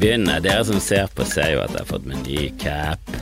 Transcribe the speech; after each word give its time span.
begynne. 0.00 0.40
Dere 0.44 0.64
som 0.68 0.80
ser 0.82 1.08
på, 1.14 1.24
ser 1.28 1.54
jo 1.54 1.62
at 1.64 1.74
jeg 1.74 1.84
har 1.84 1.88
fått 1.88 2.08
meg 2.08 2.26
ny 2.26 2.50
cap. 2.60 3.16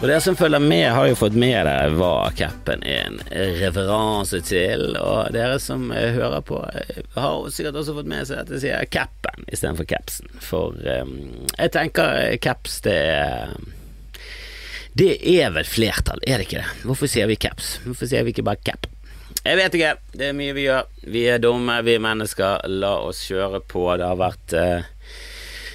Og 0.00 0.06
dere 0.08 0.20
som 0.24 0.36
følger 0.36 0.62
med, 0.64 0.86
har 0.96 1.10
jo 1.10 1.16
fått 1.18 1.34
med 1.36 1.52
dere 1.68 1.90
hva 1.92 2.30
capen 2.32 2.80
er 2.88 3.02
en 3.04 3.18
referanse 3.60 4.38
til. 4.48 4.94
Og 4.96 5.28
dere 5.36 5.58
som 5.60 5.90
eh, 5.92 6.14
hører 6.16 6.40
på, 6.46 6.62
eh, 6.72 7.02
har 7.20 7.50
sikkert 7.52 7.82
også 7.82 7.98
fått 7.98 8.08
med 8.08 8.30
seg 8.30 8.40
at 8.40 8.54
jeg 8.54 8.62
sier 8.62 8.88
capen 8.88 9.44
istedenfor 9.52 9.88
capsen. 9.90 10.30
For 10.40 10.78
um, 11.02 11.12
jeg 11.52 11.74
tenker 11.76 12.38
caps, 12.40 12.80
det 12.86 12.96
er 13.10 13.52
Det 14.96 15.12
er 15.36 15.52
vel 15.54 15.68
flertall, 15.68 16.18
er 16.26 16.40
det 16.40 16.48
ikke 16.48 16.64
det? 16.64 16.86
Hvorfor 16.88 17.06
sier 17.06 17.28
vi 17.28 17.36
caps? 17.36 17.76
Hvorfor 17.84 18.08
sier 18.08 18.24
vi 18.24 18.32
ikke 18.32 18.46
bare 18.48 18.64
cap? 18.64 18.88
Jeg 19.44 19.56
vet 19.56 19.76
ikke. 19.76 19.92
Det 20.16 20.30
er 20.30 20.34
mye 20.36 20.56
vi 20.56 20.64
gjør. 20.64 20.88
Vi 21.12 21.26
er 21.32 21.38
dumme, 21.40 21.76
vi 21.84 21.94
er 21.96 22.02
mennesker. 22.04 22.64
La 22.72 22.96
oss 23.04 23.22
kjøre 23.28 23.60
på. 23.68 23.84
Det 24.00 24.08
har 24.08 24.18
vært 24.20 24.56
uh, 24.56 24.88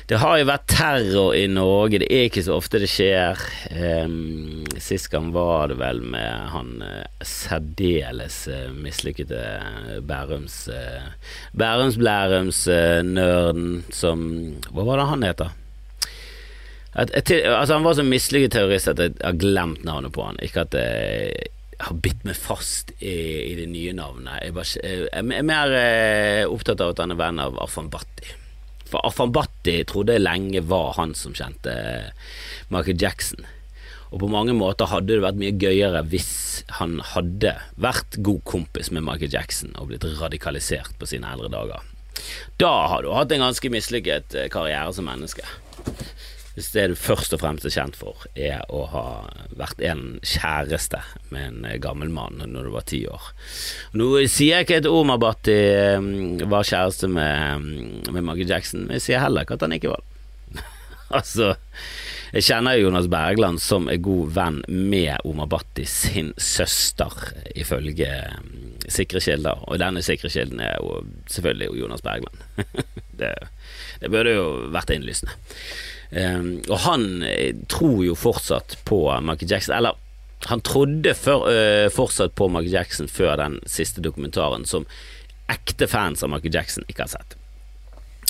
det 0.06 0.20
har 0.22 0.36
jo 0.38 0.46
vært 0.46 0.68
terror 0.70 1.32
i 1.34 1.48
Norge, 1.50 1.98
det 2.04 2.12
er 2.14 2.28
ikke 2.28 2.44
så 2.46 2.54
ofte 2.60 2.78
det 2.82 2.90
skjer. 2.92 3.40
Um, 3.74 4.66
sist 4.78 5.08
gang 5.10 5.32
var 5.34 5.70
det 5.72 5.78
vel 5.80 6.02
med 6.14 6.50
han 6.54 6.84
uh, 6.86 7.06
særdeles 7.26 8.48
uh, 8.52 8.70
mislykkede 8.70 9.42
Bærums 10.06 10.70
uh, 10.70 11.10
Bærums-Blærums-nerden 11.58 13.84
som 13.90 14.54
Hva 14.70 14.84
var 14.86 14.98
det 15.02 15.10
han 15.16 15.26
heter? 15.26 15.50
At, 16.94 17.10
at, 17.10 17.26
altså 17.34 17.74
Han 17.74 17.88
var 17.90 17.98
så 17.98 18.06
mislykket 18.06 18.54
terrorist 18.54 18.94
at 18.94 19.02
jeg 19.02 19.18
har 19.20 19.36
glemt 19.42 19.82
navnet 19.90 20.14
på 20.14 20.22
han. 20.24 20.40
Ikke 20.46 20.70
at 20.70 20.74
jeg 20.78 21.34
har 21.82 21.96
bitt 21.98 22.22
meg 22.24 22.38
fast 22.40 22.94
i, 23.02 23.50
i 23.50 23.58
det 23.58 23.66
nye 23.74 23.94
navnet. 23.98 24.38
Jeg, 24.46 24.54
bare, 24.56 24.80
jeg 24.86 25.10
er 25.18 25.24
mer 25.50 25.74
opptatt 26.46 26.78
av 26.86 26.94
at 26.94 27.02
han 27.04 27.12
er 27.18 27.24
venn 27.26 27.42
av 27.42 27.58
Afan 27.66 27.90
Bhatti. 27.92 28.45
For 28.90 29.02
Afan 29.08 29.34
Bhatti 29.34 29.80
trodde 29.90 30.16
jeg 30.16 30.26
lenge 30.26 30.62
var 30.70 30.94
han 31.00 31.16
som 31.18 31.34
kjente 31.38 31.74
Michael 32.74 33.02
Jackson. 33.02 33.46
Og 34.14 34.22
på 34.22 34.30
mange 34.32 34.54
måter 34.56 34.88
hadde 34.92 35.12
det 35.12 35.24
vært 35.26 35.40
mye 35.42 35.56
gøyere 35.60 36.04
hvis 36.12 36.64
han 36.78 37.00
hadde 37.14 37.56
vært 37.82 38.20
god 38.24 38.44
kompis 38.48 38.92
med 38.94 39.04
Michael 39.08 39.34
Jackson 39.34 39.74
og 39.76 39.90
blitt 39.90 40.06
radikalisert 40.22 40.96
på 41.02 41.10
sine 41.10 41.32
eldre 41.34 41.50
dager. 41.52 41.84
Da 42.62 42.72
har 42.92 43.04
du 43.04 43.12
hatt 43.12 43.34
en 43.36 43.44
ganske 43.44 43.72
mislykket 43.74 44.38
eh, 44.38 44.50
karriere 44.54 44.94
som 44.96 45.10
menneske. 45.10 45.44
Hvis 46.56 46.72
det 46.72 46.86
du 46.88 46.96
først 46.96 47.36
og 47.36 47.42
fremst 47.42 47.68
er 47.68 47.74
kjent 47.76 47.98
for, 48.00 48.26
er 48.32 48.64
å 48.72 48.86
ha 48.94 49.06
vært 49.60 49.82
en 49.84 50.04
kjæreste 50.24 51.02
med 51.34 51.50
en 51.52 51.82
gammel 51.84 52.12
mann 52.16 52.40
når 52.40 52.68
du 52.70 52.72
var 52.72 52.86
ti 52.88 53.02
år. 53.12 53.30
Nå 54.00 54.08
sier 54.32 54.62
jeg 54.62 54.68
ikke 54.68 54.80
at 54.80 55.50
de 55.50 55.56
eh, 55.60 56.48
var 56.48 56.68
kjæreste 56.68 57.12
med, 57.12 57.68
med 58.08 58.24
Maggie 58.24 58.48
Jackson, 58.48 58.86
men 58.88 58.96
jeg 59.00 59.10
sier 59.10 59.24
heller 59.26 59.44
ikke 59.44 59.60
at 59.60 59.66
han 59.68 59.76
ikke 59.76 59.92
var 59.92 60.04
det. 60.06 60.64
altså, 61.20 61.52
jeg 62.36 62.48
kjenner 62.48 62.80
Jonas 62.80 63.10
Bergland 63.12 63.60
som 63.64 63.90
er 63.92 64.00
god 64.04 64.32
venn 64.36 64.62
med 64.68 65.28
Omar 65.28 65.50
Bhatti 65.52 65.84
sin 65.88 66.32
søster, 66.40 67.12
ifølge 67.52 68.10
mm, 68.32 68.88
sikre 68.92 69.20
kilder. 69.24 69.60
Og 69.68 69.80
denne 69.84 70.04
sikre 70.04 70.32
kilden 70.32 70.64
er 70.64 70.80
jo 70.80 71.02
selvfølgelig 71.32 71.82
Jonas 71.82 72.04
Bergland. 72.06 72.48
det, 73.20 73.34
det 74.00 74.12
burde 74.12 74.36
jo 74.36 74.48
vært 74.76 74.96
innlysende. 74.96 75.36
Um, 76.12 76.62
og 76.70 76.78
han 76.86 77.24
eh, 77.28 77.56
tror 77.72 78.04
jo 78.06 78.16
fortsatt 78.16 78.78
på 78.86 79.00
Michael 79.26 79.52
Jackson, 79.52 79.76
eller 79.78 79.98
han 80.46 80.62
trodde 80.62 81.16
for, 81.18 81.50
uh, 81.50 81.90
fortsatt 81.94 82.36
på 82.36 82.50
Michael 82.52 82.74
Jackson 82.74 83.10
før 83.10 83.38
den 83.42 83.60
siste 83.66 84.04
dokumentaren, 84.06 84.66
som 84.70 84.86
ekte 85.52 85.88
fans 85.88 86.24
av 86.24 86.30
Michael 86.34 86.54
Jackson 86.54 86.86
ikke 86.90 87.06
har 87.06 87.18
sett. 87.18 87.36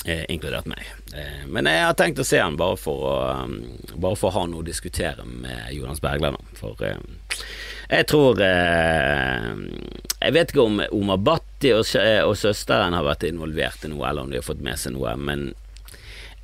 Eh, 0.06 0.24
inkludert 0.28 0.66
meg. 0.70 0.84
Eh, 1.18 1.46
men 1.50 1.66
jeg 1.66 1.82
har 1.82 1.94
tenkt 1.98 2.20
å 2.22 2.24
se 2.26 2.38
han 2.38 2.54
bare 2.56 2.76
for 2.78 3.06
å, 3.08 3.14
um, 3.42 3.56
bare 3.96 4.14
for 4.14 4.30
å 4.30 4.36
ha 4.36 4.44
noe 4.46 4.62
å 4.62 4.66
diskutere 4.66 5.24
med 5.26 5.72
Jonas 5.74 5.98
Bergland 6.04 6.38
om. 6.38 6.46
For 6.54 6.76
jeg 6.78 8.06
tror 8.06 8.38
Jeg 8.38 10.32
vet 10.32 10.50
ikke 10.50 10.62
om 10.62 10.80
Omar 10.92 11.18
Bhatti 11.18 11.72
og, 11.74 11.84
og 12.22 12.36
søsteren 12.38 12.94
har 12.94 13.04
vært 13.06 13.26
involvert 13.26 13.84
i 13.84 13.90
noe, 13.90 14.06
eller 14.08 14.22
om 14.22 14.30
de 14.30 14.38
har 14.38 14.46
fått 14.46 14.62
med 14.62 14.78
seg 14.78 14.94
noe, 14.94 15.16
men 15.18 15.54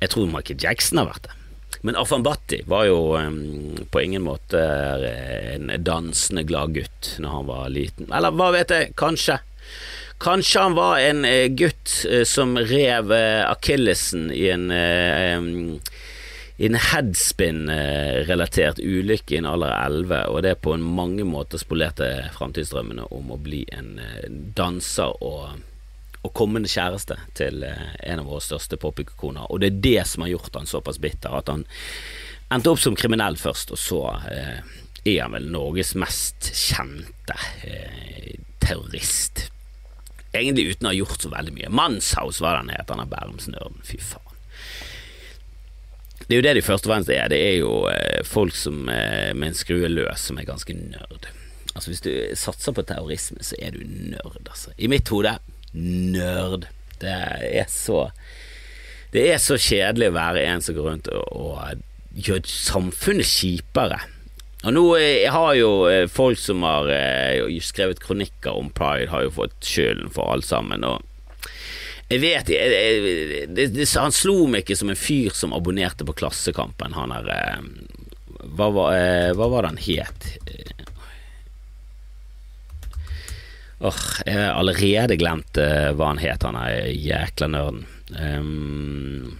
jeg 0.03 0.13
tror 0.13 0.29
Michael 0.29 0.61
Jackson 0.61 1.01
har 1.01 1.09
vært 1.13 1.29
det. 1.29 1.39
Men 1.83 1.97
Afan 1.99 2.23
Bhatti 2.23 2.61
var 2.69 2.85
jo 2.87 2.99
um, 3.19 3.75
på 3.91 4.01
ingen 4.01 4.23
måte 4.23 4.59
en 5.55 5.71
dansende 5.83 6.45
glad 6.47 6.77
gutt 6.77 7.15
når 7.19 7.35
han 7.37 7.49
var 7.49 7.73
liten. 7.73 8.07
Eller 8.13 8.31
hva 8.31 8.53
vet 8.55 8.71
jeg, 8.71 8.93
kanskje. 8.99 9.41
Kanskje 10.23 10.63
han 10.63 10.77
var 10.77 11.01
en 11.03 11.25
uh, 11.27 11.49
gutt 11.51 12.05
uh, 12.07 12.23
som 12.27 12.55
rev 12.55 13.11
uh, 13.11 13.43
akillesen 13.49 14.29
i 14.31 14.47
en 14.53 14.71
um, 14.71 15.51
i 16.61 16.67
en 16.69 16.77
headspin-relatert 16.77 18.77
ulykke 18.77 19.33
i 19.33 19.39
en 19.39 19.47
alder 19.49 19.71
av 19.73 19.89
11, 19.89 20.19
og 20.29 20.43
det 20.45 20.51
på 20.61 20.75
mange 20.77 21.25
måter 21.25 21.57
spolerte 21.59 22.29
framtidsdrømmene 22.37 23.07
om 23.09 23.31
å 23.33 23.39
bli 23.41 23.63
en 23.73 23.97
danser 24.55 25.17
og 25.25 25.57
og 26.23 26.33
kommende 26.35 26.71
kjæreste 26.71 27.17
til 27.37 27.65
eh, 27.67 27.89
en 28.07 28.23
av 28.23 28.29
våre 28.29 28.43
største 28.43 28.79
popikoner. 28.79 29.49
Og 29.51 29.59
det 29.61 29.71
er 29.71 29.81
det 29.83 30.05
som 30.09 30.23
har 30.23 30.33
gjort 30.33 30.55
han 30.59 30.69
såpass 30.69 31.01
bitter, 31.03 31.35
at 31.35 31.51
han 31.51 31.65
endte 32.53 32.71
opp 32.71 32.81
som 32.81 32.95
kriminell 32.97 33.37
først, 33.39 33.73
og 33.75 33.81
så 33.81 34.01
eh, 34.31 34.59
er 35.03 35.21
han 35.25 35.35
vel 35.35 35.49
Norges 35.51 35.93
mest 35.99 36.51
kjente 36.55 37.37
eh, 37.67 38.37
terrorist. 38.63 39.49
Egentlig 40.33 40.71
uten 40.71 40.87
å 40.87 40.93
ha 40.93 40.97
gjort 40.97 41.21
så 41.21 41.29
veldig 41.33 41.53
mye. 41.53 41.73
Manshaus 41.73 42.39
var 42.41 42.61
den 42.61 42.71
het, 42.73 42.89
han 42.89 43.03
er 43.03 43.11
Bærumsnerden. 43.11 43.83
Fy 43.85 43.99
faen. 44.01 44.29
Det 46.23 46.37
er 46.37 46.39
jo 46.39 46.45
det 46.45 46.53
de 46.55 46.63
først 46.63 46.87
og 46.87 46.93
fremst 46.93 47.11
er. 47.11 47.27
Det 47.29 47.37
er 47.37 47.57
jo 47.59 47.73
eh, 47.91 48.23
folk 48.25 48.55
som 48.55 48.87
eh, 48.89 49.33
med 49.35 49.51
en 49.51 49.57
skrue 49.59 49.91
løs, 49.91 50.29
som 50.29 50.39
er 50.39 50.47
ganske 50.47 50.73
nerd. 50.77 51.27
Altså 51.73 51.89
Hvis 51.89 52.03
du 52.05 52.11
satser 52.37 52.73
på 52.73 52.85
terrorisme, 52.87 53.43
så 53.43 53.57
er 53.59 53.75
du 53.75 53.83
nerd, 53.83 54.39
altså. 54.47 54.71
I 54.77 54.87
mitt 54.87 55.09
hode 55.11 55.35
nerd. 55.73 56.67
Det 57.01 57.11
er 57.11 57.67
så 57.69 58.11
Det 59.13 59.27
er 59.29 59.41
så 59.41 59.59
kjedelig 59.61 60.09
å 60.09 60.15
være 60.15 60.45
en 60.47 60.63
som 60.63 60.73
går 60.73 60.87
rundt 60.89 61.09
og, 61.13 61.25
og 61.37 61.83
gjør 62.17 62.41
samfunnet 62.49 63.29
kjipere. 63.29 63.99
Og 64.63 64.73
nå 64.73 64.83
jeg 64.97 65.31
har 65.33 65.53
jo 65.59 65.71
eh, 65.89 66.05
folk 66.09 66.39
som 66.39 66.63
har 66.65 66.89
eh, 66.93 67.43
skrevet 67.61 68.01
kronikker 68.01 68.55
om 68.55 68.71
pride, 68.73 69.11
har 69.11 69.25
jo 69.25 69.33
fått 69.35 69.57
skylden 69.67 70.13
for 70.13 70.31
alt 70.33 70.47
sammen. 70.47 70.85
Og 70.87 71.03
jeg 72.09 72.23
vet 72.23 72.49
jeg, 72.53 72.73
jeg, 72.73 73.47
det, 73.53 73.67
det, 73.75 73.87
Han 73.99 74.15
slo 74.15 74.47
meg 74.47 74.63
ikke 74.63 74.79
som 74.79 74.91
en 74.93 74.99
fyr 74.99 75.35
som 75.35 75.53
abonnerte 75.55 76.07
på 76.07 76.15
Klassekampen, 76.23 76.95
han 76.97 77.13
der 77.13 77.29
eh, 77.35 77.61
hva, 78.53 78.69
var, 78.75 78.97
hva 79.37 79.45
var 79.49 79.63
det 79.63 79.69
han 79.71 79.83
het? 79.85 80.25
Åh, 83.83 84.03
Jeg 84.25 84.39
har 84.39 84.53
allerede 84.55 85.17
glemt 85.19 85.57
uh, 85.59 85.91
hva 85.97 86.13
han 86.13 86.21
het, 86.23 86.45
han 86.47 86.55
er 86.55 86.87
jækla 86.93 87.49
nerden. 87.51 87.81
Um, 88.15 89.33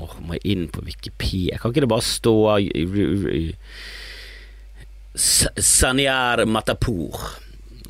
åh, 0.00 0.14
må 0.24 0.38
jeg 0.38 0.54
inn 0.54 0.68
på 0.72 0.84
Wikipedia? 0.86 1.58
Kan 1.60 1.74
ikke 1.74 1.84
det 1.84 1.92
bare 1.92 2.06
stå 2.06 2.36
Sanyar 5.16 6.44
Matapour. 6.48 7.20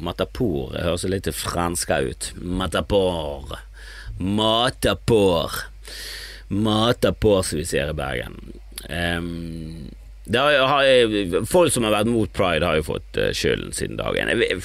Matapour 0.02 0.74
høres 0.74 1.06
litt 1.08 1.30
franska 1.34 2.00
ut. 2.02 2.32
Matapour. 2.42 3.54
Matapour. 4.18 5.54
Matapour, 6.48 7.42
som 7.42 7.62
vi 7.62 7.66
sier 7.66 7.90
i 7.90 7.96
Bergen. 7.96 8.36
Um, 8.90 9.88
har, 10.34 10.58
har, 10.66 11.46
folk 11.46 11.72
som 11.74 11.86
har 11.86 11.94
vært 11.94 12.10
mot 12.10 12.30
pride, 12.34 12.66
har 12.66 12.78
jo 12.78 12.90
fått 12.90 13.18
uh, 13.18 13.30
skylden 13.34 13.74
siden 13.74 13.98
dagen. 13.98 14.30
Jeg, 14.30 14.60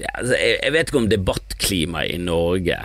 altså, 0.00 0.34
jeg, 0.36 0.72
vet 0.74 0.90
ikke 0.90 1.00
om 1.02 1.08
debattklimaet 1.10 2.14
i 2.14 2.20
Norge 2.22 2.78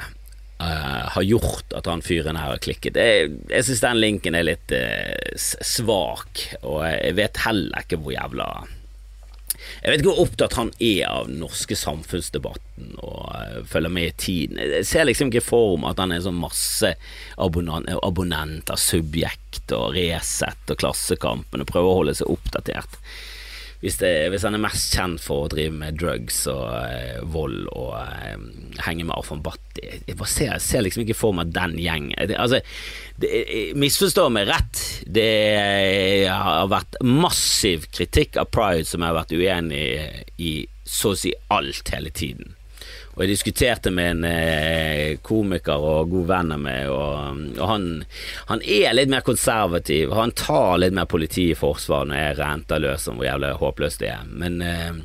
uh, 0.61 1.03
har 1.15 1.27
gjort 1.27 1.75
at 1.77 1.89
han 1.89 2.03
fyren 2.05 2.39
her 2.39 2.55
har 2.55 2.63
klikket. 2.63 2.99
Jeg, 2.99 3.35
jeg 3.51 3.67
syns 3.67 3.83
den 3.85 4.01
linken 4.01 4.37
er 4.37 4.47
litt 4.47 4.73
uh, 4.75 5.13
svak, 5.37 6.47
og 6.63 6.81
jeg 6.87 7.15
vet 7.19 7.45
heller 7.45 7.85
ikke 7.85 8.01
hvor 8.01 8.17
jævla 8.17 8.49
jeg 9.81 9.91
vet 9.91 10.01
ikke 10.01 10.11
hvor 10.11 10.25
opptatt 10.25 10.55
han 10.57 10.69
er 10.83 11.07
av 11.09 11.27
den 11.29 11.39
norske 11.41 11.75
samfunnsdebatten 11.77 12.97
og 13.03 13.23
uh, 13.33 13.61
følger 13.67 13.93
med 13.93 14.09
i 14.09 14.15
tiden. 14.19 14.61
Jeg 14.61 14.87
ser 14.89 15.07
liksom 15.07 15.31
ikke 15.31 15.45
for 15.45 15.77
meg 15.81 15.95
at 15.95 16.03
han 16.03 16.13
er 16.15 16.23
sånn 16.25 16.39
masse 16.39 16.93
abonnent, 17.37 18.71
av 18.71 18.81
subjekt 18.81 19.73
og 19.75 19.97
Resett 19.97 20.73
og 20.73 20.79
Klassekampen 20.81 21.63
og 21.63 21.69
prøver 21.69 21.91
å 21.91 21.99
holde 22.01 22.15
seg 22.19 22.31
oppdatert 22.31 22.99
hvis, 23.83 23.99
det, 24.01 24.11
hvis, 24.33 24.45
han 24.47 24.57
er 24.57 24.63
mest 24.63 24.95
kjent 24.97 25.21
for 25.21 25.45
å 25.45 25.51
drive 25.53 25.75
med 25.77 25.99
drugs 26.01 26.39
og 26.49 26.65
eh, 26.81 27.19
vold 27.29 27.67
og 27.69 27.91
eh, 27.99 28.39
henge 28.87 29.05
med 29.05 29.13
Arfan 29.13 29.43
Bhatti 29.45 29.85
Jeg 30.07 30.17
bare 30.17 30.31
ser, 30.31 30.51
jeg 30.55 30.65
ser 30.65 30.85
liksom 30.85 31.03
ikke 31.03 31.17
for 31.17 31.37
meg 31.37 31.53
den 31.53 31.77
gjengen. 31.77 32.17
Altså, 32.33 32.63
misforstå 33.77 34.27
meg 34.33 34.49
rett, 34.49 34.81
det 35.05 35.29
har 36.31 36.71
vært 36.73 36.97
massiv 37.05 37.85
kritikk 37.93 38.41
av 38.41 38.49
pride 38.53 38.87
som 38.89 39.05
jeg 39.05 39.13
har 39.13 39.19
vært 39.21 39.37
uenig 39.37 39.85
i 40.41 40.53
så 40.87 41.13
å 41.13 41.19
si 41.19 41.35
alt 41.53 41.93
hele 41.93 42.09
tiden. 42.09 42.56
Og 43.17 43.23
jeg 43.25 43.31
diskuterte 43.31 43.89
med 43.89 44.11
en 44.11 44.25
eh, 44.29 45.15
komiker 45.25 45.81
og 45.81 46.11
god 46.11 46.27
venn 46.29 46.51
av 46.53 46.59
meg, 46.61 46.91
og, 46.93 47.39
og 47.57 47.63
han, 47.65 47.87
han, 48.45 48.61
er 48.61 48.93
litt 48.93 49.09
mer 49.09 49.25
konservativ. 49.25 50.13
Han 50.13 50.35
tar 50.37 50.77
litt 50.83 50.93
mer 50.93 51.09
politi 51.09 51.47
i 51.49 51.57
forsvar 51.57 52.05
når 52.05 52.19
jeg 52.19 52.37
renter 52.37 52.83
løs 52.83 53.09
om 53.09 53.17
hvor 53.17 53.25
jævlig 53.25 53.55
håpløst 53.57 54.05
det 54.05 54.11
er. 54.13 54.29
Men 54.29 54.61
eh, 54.61 55.01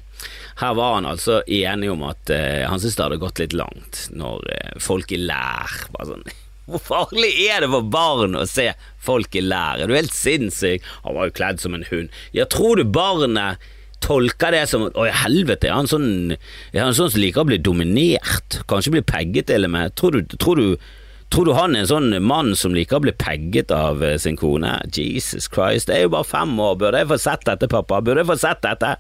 her 0.60 0.76
var 0.76 0.98
han 0.98 1.08
altså 1.08 1.40
enig 1.48 1.88
om 1.94 2.04
at 2.10 2.36
eh, 2.36 2.68
han 2.68 2.80
syntes 2.82 3.00
det 3.00 3.06
hadde 3.06 3.22
gått 3.24 3.40
litt 3.40 3.56
langt 3.56 4.04
når 4.12 4.44
eh, 4.58 4.72
folk 4.84 5.16
i 5.16 5.22
lær 5.24 5.76
bare 5.96 6.12
sånn 6.12 6.28
Hvor 6.68 6.84
farlig 6.84 7.32
er 7.48 7.64
det 7.64 7.72
for 7.72 7.88
barn 7.90 8.36
å 8.38 8.44
se 8.46 8.68
folk 9.02 9.34
i 9.34 9.42
lær? 9.42 9.80
Er 9.80 9.88
du 9.88 9.96
helt 9.96 10.14
sinnssyk? 10.14 10.84
Han 11.02 11.16
var 11.16 11.26
jo 11.26 11.34
kledd 11.40 11.64
som 11.64 11.74
en 11.74 11.88
hund. 11.88 12.12
Ja, 12.36 12.44
tror 12.46 12.78
du 12.78 12.84
barnet 12.86 13.64
tolker 14.02 14.54
det 14.54 14.64
som 14.70 14.88
Å, 14.88 15.06
helvete, 15.22 15.70
er 15.70 15.78
han 15.78 15.90
sånn 15.90 16.34
Er 16.34 16.80
han 16.82 16.96
sånn 16.96 17.12
som 17.12 17.22
liker 17.22 17.44
å 17.44 17.48
bli 17.48 17.60
dominert? 17.62 18.60
Kanskje 18.70 18.96
bli 18.96 19.04
pegget 19.06 19.52
og 19.54 19.70
med? 19.72 19.94
Tror 19.98 20.18
du, 20.18 20.36
tror 20.36 20.60
du 20.60 20.90
Tror 21.32 21.48
du 21.48 21.54
han 21.56 21.72
er 21.72 21.86
en 21.86 21.88
sånn 21.88 22.12
mann 22.20 22.50
som 22.60 22.74
liker 22.76 22.98
å 22.98 23.04
bli 23.06 23.14
pegget 23.16 23.70
av 23.72 24.02
eh, 24.04 24.18
sin 24.20 24.36
kone? 24.36 24.74
Jesus 24.92 25.46
Christ, 25.48 25.88
det 25.88 25.96
er 25.96 26.02
jo 26.04 26.10
bare 26.12 26.28
fem 26.28 26.52
år, 26.60 26.74
burde 26.76 27.00
jeg 27.00 27.08
få 27.08 27.16
sett 27.22 27.46
dette, 27.48 27.70
pappa? 27.72 28.02
Burde 28.04 28.20
jeg 28.20 28.28
få 28.28 28.36
sett 28.42 28.60
dette? 28.66 28.90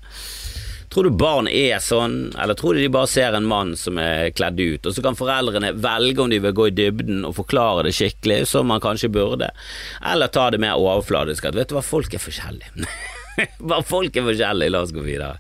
Tror 0.92 1.04
du 1.04 1.12
barn 1.20 1.48
er 1.48 1.76
sånn, 1.84 2.32
eller 2.40 2.56
tror 2.56 2.76
du 2.76 2.80
de 2.80 2.88
bare 2.92 3.08
ser 3.08 3.36
en 3.36 3.48
mann 3.48 3.76
som 3.76 4.00
er 4.00 4.32
kledd 4.36 4.60
ut, 4.60 4.88
og 4.88 4.96
så 4.96 5.04
kan 5.04 5.16
foreldrene 5.16 5.74
velge 5.76 6.24
om 6.24 6.32
de 6.32 6.40
vil 6.44 6.56
gå 6.56 6.70
i 6.70 6.76
dybden 6.76 7.26
og 7.28 7.36
forklare 7.36 7.84
det 7.84 7.94
skikkelig, 7.96 8.42
som 8.48 8.72
man 8.72 8.80
kanskje 8.80 9.12
burde, 9.12 9.52
eller 10.00 10.32
ta 10.32 10.48
det 10.52 10.60
mer 10.64 10.80
overfladisk 10.80 11.48
at 11.48 11.56
vet 11.56 11.68
du 11.68 11.76
hva, 11.76 11.84
folk 11.84 12.16
er 12.16 12.30
forskjellige. 12.30 12.88
Bare 13.70 13.86
folk 13.86 14.16
er 14.16 14.28
forskjellige. 14.28 14.72
La 14.74 14.82
oss 14.84 14.94
gå 14.94 15.04
videre. 15.04 15.38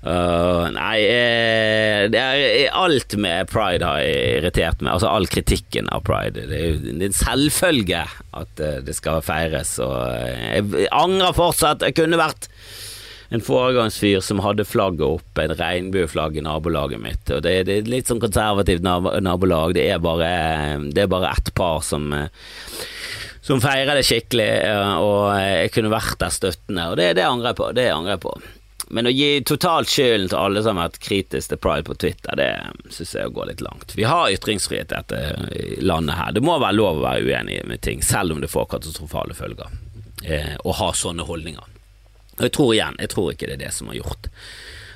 Uh, 0.00 0.70
nei, 0.72 0.96
eh, 1.04 2.06
det 2.08 2.20
er 2.20 2.70
alt 2.72 3.12
med 3.20 3.50
pride 3.52 3.84
har 3.84 4.00
irritert 4.00 4.80
meg. 4.80 4.94
Altså 4.94 5.10
all 5.12 5.28
kritikken 5.28 5.90
av 5.92 6.06
pride. 6.08 6.46
Det 6.48 6.56
er 6.56 6.70
jo 6.70 6.94
en 6.96 7.16
selvfølge 7.16 8.06
at 8.08 8.62
uh, 8.64 8.78
det 8.86 8.96
skal 8.96 9.20
feires. 9.24 9.74
Og 9.84 9.92
uh, 9.92 10.54
jeg 10.56 10.88
angrer 10.96 11.36
fortsatt. 11.36 11.84
Jeg 11.84 11.98
kunne 12.00 12.20
vært 12.20 12.48
en 13.30 13.44
foregangsfyr 13.44 14.24
som 14.24 14.40
hadde 14.42 14.64
flagget 14.66 15.04
opp, 15.06 15.38
en 15.38 15.52
regnbueflagg 15.54 16.40
i 16.40 16.42
nabolaget 16.42 17.02
mitt. 17.04 17.28
Og 17.30 17.44
det, 17.44 17.52
det, 17.68 17.76
er 17.76 17.92
litt 17.92 18.08
sånn 18.10 18.22
konservativt 18.24 18.82
nabolag. 18.82 19.76
Det 19.76 19.84
er 19.92 20.00
bare, 20.02 20.32
det 20.90 21.04
er 21.04 21.12
bare 21.12 21.30
ett 21.36 21.52
par 21.54 21.84
som 21.86 22.08
som 23.42 23.60
feirer 23.62 23.96
det 23.96 24.04
skikkelig, 24.04 24.48
og 25.00 25.20
jeg 25.40 25.70
kunne 25.74 25.92
vært 25.92 26.18
der 26.20 26.32
støttende, 26.34 26.90
og 26.92 26.98
det, 27.00 27.14
det 27.16 27.24
angrer 27.24 27.52
jeg 27.52 27.60
på. 27.60 27.68
Det 27.76 27.86
angrer 27.92 28.18
jeg 28.18 28.24
på. 28.24 28.34
Men 28.90 29.06
å 29.06 29.12
gi 29.14 29.28
totalt 29.46 29.88
skylden 29.88 30.28
til 30.32 30.38
alle 30.40 30.62
som 30.64 30.78
har 30.80 30.90
vært 30.90 31.04
kritiske 31.04 31.52
til 31.52 31.60
pride 31.62 31.86
på 31.86 31.94
Twitter, 32.02 32.34
det 32.36 32.92
syns 32.92 33.14
jeg 33.14 33.34
går 33.36 33.52
litt 33.52 33.62
langt. 33.62 33.94
Vi 33.94 34.06
har 34.08 34.32
ytringsfrihet 34.34 34.90
i 34.90 34.98
dette 34.98 35.84
landet 35.86 36.18
her. 36.18 36.34
Det 36.34 36.42
må 36.44 36.56
være 36.58 36.76
lov 36.76 36.98
å 36.98 37.04
være 37.04 37.28
uenig 37.28 37.60
med 37.70 37.84
ting, 37.86 38.02
selv 38.04 38.34
om 38.34 38.42
det 38.42 38.50
får 38.50 38.66
katastrofale 38.74 39.36
følger, 39.38 39.70
eh, 40.26 40.56
ha 40.58 40.90
sånne 40.96 41.28
holdninger. 41.28 41.78
Og 42.40 42.44
jeg 42.48 42.54
tror 42.56 42.74
igjen, 42.74 42.98
jeg 42.98 43.12
tror 43.14 43.32
ikke 43.32 43.48
det 43.48 43.56
er 43.60 43.64
det 43.68 43.72
som 43.76 43.92
har 43.92 44.00
gjort 44.00 44.30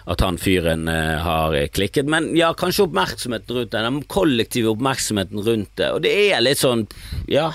at 0.04 0.20
han 0.20 0.36
fyren 0.36 0.84
har 0.84 1.54
klikket. 1.72 2.04
Men 2.12 2.26
ja, 2.36 2.50
kanskje 2.52 2.84
oppmerksomheten 2.84 3.56
rundt 3.56 3.70
det, 3.72 3.84
den 3.86 4.02
kollektive 4.12 4.74
oppmerksomheten 4.74 5.40
rundt 5.46 5.70
det. 5.80 5.86
Og 5.94 6.02
det 6.04 6.12
er 6.26 6.42
litt 6.44 6.60
sånn, 6.60 6.84
ja 7.30 7.54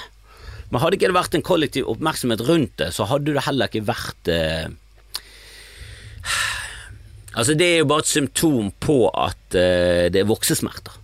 men 0.69 0.81
hadde 0.81 1.00
ikke 1.00 1.10
det 1.10 1.18
vært 1.18 1.36
en 1.38 1.45
kollektiv 1.45 1.89
oppmerksomhet 1.89 2.44
rundt 2.45 2.75
det, 2.81 2.92
så 2.94 3.07
hadde 3.10 3.33
det 3.33 3.45
heller 3.48 3.71
ikke 3.71 3.88
vært 3.89 4.31
eh, 4.33 4.69
Altså, 7.39 7.54
det 7.56 7.68
er 7.71 7.77
jo 7.83 7.88
bare 7.88 8.04
et 8.04 8.10
symptom 8.10 8.71
på 8.83 8.95
at 9.13 9.56
eh, 9.56 10.07
det 10.12 10.24
er 10.24 10.27
voksesmerter. 10.27 10.95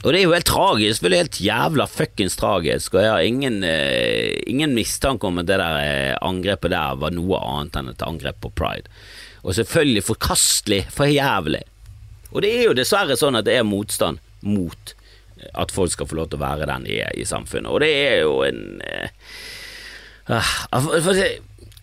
Og 0.00 0.14
det 0.14 0.22
er 0.22 0.24
jo 0.24 0.32
helt 0.32 0.48
tragisk, 0.48 1.02
det 1.04 1.10
er 1.12 1.22
helt 1.26 1.40
jævla 1.44 1.84
fuckings 1.92 2.38
tragisk, 2.40 2.94
og 2.94 3.04
jeg 3.04 3.12
har 3.12 3.26
ingen, 3.28 3.58
eh, 3.68 4.40
ingen 4.48 4.72
mistanke 4.74 5.28
om 5.28 5.42
at 5.42 5.48
det 5.50 5.58
der 5.60 5.80
eh, 5.82 6.14
angrepet 6.24 6.72
der 6.72 6.96
var 7.02 7.12
noe 7.12 7.40
annet 7.44 7.76
enn 7.76 7.92
et 7.92 8.06
angrep 8.06 8.40
på 8.40 8.52
pride. 8.56 8.88
Og 9.44 9.54
selvfølgelig 9.58 10.06
forkastelig, 10.08 10.80
for 10.94 11.08
jævlig. 11.08 11.62
Og 12.32 12.40
det 12.42 12.54
er 12.56 12.64
jo 12.70 12.78
dessverre 12.78 13.18
sånn 13.20 13.36
at 13.36 13.44
det 13.44 13.58
er 13.60 13.68
motstand 13.68 14.24
mot 14.40 14.94
at 15.54 15.72
folk 15.74 15.92
skal 15.92 16.08
få 16.10 16.18
lov 16.18 16.30
til 16.30 16.40
å 16.40 16.44
være 16.44 16.68
den 16.70 16.86
de 16.88 17.00
er 17.04 17.16
i 17.16 17.26
samfunnet. 17.28 17.70
Og 17.70 17.80
det 17.84 17.90
er 17.90 18.18
jo 18.24 18.42
en 18.46 18.60
uh, 18.84 19.08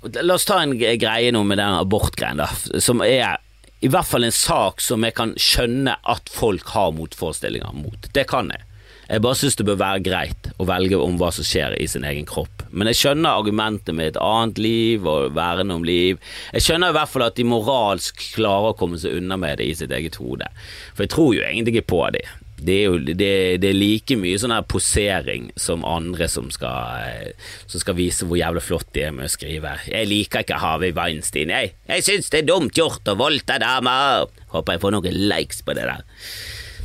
La 0.07 0.36
oss 0.38 0.45
ta 0.48 0.62
en 0.62 0.77
greie 0.77 1.33
nå 1.33 1.42
med 1.44 1.57
den 1.59 1.74
abortgreien, 1.81 2.39
da, 2.39 2.48
som 2.80 3.01
er 3.04 3.42
i 3.83 3.89
hvert 3.92 4.07
fall 4.07 4.25
en 4.25 4.33
sak 4.33 4.80
som 4.81 5.04
jeg 5.06 5.13
kan 5.18 5.33
skjønne 5.42 5.98
at 6.09 6.31
folk 6.31 6.69
har 6.74 6.95
motforestillinger 6.95 7.75
mot. 7.75 8.07
Det 8.13 8.24
kan 8.30 8.50
jeg. 8.54 8.63
Jeg 9.07 9.24
bare 9.24 9.39
syns 9.39 9.56
det 9.56 9.65
bør 9.69 9.77
være 9.80 10.03
greit 10.03 10.50
å 10.60 10.65
velge 10.68 10.98
om 11.00 11.15
hva 11.19 11.30
som 11.31 11.45
skjer 11.48 11.77
i 11.80 11.86
sin 11.88 12.03
egen 12.07 12.25
kropp. 12.27 12.65
Men 12.71 12.89
jeg 12.92 13.00
skjønner 13.00 13.38
argumentet 13.39 13.95
med 13.95 14.12
et 14.12 14.19
annet 14.19 14.60
liv 14.60 15.06
og 15.07 15.31
verne 15.38 15.77
om 15.77 15.86
liv. 15.88 16.19
Jeg 16.57 16.65
skjønner 16.65 16.92
i 16.92 16.98
hvert 16.98 17.13
fall 17.13 17.27
at 17.30 17.38
de 17.38 17.45
moralsk 17.48 18.25
klarer 18.36 18.74
å 18.74 18.80
komme 18.80 19.00
seg 19.00 19.15
unna 19.21 19.38
med 19.39 19.62
det 19.62 19.69
i 19.69 19.77
sitt 19.80 19.94
eget 19.95 20.19
hode. 20.19 20.50
For 20.92 21.06
jeg 21.06 21.13
tror 21.13 21.31
jo 21.38 21.45
egentlig 21.45 21.77
ikke 21.77 21.92
på 21.94 22.03
dem 22.18 22.36
det 22.57 22.74
er 22.74 22.86
jo 22.88 22.98
det, 23.06 23.30
det 23.62 23.69
er 23.69 23.77
like 23.77 24.18
mye 24.18 24.38
sånn 24.42 24.54
her 24.56 24.65
posering 24.65 25.51
som 25.59 25.86
andre 25.86 26.25
som 26.31 26.50
skal, 26.54 27.33
som 27.69 27.83
skal 27.83 27.98
vise 28.00 28.25
hvor 28.25 28.39
jævlig 28.39 28.63
flott 28.65 28.89
de 28.98 29.06
er 29.06 29.13
med 29.13 29.30
å 29.30 29.33
skrive. 29.33 29.75
'Jeg 29.86 30.09
liker 30.09 30.45
ikke 30.45 30.62
Harvey 30.63 30.95
Weinstein', 30.98 31.54
jeg. 31.54 31.75
Jeg 31.88 32.06
syns 32.07 32.31
det 32.33 32.42
er 32.42 32.50
dumt 32.50 32.77
gjort 32.77 33.06
å 33.06 33.18
voldta 33.19 33.59
damer. 33.62 34.25
Håper 34.54 34.74
jeg 34.74 34.83
får 34.86 34.95
noen 34.98 35.19
likes 35.30 35.62
på 35.62 35.77
det 35.77 35.86
der. 35.86 36.06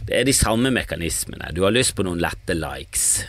Det 0.02 0.18
er 0.18 0.26
de 0.28 0.34
samme 0.36 0.72
mekanismene. 0.74 1.54
Du 1.54 1.62
har 1.64 1.72
lyst 1.72 1.94
på 1.96 2.04
noen 2.04 2.20
lette 2.20 2.56
likes. 2.58 3.24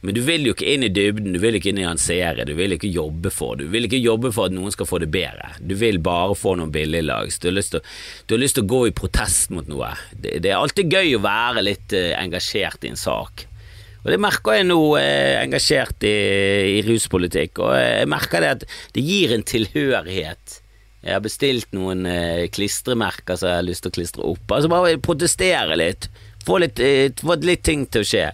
Men 0.00 0.16
du 0.16 0.22
vil 0.24 0.46
jo 0.48 0.54
ikke 0.54 0.68
inn 0.72 0.86
i 0.86 0.92
dybden, 0.92 1.34
du 1.36 1.40
vil 1.42 1.58
ikke 1.58 1.74
inn 1.74 1.82
i 1.82 1.84
en 1.84 2.00
serie 2.00 2.46
du 2.48 2.54
vil 2.56 2.72
ikke 2.72 2.88
jobbe 2.88 3.32
for. 3.34 3.58
Du 3.60 3.66
vil 3.68 3.84
ikke 3.84 4.00
jobbe 4.00 4.30
for 4.32 4.48
at 4.48 4.56
noen 4.56 4.72
skal 4.72 4.88
få 4.88 5.02
det 5.02 5.10
bedre. 5.12 5.52
Du 5.60 5.74
vil 5.76 6.00
bare 6.00 6.36
få 6.38 6.54
noen 6.56 6.72
billiglags. 6.72 7.36
Du, 7.42 7.50
har 7.50 7.58
lyst 7.58 7.76
til 8.56 8.64
å 8.64 8.70
gå 8.70 8.86
i 8.88 8.96
protest 8.96 9.52
mot 9.52 9.68
noe. 9.68 9.92
Det, 10.14 10.38
det 10.40 10.54
er 10.54 10.60
alltid 10.60 10.96
gøy 10.96 11.18
å 11.18 11.24
være 11.26 11.66
litt 11.66 11.92
uh, 11.92 12.14
engasjert 12.16 12.88
i 12.88 12.94
en 12.94 13.00
sak. 13.00 13.44
Og 14.00 14.08
Det 14.08 14.20
merker 14.22 14.56
jeg 14.56 14.68
nå, 14.70 14.80
eh, 14.96 15.36
engasjert 15.42 16.08
i, 16.08 16.16
i, 16.78 16.80
ruspolitikk, 16.86 17.60
og 17.60 17.74
jeg 17.76 18.08
merker 18.08 18.40
det 18.40 18.52
at 18.54 18.62
det 18.96 19.04
gir 19.04 19.34
en 19.36 19.44
tilhørighet. 19.44 20.56
Jeg 21.04 21.16
har 21.16 21.22
bestilt 21.24 21.70
noen 21.76 22.06
eh, 22.08 22.46
klistremerker 22.52 23.36
som 23.36 23.50
jeg 23.50 23.60
har 23.60 23.66
lyst 23.66 23.84
til 23.84 23.92
å 23.92 23.96
klistre 23.98 24.24
opp. 24.32 24.44
Altså 24.56 24.72
Bare 24.72 24.96
protestere 25.00 25.76
litt. 25.76 26.08
Få 26.44 26.58
litt, 26.60 26.80
eh, 26.80 27.12
få 27.16 27.36
litt 27.44 27.64
ting 27.64 27.86
til 27.92 28.04
å 28.04 28.08
skje. 28.08 28.26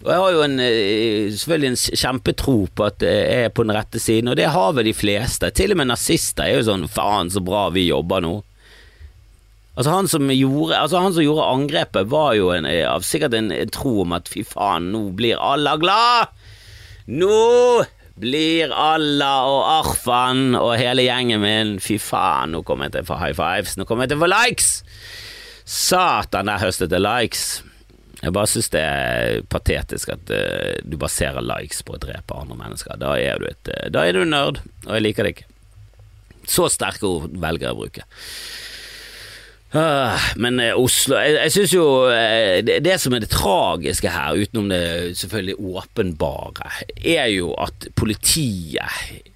Og 0.00 0.08
jeg 0.08 0.20
har 0.22 0.32
jo 0.32 0.44
en, 0.46 0.60
eh, 0.64 1.32
selvfølgelig 1.36 1.70
en 1.70 1.98
kjempetro 2.02 2.54
på 2.72 2.84
at 2.86 3.02
jeg 3.04 3.44
er 3.44 3.50
på 3.52 3.66
den 3.66 3.76
rette 3.76 4.00
siden, 4.00 4.32
og 4.32 4.36
det 4.36 4.48
har 4.48 4.72
vel 4.72 4.88
de 4.88 4.94
fleste. 4.96 5.50
Til 5.52 5.74
og 5.74 5.76
med 5.76 5.90
nazister 5.92 6.46
er 6.46 6.56
jo 6.56 6.68
sånn 6.70 6.88
faen 6.88 7.28
så 7.28 7.42
bra 7.44 7.68
vi 7.74 7.90
jobber 7.90 8.24
nå. 8.24 8.38
Altså 9.76 9.92
han 9.92 10.08
som 10.08 10.32
gjorde, 10.32 10.76
altså 10.76 11.00
han 11.00 11.14
som 11.14 11.24
gjorde 11.24 11.46
angrepet, 11.52 12.08
var 12.10 12.34
jo 12.34 12.50
en, 12.52 12.66
eh, 12.66 12.88
av 12.88 13.04
sikkert 13.04 13.36
en, 13.36 13.52
en, 13.52 13.68
tro 13.68 14.02
om 14.02 14.12
at 14.16 14.28
fy 14.28 14.42
faen, 14.44 14.90
nå 14.92 15.10
blir 15.16 15.36
Allah 15.36 15.76
glad! 15.80 16.32
Nå 17.06 17.84
blir 18.20 18.72
Allah 18.72 19.48
og 19.48 19.62
Arfan 19.78 20.54
og 20.58 20.76
hele 20.78 21.06
gjengen 21.06 21.40
min 21.40 21.72
Fy 21.80 21.96
faen, 21.98 22.52
nå 22.52 22.60
kommer 22.62 22.86
jeg 22.86 22.98
til 22.98 23.06
å 23.06 23.08
få 23.08 23.18
high 23.22 23.34
fives, 23.34 23.78
nå 23.80 23.86
kommer 23.88 24.04
jeg 24.04 24.14
til 24.14 24.20
å 24.20 24.24
få 24.26 24.32
likes! 24.32 24.70
Satan, 25.70 26.50
der 26.50 26.60
høstet 26.60 26.90
det 26.90 27.00
likes. 27.04 27.60
Jeg 28.20 28.34
bare 28.36 28.50
syns 28.52 28.68
det 28.72 28.80
er 28.84 29.44
patetisk 29.52 30.12
at 30.12 30.32
uh, 30.32 30.76
du 30.84 30.98
baserer 31.00 31.44
likes 31.44 31.80
på 31.86 31.96
å 31.96 32.00
drepe 32.02 32.36
andre 32.36 32.58
mennesker. 32.58 32.98
Da 33.00 33.14
er 33.16 33.40
du 33.40 33.48
et 33.48 33.70
uh, 33.72 33.86
Da 33.92 34.04
er 34.04 34.16
du 34.16 34.26
nerd, 34.28 34.60
og 34.86 34.92
jeg 34.96 35.06
liker 35.06 35.26
det 35.26 35.36
ikke. 35.36 35.48
Så 36.50 36.68
sterke 36.72 37.08
ord 37.08 37.30
velger 37.40 37.70
jeg 37.70 37.76
å 37.76 37.80
bruke. 37.80 38.06
Uh, 39.70 40.18
men 40.42 40.58
Oslo 40.74 41.14
Jeg, 41.22 41.36
jeg 41.36 41.52
syns 41.54 41.72
jo 41.76 41.84
det, 42.66 42.80
det, 42.82 42.96
som 42.98 43.14
er 43.14 43.22
det 43.22 43.30
tragiske 43.30 44.10
her, 44.10 44.40
utenom 44.42 44.68
det 44.72 44.84
selvfølgelig 45.20 45.74
åpenbare, 45.78 46.72
er 46.98 47.28
jo 47.30 47.54
at 47.54 47.86
politiet 47.94 49.30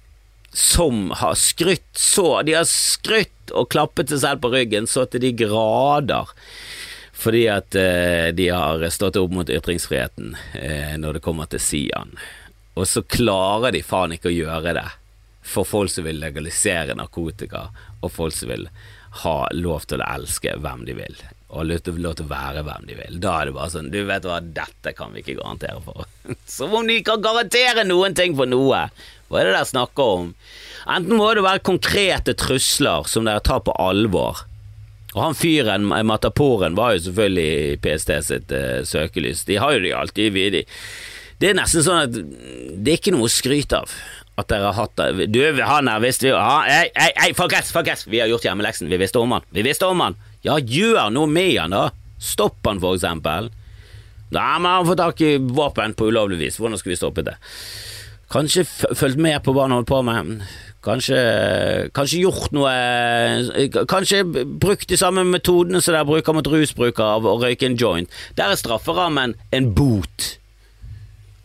som 0.55 1.09
har 1.19 1.35
skrytt 1.39 1.97
så 1.99 2.41
De 2.47 2.53
har 2.55 2.67
skrytt 2.67 3.51
og 3.55 3.69
klappet 3.71 4.11
seg 4.11 4.21
selv 4.21 4.43
på 4.43 4.51
ryggen 4.53 4.87
så 4.87 5.03
til 5.07 5.23
de 5.23 5.33
grader 5.35 6.31
fordi 7.15 7.45
at 7.49 7.75
eh, 7.79 8.27
de 8.35 8.49
har 8.51 8.83
stått 8.89 9.15
opp 9.15 9.31
mot 9.31 9.49
ytringsfriheten 9.49 10.35
eh, 10.53 10.97
når 10.99 11.17
det 11.17 11.23
kommer 11.25 11.47
til 11.49 11.63
Sian. 11.63 12.17
Og 12.75 12.87
så 12.91 13.05
klarer 13.07 13.71
de 13.71 13.83
faen 13.85 14.13
ikke 14.17 14.29
å 14.29 14.35
gjøre 14.35 14.75
det 14.75 14.89
for 15.45 15.67
folk 15.67 15.91
som 15.93 16.03
vil 16.07 16.19
legalisere 16.19 16.97
narkotika, 16.97 17.69
og 18.01 18.11
folk 18.11 18.33
som 18.35 18.49
vil 18.51 18.67
ha 19.21 19.37
lov 19.53 19.85
til 19.87 20.01
å 20.01 20.09
elske 20.17 20.55
hvem 20.59 20.83
de 20.87 20.95
vil, 20.97 21.19
og 21.53 21.69
lov 21.69 21.83
til, 21.85 21.99
lov 22.03 22.17
til 22.19 22.27
å 22.27 22.33
være 22.33 22.63
hvem 22.67 22.87
de 22.89 22.97
vil. 22.99 23.19
Da 23.23 23.35
er 23.39 23.47
det 23.47 23.55
bare 23.55 23.71
sånn 23.71 23.91
Du 23.93 23.99
vet 24.09 24.25
hva, 24.27 24.41
dette 24.41 24.95
kan 24.97 25.13
vi 25.13 25.21
ikke 25.23 25.37
garantere 25.39 25.79
for. 25.85 26.09
Som 26.57 26.75
om 26.75 26.89
de 26.89 26.97
kan 27.05 27.23
garantere 27.23 27.85
noen 27.87 28.17
ting 28.17 28.35
for 28.35 28.49
noe! 28.49 28.87
Hva 29.29 29.39
er 29.39 29.47
det 29.47 29.55
dere 29.55 29.69
snakker 29.69 30.11
om? 30.17 30.33
Enten 30.85 31.17
må 31.17 31.31
det 31.33 31.45
være 31.45 31.63
konkrete 31.65 32.35
trusler 32.37 33.07
som 33.09 33.25
dere 33.25 33.41
tar 33.45 33.63
på 33.65 33.73
alvor 33.81 34.43
Og 35.15 35.21
han 35.23 35.37
fyren, 35.37 35.87
mataporen, 35.87 36.75
var 36.75 36.95
jo 36.95 37.05
selvfølgelig 37.07 37.79
PST 37.83 38.13
sitt 38.27 38.51
uh, 38.51 38.83
søkelys. 38.83 39.45
De 39.47 39.55
har 39.61 39.77
jo 39.77 39.83
de 39.85 39.93
alltid. 39.95 40.35
De, 40.51 40.63
det 41.39 41.49
er 41.49 41.57
nesten 41.57 41.85
sånn 41.85 42.03
at 42.03 42.15
det 42.15 42.91
er 42.91 42.99
ikke 42.99 43.15
noe 43.15 43.29
å 43.29 43.31
skryte 43.31 43.79
av 43.79 43.95
at 44.35 44.49
dere 44.51 44.67
har 44.67 44.75
hatt 44.75 44.99
det. 44.99 45.29
Du, 45.31 45.39
han 45.63 45.87
her 45.87 46.01
visste 46.03 46.27
vi 46.27 46.33
jo 46.33 46.39
Hei, 46.39 46.89
hei, 46.91 47.11
hei, 47.15 47.29
folkens, 47.37 47.71
folkens! 47.71 48.03
Vi 48.11 48.19
har 48.19 48.27
gjort 48.27 48.47
hjemmeleksen. 48.49 48.91
Vi 48.91 48.99
visste 48.99 49.21
om 49.23 49.31
han. 49.37 49.47
Vi 49.55 49.63
visste 49.63 49.87
om 49.87 50.03
han. 50.03 50.17
Ja, 50.43 50.59
gjør 50.59 51.07
noe 51.15 51.31
med 51.31 51.53
han, 51.55 51.75
da. 51.75 51.87
Stopp 52.19 52.59
han, 52.67 52.81
for 52.83 52.99
eksempel. 52.99 53.47
Nei, 54.35 54.53
men 54.59 54.67
han 54.67 54.87
får 54.89 54.99
tak 54.99 55.23
i 55.23 55.37
våpen 55.39 55.95
på 55.95 56.09
ulovlig 56.11 56.41
vis. 56.41 56.59
Hvordan 56.59 56.81
skal 56.81 56.91
vi 56.91 56.99
stoppe 56.99 57.23
det? 57.23 57.37
Kanskje 58.31 58.65
fulgt 58.67 59.21
med 59.21 59.39
på 59.45 59.53
hva 59.55 59.69
han 59.69 59.77
holdt 59.77 59.91
på 59.91 60.01
med. 60.03 60.43
Kanskje, 60.85 61.19
kanskje, 61.97 62.21
gjort 62.21 62.53
noe 62.53 62.73
Kanskje 63.89 64.21
brukt 64.45 64.87
de 64.91 64.99
samme 64.99 65.23
metodene 65.25 65.81
som 65.81 65.95
dere 65.95 66.05
bruker 66.07 66.37
mot 66.37 66.49
rusbrukere 66.53 67.17
av 67.17 67.25
å 67.25 67.37
røyke 67.41 67.65
en 67.65 67.77
joint. 67.79 68.17
Der 68.37 68.53
er 68.53 68.59
strafferammen 68.59 69.33
en 69.55 69.71
bot. 69.77 70.35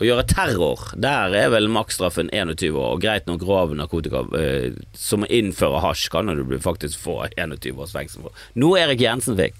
Å 0.00 0.06
gjøre 0.06 0.24
terror, 0.28 0.84
der 0.96 1.34
er 1.36 1.50
vel 1.52 1.68
maksstraffen 1.72 2.30
21 2.32 2.70
år. 2.72 2.94
Og 2.94 3.02
greit 3.02 3.26
nok 3.28 3.42
grov 3.42 3.74
narkotika 3.76 4.22
eh, 4.38 4.76
som 4.96 5.26
å 5.26 5.28
innføre 5.28 5.82
hasj 5.84 6.06
kan 6.12 6.32
du 6.32 6.56
faktisk 6.60 7.00
få 7.02 7.18
21 7.36 7.76
års 7.76 7.92
fengsel 7.96 8.24
for. 8.24 8.46
Noe 8.60 8.80
Erik 8.80 9.04
Jensen 9.04 9.36
fikk. 9.40 9.58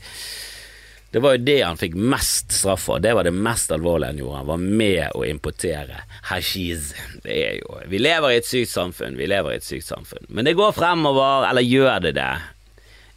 Det 1.11 1.19
var 1.19 1.35
jo 1.35 1.43
det 1.43 1.57
han 1.65 1.79
fikk 1.79 1.97
mest 1.99 2.53
straff 2.55 2.85
for. 2.87 3.03
Det 3.03 3.17
var 3.19 3.27
det 3.27 3.35
mest 3.35 3.73
alvorlige 3.75 4.13
han 4.13 4.21
gjorde. 4.21 4.43
Han 4.45 4.51
var 4.53 4.63
med 4.63 5.17
å 5.19 5.25
importere 5.27 6.05
hashiz. 6.31 6.93
Det 7.25 7.35
er 7.35 7.59
jo 7.59 7.81
Vi 7.91 7.99
lever 7.99 8.31
i 8.31 8.39
et 8.39 8.47
sykt 8.47 8.71
samfunn. 8.71 9.19
Vi 9.19 9.27
lever 9.27 9.57
i 9.57 9.59
et 9.59 9.67
sykt 9.67 9.89
samfunn. 9.89 10.29
Men 10.29 10.47
det 10.47 10.55
går 10.59 10.77
fremover, 10.77 11.49
eller 11.51 11.67
gjør 11.67 12.07
det 12.07 12.15
det? 12.21 12.31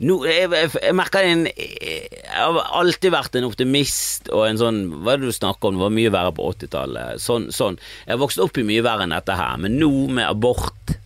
No, 0.04 0.18
jeg, 0.26 0.50
jeg, 0.50 0.72
jeg, 0.82 0.96
merker 0.98 1.24
en 1.24 1.46
Jeg 1.46 2.34
har 2.34 2.58
alltid 2.80 3.14
vært 3.14 3.38
en 3.38 3.46
optimist 3.46 4.28
og 4.34 4.48
en 4.48 4.58
sånn 4.60 4.80
Hva 5.06 5.14
er 5.14 5.22
det 5.22 5.30
du 5.30 5.36
snakker 5.38 5.70
om? 5.70 5.78
Det 5.78 5.86
var 5.86 5.94
mye 5.94 6.16
verre 6.18 6.34
på 6.34 6.50
80-tallet. 6.50 7.22
Sånn, 7.22 7.48
sånn. 7.54 7.78
Jeg 8.08 8.16
har 8.16 8.24
vokst 8.24 8.42
opp 8.42 8.58
i 8.58 8.66
mye 8.68 8.84
verre 8.84 9.06
enn 9.06 9.14
dette 9.14 9.38
her, 9.38 9.62
men 9.62 9.78
nå 9.78 9.94
med 10.10 10.26
abort 10.26 10.98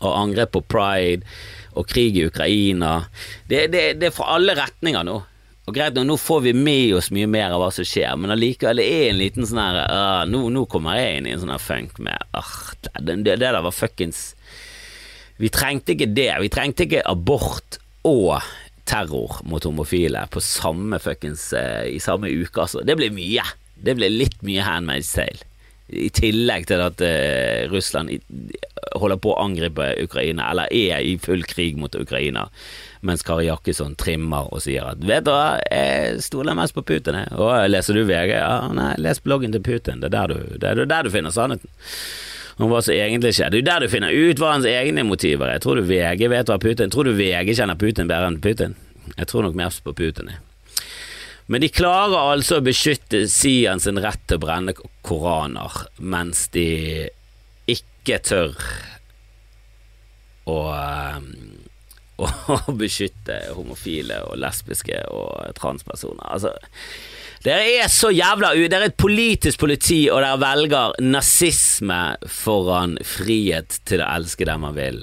og 0.00 0.10
angrep 0.16 0.56
på 0.56 0.64
pride 0.74 1.28
og 1.78 1.86
krig 1.86 2.16
i 2.16 2.24
Ukraina 2.26 3.04
Det, 3.46 3.66
det, 3.70 3.82
det 4.00 4.08
er 4.08 4.14
fra 4.14 4.32
alle 4.34 4.56
retninger 4.58 5.06
nå. 5.06 5.20
Og 5.70 5.76
greit 5.76 5.94
nå 6.02 6.16
får 6.18 6.40
vi 6.48 6.52
med 6.56 6.96
oss 6.98 7.12
mye 7.14 7.28
mer 7.30 7.52
av 7.54 7.60
hva 7.62 7.68
som 7.70 7.86
skjer, 7.86 8.16
men 8.18 8.32
allikevel 8.34 8.80
det 8.82 8.86
er 8.90 9.04
en 9.12 9.20
liten 9.20 9.46
sånn 9.46 9.60
her 9.62 9.76
uh, 9.86 10.22
nå, 10.26 10.40
nå, 10.50 10.64
kommer 10.66 10.98
jeg 10.98 11.20
inn 11.20 11.28
i 11.28 11.34
en 11.36 11.44
sånn 11.44 11.52
her 11.54 11.62
funk 11.62 12.00
med 12.02 12.18
uh, 12.34 12.72
det, 12.98 13.20
det, 13.22 13.36
der 13.38 13.60
var 13.62 13.70
fuckings 13.70 14.32
Vi 15.38 15.48
trengte 15.54 15.94
ikke 15.94 16.10
det. 16.10 16.32
Vi 16.42 16.50
trengte 16.50 16.88
ikke 16.88 17.04
abort 17.06 17.78
og 18.02 18.42
terror 18.90 19.38
mot 19.46 19.62
homofile 19.64 20.24
på 20.34 20.42
samme 20.42 20.98
fuckings 20.98 21.52
uh, 21.54 21.86
i 21.86 22.02
samme 22.02 22.32
uke, 22.34 22.66
altså. 22.66 22.82
Det 22.82 22.98
ble 22.98 23.12
mye. 23.14 23.46
Det 23.78 23.94
ble 23.94 24.10
litt 24.10 24.42
mye 24.42 24.66
Handmaid's 24.66 25.14
Tale. 25.14 25.49
I 25.90 26.08
tillegg 26.14 26.68
til 26.70 26.82
at 26.84 27.02
uh, 27.02 27.66
Russland 27.72 28.12
holder 28.98 29.18
på 29.22 29.34
å 29.34 29.40
angripe 29.42 29.92
Ukraina, 30.02 30.50
eller 30.50 30.70
er 30.74 31.02
i 31.02 31.16
full 31.22 31.44
krig 31.48 31.78
mot 31.78 31.94
Ukraina 31.94 32.48
mens 33.06 33.22
Kari 33.24 33.46
Jakkesson 33.46 33.94
trimmer 33.96 34.50
og 34.52 34.60
sier 34.64 34.84
at 34.90 35.00
vet 35.06 35.24
du 35.24 35.30
hva, 35.32 35.56
jeg 35.70 36.20
stoler 36.24 36.56
mest 36.58 36.76
på 36.76 36.84
Putin, 36.84 37.16
jeg. 37.22 37.30
Og 37.40 37.70
leser 37.70 37.96
du 37.96 38.02
VG? 38.04 38.34
Ja, 38.36 38.66
nei, 38.76 38.92
les 39.00 39.22
bloggen 39.24 39.54
til 39.54 39.64
Putin, 39.64 40.02
det 40.02 40.10
er 40.10 40.16
der 40.18 40.34
du, 40.34 40.58
det 40.60 40.74
er 40.74 40.82
der 40.84 41.08
du 41.08 41.12
finner 41.14 41.32
sannheten. 41.34 41.70
Hva 42.60 42.82
som 42.84 42.92
egentlig 42.92 43.32
skjer. 43.38 43.48
Det 43.48 43.62
er 43.62 43.68
der 43.70 43.86
du 43.86 43.88
finner 43.88 44.12
ut 44.12 44.40
hva 44.40 44.50
hans 44.52 44.68
egne 44.68 45.00
motiver 45.08 45.48
er. 45.48 45.62
Tror 45.64 45.80
du 45.80 45.86
VG 45.88 46.26
vet 46.28 46.50
hva 46.50 46.58
Putin 46.60 46.92
Tror 46.92 47.08
du 47.08 47.14
VG 47.16 47.54
kjenner 47.56 47.78
Putin 47.80 48.10
bedre 48.10 48.28
enn 48.28 48.40
Putin? 48.44 48.76
Jeg 49.14 49.30
tror 49.30 49.46
nok 49.46 49.56
mest 49.56 49.80
på 49.86 49.94
Putin, 49.96 50.28
jeg. 50.34 50.49
Men 51.50 51.64
de 51.64 51.70
klarer 51.74 52.30
altså 52.36 52.60
å 52.60 52.62
beskytte 52.62 53.24
Sian 53.30 53.82
sin 53.82 53.98
rett 53.98 54.22
til 54.30 54.38
å 54.38 54.44
brenne 54.44 54.74
koraner, 55.06 55.80
mens 55.98 56.44
de 56.54 57.08
ikke 57.70 58.20
tør 58.22 58.54
å 60.46 60.60
å 62.20 62.74
beskytte 62.76 63.38
homofile 63.56 64.20
og 64.28 64.38
lesbiske 64.40 64.98
og 65.10 65.54
transpersoner. 65.56 66.26
Altså, 66.28 66.52
dere 67.44 67.64
er 67.80 67.88
så 67.92 68.10
jævla 68.12 68.52
u... 68.54 68.66
Dere 68.68 68.86
er 68.86 68.92
et 68.92 69.00
politisk 69.00 69.62
politi, 69.62 70.02
og 70.12 70.20
dere 70.20 70.40
velger 70.42 70.98
nazisme 71.00 72.02
foran 72.28 72.98
frihet 73.06 73.80
til 73.88 74.04
å 74.04 74.10
elske 74.18 74.48
dem 74.48 74.66
man 74.66 74.76
vil. 74.76 75.00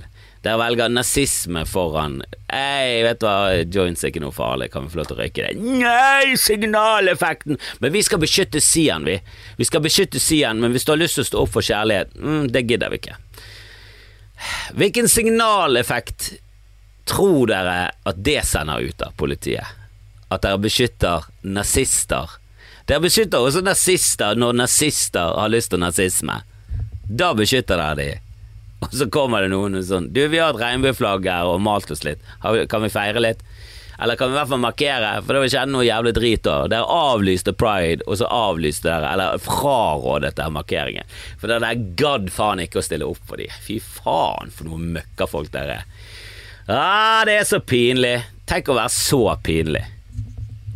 Dere 0.48 0.62
velger 0.62 0.92
nazisme 0.94 1.66
foran 1.68 2.22
Ei, 2.48 3.02
vet 3.04 3.20
du 3.20 3.26
hva, 3.28 3.52
joints 3.68 4.06
er 4.06 4.14
ikke 4.14 4.22
noe 4.24 4.32
farlig, 4.32 4.70
kan 4.72 4.86
vi 4.86 4.94
få 4.94 5.02
lov 5.02 5.10
til 5.10 5.18
å 5.18 5.20
røyke 5.20 5.44
det? 5.44 5.58
Nei, 5.60 6.38
signaleffekten! 6.40 7.58
Men 7.84 7.92
vi 7.92 8.04
skal 8.08 8.22
beskytte 8.22 8.62
Sian, 8.64 9.04
vi. 9.04 9.18
Vi 9.60 9.68
skal 9.68 9.84
beskytte 9.84 10.22
Sian, 10.24 10.62
men 10.64 10.72
hvis 10.72 10.88
du 10.88 10.94
har 10.94 11.02
lyst 11.02 11.20
til 11.20 11.26
å 11.26 11.28
stå 11.28 11.42
opp 11.42 11.52
for 11.58 11.68
kjærlighet, 11.68 12.16
mm, 12.16 12.46
det 12.56 12.64
gidder 12.70 12.94
vi 12.94 13.02
ikke. 13.02 13.18
Hvilken 14.78 15.12
signaleffekt 15.12 16.34
Tror 17.08 17.48
dere 17.48 17.76
at 18.08 18.18
det 18.20 18.42
sender 18.44 18.84
ut 18.84 19.04
av 19.04 19.14
politiet? 19.20 19.64
At 20.28 20.44
dere 20.44 20.60
beskytter 20.60 21.28
nazister? 21.48 22.34
Dere 22.88 23.04
beskytter 23.04 23.44
også 23.48 23.64
nazister 23.64 24.36
når 24.36 24.58
nazister 24.60 25.36
har 25.40 25.52
lyst 25.52 25.72
til 25.72 25.80
nazisme. 25.84 26.42
Da 27.08 27.32
beskytter 27.36 27.80
dere 27.80 28.00
de. 28.00 28.10
Og 28.86 28.94
så 28.94 29.08
kommer 29.10 29.42
det 29.42 29.50
noen 29.54 29.80
og 29.80 29.86
sånn 29.88 30.12
Du, 30.14 30.22
vi 30.30 30.38
har 30.42 30.54
et 30.54 30.62
regnbueflagg 30.62 31.26
her 31.26 31.50
og 31.50 31.64
malt 31.66 31.90
oss 31.94 32.04
litt. 32.06 32.22
Kan 32.44 32.84
vi 32.84 32.94
feire 32.94 33.24
litt? 33.24 33.42
Eller 33.98 34.16
kan 34.16 34.30
vi 34.30 34.36
i 34.36 34.38
hvert 34.38 34.52
fall 34.52 34.62
markere? 34.62 35.10
For 35.26 35.34
det 35.34 35.50
skjedde 35.50 35.74
noe 35.74 35.86
jævlig 35.88 36.14
drit 36.14 36.44
da. 36.46 36.58
Dere 36.70 36.86
avlyste 36.86 37.54
pride, 37.58 38.06
og 38.06 38.20
så 38.20 38.28
avlyste 38.30 38.86
dere, 38.86 39.10
eller 39.16 39.42
frarådet 39.42 40.36
dere 40.38 40.54
markeringen. 40.54 41.16
For 41.42 41.50
det 41.50 41.64
der 41.64 41.82
gadd 41.98 42.30
faen 42.34 42.62
ikke 42.62 42.78
å 42.78 42.86
stille 42.86 43.08
opp 43.10 43.24
for 43.26 43.42
dem. 43.42 43.56
Fy 43.66 43.80
faen 43.82 44.54
for 44.54 44.70
noen 44.70 44.92
møkkafolk 45.00 45.50
dere 45.56 45.80
er. 45.80 45.88
Ah, 46.68 47.24
det 47.26 47.40
er 47.40 47.50
så 47.50 47.62
pinlig. 47.64 48.20
Tenk 48.46 48.70
å 48.70 48.78
være 48.78 48.94
så 48.94 49.24
pinlig. 49.42 49.82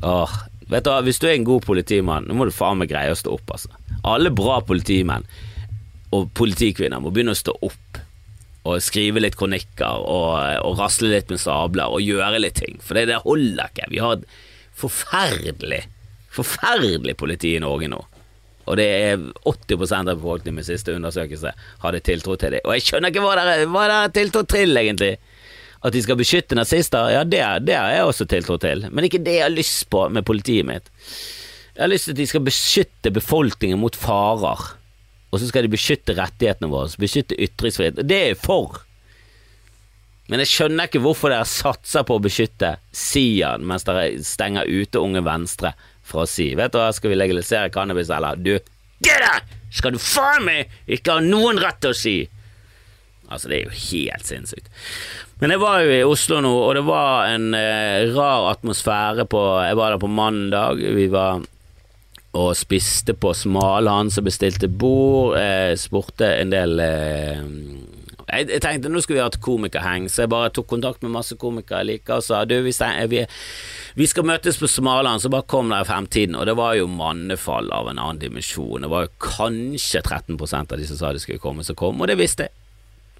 Åh, 0.01 0.33
vet 0.71 0.87
du, 0.87 0.89
hva, 0.89 1.03
Hvis 1.05 1.21
du 1.21 1.29
er 1.29 1.35
en 1.35 1.45
god 1.45 1.67
politimann, 1.67 2.25
nå 2.25 2.33
må 2.39 2.49
du 2.49 2.55
faen 2.55 2.81
meg 2.81 2.89
greie 2.89 3.13
å 3.13 3.19
stå 3.19 3.37
opp, 3.37 3.53
altså. 3.53 3.69
Alle 4.07 4.31
bra 4.33 4.63
politimenn 4.65 5.27
og 6.11 6.31
politikvinner 6.37 7.01
må 7.01 7.11
begynne 7.13 7.35
å 7.35 7.39
stå 7.39 7.55
opp 7.63 8.01
og 8.61 8.83
skrive 8.83 9.23
litt 9.23 9.37
kronikker 9.39 10.03
og, 10.05 10.35
og 10.61 10.77
rasle 10.77 11.09
litt 11.09 11.31
med 11.33 11.41
sabler 11.41 11.89
og 11.89 12.03
gjøre 12.05 12.41
litt 12.43 12.59
ting, 12.61 12.77
for 12.83 12.97
det, 12.97 13.07
det 13.09 13.23
holder 13.23 13.71
ikke. 13.71 13.89
Vi 13.89 14.01
har 14.03 14.19
et 14.19 14.27
forferdelig, 14.77 15.81
forferdelig 16.33 17.15
politi 17.17 17.55
i 17.55 17.63
Norge 17.63 17.89
nå. 17.91 18.01
Og 18.69 18.77
det 18.77 18.85
er 18.85 19.23
80% 19.49 20.11
av 20.11 20.19
befolkningen 20.19 20.59
med 20.59 20.67
siste 20.67 20.93
undersøkelse 20.93 21.51
hadde 21.81 22.03
tiltro 22.05 22.37
til 22.39 22.53
det. 22.55 22.61
Og 22.67 22.75
jeg 22.77 22.85
skjønner 22.85 23.11
ikke 23.11 23.23
hva 23.25 23.33
dere 23.39 23.89
har 23.89 24.13
tiltro 24.13 24.45
til, 24.45 24.77
egentlig. 24.77 25.15
At 25.81 25.95
de 25.95 26.03
skal 26.05 26.19
beskytte 26.19 26.57
nazister, 26.57 27.09
ja, 27.09 27.23
det, 27.25 27.41
det 27.65 27.73
har 27.73 27.89
jeg 27.89 28.05
også 28.05 28.27
tiltro 28.29 28.59
til, 28.61 28.85
men 28.93 29.07
ikke 29.07 29.23
det 29.25 29.39
jeg 29.39 29.47
har 29.47 29.55
lyst 29.55 29.87
på 29.89 30.03
med 30.13 30.27
politiet 30.27 30.67
mitt. 30.67 30.91
Jeg 31.73 31.81
har 31.81 31.89
lyst 31.89 32.05
til 32.05 32.13
at 32.13 32.21
de 32.21 32.27
skal 32.29 32.45
beskytte 32.45 33.13
befolkningen 33.15 33.81
mot 33.81 33.97
farer, 33.97 34.67
og 35.31 35.39
så 35.39 35.47
skal 35.47 35.65
de 35.65 35.71
beskytte 35.71 36.15
rettighetene 36.17 36.69
våre, 36.71 36.91
beskytte 36.99 37.37
ytringsfrihet. 37.39 38.01
Det 38.03 38.17
er 38.17 38.33
jeg 38.33 38.41
for. 38.43 38.81
Men 40.31 40.43
jeg 40.43 40.51
skjønner 40.51 40.87
ikke 40.87 41.01
hvorfor 41.03 41.31
dere 41.31 41.47
satser 41.47 42.05
på 42.07 42.15
å 42.15 42.23
beskytte 42.23 42.75
Sian 42.95 43.65
mens 43.67 43.83
dere 43.87 44.21
stenger 44.23 44.69
ute 44.69 45.01
Unge 45.01 45.23
Venstre 45.25 45.73
fra 46.07 46.23
å 46.23 46.29
si 46.29 46.51
Vet 46.55 46.71
du 46.71 46.77
hva, 46.79 46.91
skal 46.95 47.11
vi 47.11 47.17
legalisere 47.19 47.71
cannabis, 47.73 48.11
eller? 48.13 48.39
Du, 48.39 48.53
det 49.01 49.17
skal 49.71 49.95
du 49.95 49.99
faen 50.03 50.45
meg 50.45 50.71
ikke 50.91 51.17
ha 51.17 51.23
noen 51.25 51.59
rett 51.61 51.81
til 51.83 51.91
å 51.91 51.97
si! 51.97 52.15
Altså, 53.31 53.47
det 53.47 53.57
er 53.57 53.69
jo 53.69 53.77
helt 53.87 54.27
sinnssykt. 54.27 54.67
Men 55.39 55.53
jeg 55.53 55.61
var 55.61 55.81
jo 55.81 55.93
i 55.95 56.03
Oslo 56.03 56.41
nå, 56.43 56.51
og 56.67 56.73
det 56.75 56.83
var 56.83 57.31
en 57.31 57.55
eh, 57.55 58.11
rar 58.11 58.49
atmosfære 58.51 59.25
på 59.31 59.39
Jeg 59.63 59.77
var 59.79 59.93
der 59.95 60.01
på 60.03 60.09
mandag. 60.11 60.83
Vi 60.99 61.07
var 61.11 61.39
og 62.37 62.53
spiste 62.55 63.15
på 63.17 63.33
Smalhans 63.35 64.17
og 64.19 64.27
bestilte 64.29 64.67
bord. 64.67 65.37
eh, 65.39 65.75
spurte 65.75 66.29
en 66.39 66.51
del 66.53 66.79
eh, 66.79 67.41
jeg, 68.31 68.47
jeg, 68.47 68.61
tenkte 68.63 68.91
nå 68.91 69.01
skulle 69.03 69.19
vi 69.19 69.23
ha 69.25 69.27
et 69.31 69.41
komikerheng, 69.43 70.07
så 70.07 70.23
jeg 70.23 70.31
bare 70.31 70.53
tok 70.55 70.69
kontakt 70.71 71.03
med 71.03 71.11
masse 71.11 71.35
komikere 71.39 71.81
jeg 71.81 71.89
liker 71.89 72.21
og 72.21 72.23
sa 72.23 72.45
du, 72.47 72.55
vi, 72.63 72.71
vi, 73.11 73.25
vi 73.99 74.07
skal 74.07 74.27
møtes 74.27 74.59
på 74.61 74.69
Smaland, 74.71 75.23
så 75.23 75.31
bare 75.33 75.47
kom 75.51 75.71
der 75.73 75.83
i 75.83 75.89
fremtiden. 75.89 76.37
Og 76.39 76.47
det 76.47 76.55
var 76.55 76.77
jo 76.79 76.87
mannefall 76.87 77.71
av 77.75 77.91
en 77.91 77.99
annen 77.99 78.21
dimensjon. 78.21 78.85
Det 78.85 78.91
var 78.91 79.07
jo 79.07 79.13
kanskje 79.25 80.03
13 80.05 80.39
av 80.39 80.77
de 80.77 80.87
som 80.87 80.99
sa 81.01 81.11
de 81.11 81.23
skulle 81.23 81.43
komme, 81.43 81.67
som 81.67 81.75
kom, 81.75 81.99
og 81.99 82.07
det 82.07 82.19
visste 82.21 82.47
jeg. 82.47 82.57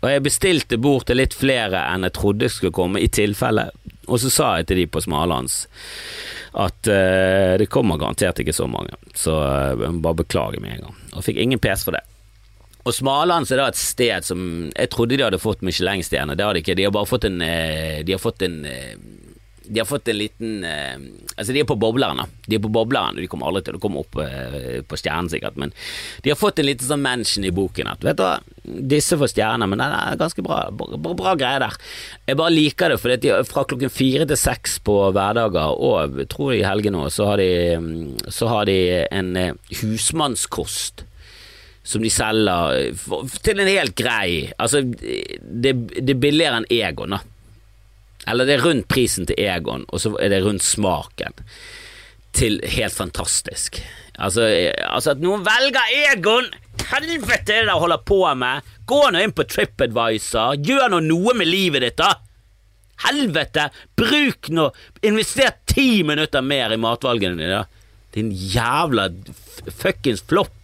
Og 0.02 0.10
jeg 0.10 0.24
bestilte 0.26 0.80
bord 0.82 1.04
til 1.06 1.20
litt 1.20 1.36
flere 1.38 1.84
enn 1.92 2.08
jeg 2.08 2.16
trodde 2.18 2.50
skulle 2.50 2.74
komme, 2.74 3.02
i 3.04 3.12
tilfelle. 3.12 3.68
Og 4.08 4.18
så 4.24 4.32
sa 4.34 4.48
jeg 4.58 4.72
til 4.72 4.82
de 4.82 4.88
på 4.90 5.04
Smalands 5.04 5.66
at 6.52 6.88
uh, 6.88 7.58
det 7.58 7.70
kommer 7.72 8.00
garantert 8.00 8.42
ikke 8.44 8.56
så 8.56 8.68
mange, 8.68 8.98
så 9.16 9.38
uh, 9.40 9.92
bare 10.04 10.20
beklager 10.24 10.60
med 10.60 10.76
en 10.76 10.88
gang. 10.88 10.98
Og 11.16 11.24
fikk 11.24 11.40
ingen 11.40 11.62
pes 11.64 11.86
for 11.88 11.96
det. 11.96 12.04
Og 12.82 12.96
Smalands 12.98 13.52
er 13.54 13.62
da 13.62 13.68
et 13.70 13.78
sted 13.78 14.26
som 14.26 14.72
Jeg 14.74 14.90
trodde 14.90 15.14
de 15.14 15.22
hadde 15.22 15.38
fått 15.38 15.62
Michelin-stjerne, 15.62 16.34
det 16.34 16.44
har 16.44 16.58
de 16.58 16.64
ikke. 16.64 16.76
De 16.80 16.88
har 16.88 16.94
bare 16.96 17.08
fått 17.08 17.28
en 17.30 17.38
uh, 17.40 18.02
De 18.04 18.16
har 18.16 18.22
fått 18.22 18.44
en 18.48 18.64
de 19.64 19.80
har 19.80 19.86
fått 19.86 20.08
en 20.10 20.18
liten 20.18 20.64
eh, 20.66 20.96
Altså, 21.38 21.54
de 21.54 21.62
er 21.62 21.68
på 21.70 21.76
bobleren, 21.80 22.18
da. 22.18 22.26
De 22.48 22.58
er 22.58 22.62
på 22.64 22.70
bobleren, 22.74 23.16
de 23.20 23.28
kommer 23.32 23.48
aldri 23.50 23.62
til 23.68 23.78
å 23.78 23.82
komme 23.84 24.02
opp 24.02 24.18
eh, 24.24 24.80
på 24.88 24.98
stjernen, 25.00 25.30
sikkert, 25.32 25.56
men 25.62 25.72
de 26.26 26.32
har 26.34 26.40
fått 26.40 26.60
en 26.62 26.68
liten 26.68 26.88
sånn 26.90 27.04
mention 27.04 27.46
i 27.48 27.52
boken 27.56 27.90
at 27.92 28.04
vet 28.06 28.18
du 28.20 28.24
hva, 28.26 28.34
disse 28.92 29.18
får 29.18 29.32
stjerner, 29.34 29.70
men 29.72 29.82
det 29.82 29.88
er 29.98 30.20
ganske 30.22 30.44
bra, 30.46 30.60
bra, 30.74 31.14
bra 31.18 31.36
greie 31.40 31.62
der. 31.64 31.78
Jeg 32.30 32.38
bare 32.42 32.54
liker 32.54 32.94
det, 32.94 33.00
for 33.02 33.14
de, 33.24 33.32
fra 33.50 33.64
klokken 33.70 33.94
fire 33.94 34.28
til 34.30 34.38
seks 34.38 34.80
på 34.86 34.98
hverdager, 35.16 35.78
og 35.78 36.20
tror 36.34 36.52
jeg 36.54 36.62
i 36.62 36.68
helgene 36.68 37.06
òg, 37.06 37.14
så, 37.16 37.30
har 37.32 37.42
de- 37.42 38.18
så 38.34 38.50
har 38.52 38.68
de 38.70 38.78
en 39.10 39.32
eh, 39.40 39.54
husmannskost 39.82 41.06
som 41.84 42.04
de 42.06 42.12
selger 42.14 42.92
til 43.42 43.58
en 43.58 43.70
helt 43.72 43.96
grei 43.98 44.52
Altså, 44.62 44.84
det, 44.86 45.72
det 45.98 46.14
er 46.14 46.20
billigere 46.22 46.60
enn 46.62 46.68
Egon, 46.70 47.16
da. 47.16 47.22
Eller 48.30 48.46
det 48.46 48.58
er 48.58 48.66
rundt 48.66 48.88
prisen 48.92 49.28
til 49.30 49.40
Egon, 49.42 49.88
og 49.90 50.04
så 50.04 50.14
er 50.22 50.34
det 50.34 50.44
rundt 50.46 50.66
smaken. 50.66 51.38
Til 52.38 52.60
helt 52.76 52.96
fantastisk. 52.96 53.82
Altså, 54.22 54.46
eh, 54.46 54.74
altså 54.88 55.16
at 55.16 55.24
noen 55.24 55.46
velger 55.46 55.96
Egon! 56.12 56.52
Helvete 56.92 57.56
er 57.56 57.66
det 57.66 57.72
de 57.72 57.80
holder 57.80 58.04
på 58.06 58.22
med! 58.38 58.68
Gå 58.88 59.02
nå 59.12 59.22
inn 59.24 59.34
på 59.36 59.46
TripAdvisor, 59.48 60.60
gjør 60.62 60.92
nå 60.92 61.02
noe 61.08 61.36
med 61.38 61.50
livet 61.50 61.86
ditt, 61.86 62.02
da! 62.02 62.14
Helvete! 63.08 63.70
Bruk 63.98 64.52
nå 64.54 64.70
Invester 65.08 65.56
ti 65.70 66.04
minutter 66.06 66.44
mer 66.46 66.76
i 66.76 66.80
matvalgene 66.82 67.40
dine, 67.40 67.62
da! 67.62 68.00
Din 68.14 68.32
jævla 68.32 69.10
fuckings 69.72 70.24
flopp! 70.28 70.61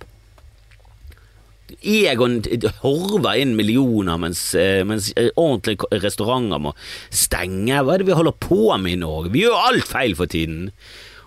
Egon 1.84 2.40
horver 2.82 3.42
inn 3.42 3.56
millioner 3.58 4.20
mens, 4.22 4.42
eh, 4.56 4.84
mens 4.88 5.12
ordentlige 5.36 6.00
restauranter 6.04 6.62
må 6.64 6.74
stenge. 7.12 7.82
Hva 7.84 7.96
er 7.96 8.04
det 8.04 8.10
vi 8.10 8.18
holder 8.18 8.38
på 8.40 8.72
med 8.80 8.96
i 8.96 9.02
Norge? 9.02 9.34
Vi 9.34 9.44
gjør 9.44 9.68
alt 9.70 9.88
feil 9.90 10.16
for 10.16 10.32
tiden. 10.32 10.72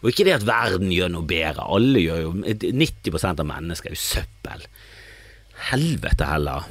Og 0.01 0.13
ikke 0.13 0.25
det 0.25 0.39
at 0.39 0.47
verden 0.49 0.93
gjør 0.95 1.13
noe 1.13 1.29
bedre. 1.29 1.67
Alle 1.69 2.01
gjør 2.01 2.23
jo 2.25 2.31
90% 2.41 3.43
av 3.43 3.49
mennesker 3.49 3.91
er 3.91 3.99
jo 3.99 4.01
søppel. 4.01 4.65
Helvete 5.71 6.29
heller. 6.29 6.71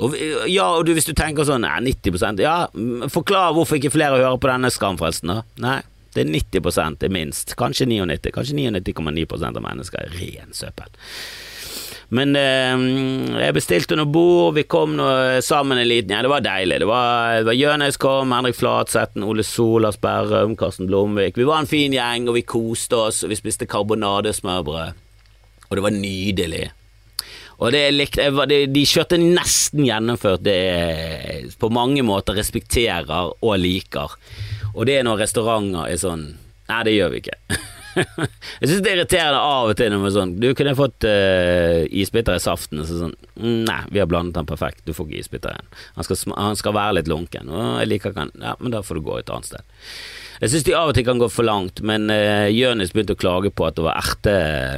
Og, 0.00 0.16
ja, 0.48 0.66
og 0.76 0.86
du, 0.86 0.92
hvis 0.96 1.08
du 1.08 1.14
tenker 1.16 1.46
sånn 1.48 1.64
nei, 1.64 1.78
90% 1.88 2.40
Ja, 2.44 2.56
forklar 3.12 3.54
hvorfor 3.56 3.78
ikke 3.78 3.94
flere 3.94 4.20
hører 4.20 4.40
på 4.40 4.50
denne 4.50 4.68
skamfrelsen, 4.72 5.32
da. 5.32 5.38
Nei, 5.64 5.78
det 6.16 6.24
er 6.24 6.32
90 6.32 6.96
det 7.00 7.08
er 7.08 7.12
minst. 7.12 7.56
Kanskje 7.60 7.88
99. 7.88 8.32
Kanskje 8.32 8.56
99,9% 8.56 9.60
av 9.60 9.64
mennesker 9.64 10.00
er 10.00 10.16
ren 10.16 10.56
søppel. 10.56 10.92
Men 12.14 12.36
eh, 12.38 12.84
jeg 13.42 13.54
bestilte 13.56 13.96
noe 13.98 14.06
bord, 14.06 14.54
vi 14.54 14.62
kom 14.70 14.94
nå 14.98 15.08
sammen 15.42 15.80
en 15.80 15.88
liten 15.88 16.14
Ja, 16.14 16.22
det 16.22 16.30
var 16.30 16.44
deilig. 16.44 16.78
Det 16.84 16.88
var, 16.90 17.40
det 17.40 17.48
var 17.48 17.58
Jønes 17.58 17.98
kom, 17.98 18.34
Henrik 18.36 18.58
Flatsetten, 18.58 19.26
Ole 19.26 19.42
Solas, 19.46 19.98
Berrum, 19.98 20.54
Karsten 20.58 20.86
Blomvik. 20.86 21.38
Vi 21.38 21.48
var 21.48 21.64
en 21.64 21.70
fin 21.70 21.94
gjeng, 21.94 22.28
og 22.30 22.38
vi 22.38 22.46
koste 22.46 23.00
oss, 23.08 23.24
og 23.26 23.34
vi 23.34 23.38
spiste 23.38 23.66
karbonadesmørbrød. 23.70 25.04
Og 25.66 25.74
det 25.74 25.82
var 25.82 25.96
nydelig. 25.96 26.66
Og 27.56 27.72
det 27.72 27.82
likte, 27.94 28.26
jeg 28.26 28.48
det, 28.50 28.58
de 28.74 28.82
kjørte 28.86 29.18
nesten 29.20 29.86
gjennomført 29.86 30.44
det 30.44 30.56
jeg 30.56 31.54
på 31.58 31.70
mange 31.72 32.04
måter 32.04 32.36
respekterer 32.36 33.32
og 33.32 33.56
liker. 33.58 34.12
Og 34.74 34.84
det 34.86 34.98
er 34.98 35.06
når 35.08 35.24
restauranter 35.24 35.88
er 35.88 36.00
sånn 36.00 36.28
Nei, 36.66 36.80
det 36.82 36.96
gjør 36.96 37.12
vi 37.12 37.20
ikke. 37.22 37.36
jeg 38.60 38.68
syns 38.68 38.82
det 38.84 38.90
er 38.90 38.98
irriterende 38.98 39.40
av 39.40 39.70
og 39.70 39.78
til 39.78 39.88
når 39.92 40.02
man 40.02 40.12
sånn 40.12 40.34
Du 40.42 40.50
kunne 40.56 40.76
fått 40.76 41.06
uh, 41.08 41.86
isbiter 41.88 42.36
i 42.36 42.42
saften. 42.42 42.82
Og 42.82 42.88
så 42.88 43.00
sånn 43.00 43.16
«Mm, 43.38 43.64
Nei, 43.68 43.80
vi 43.94 44.02
har 44.02 44.10
blandet 44.10 44.36
den 44.36 44.48
perfekt. 44.48 44.84
Du 44.84 44.92
får 44.96 45.08
ikke 45.08 45.24
isbiter 45.24 45.54
igjen. 45.54 45.70
Han 45.96 46.08
skal, 46.08 46.20
han 46.36 46.60
skal 46.60 46.76
være 46.76 46.98
litt 46.98 47.10
lunken. 47.10 47.50
Og 47.52 47.80
jeg 47.80 47.90
liker 47.90 48.12
ikke 48.12 48.26
han. 48.26 48.34
Ja, 48.42 48.54
men 48.60 48.74
da 48.74 48.82
får 48.84 48.98
du 48.98 49.06
gå 49.06 49.18
et 49.20 49.32
annet 49.32 49.50
sted. 49.50 49.76
Jeg 50.42 50.52
syns 50.52 50.66
de 50.68 50.74
av 50.76 50.90
og 50.90 50.96
til 50.96 51.06
kan 51.06 51.20
gå 51.20 51.30
for 51.32 51.48
langt, 51.48 51.80
men 51.86 52.10
uh, 52.12 52.48
Jonis 52.52 52.92
begynte 52.92 53.16
å 53.16 53.20
klage 53.20 53.52
på 53.56 53.68
at 53.68 53.78
det 53.78 53.86
var 53.86 54.02
erte, 54.02 54.34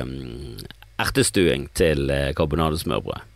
um, 0.06 0.54
ertestuing 1.02 1.66
til 1.78 2.06
uh, 2.12 2.30
karbonadesmørbrød. 2.38 3.26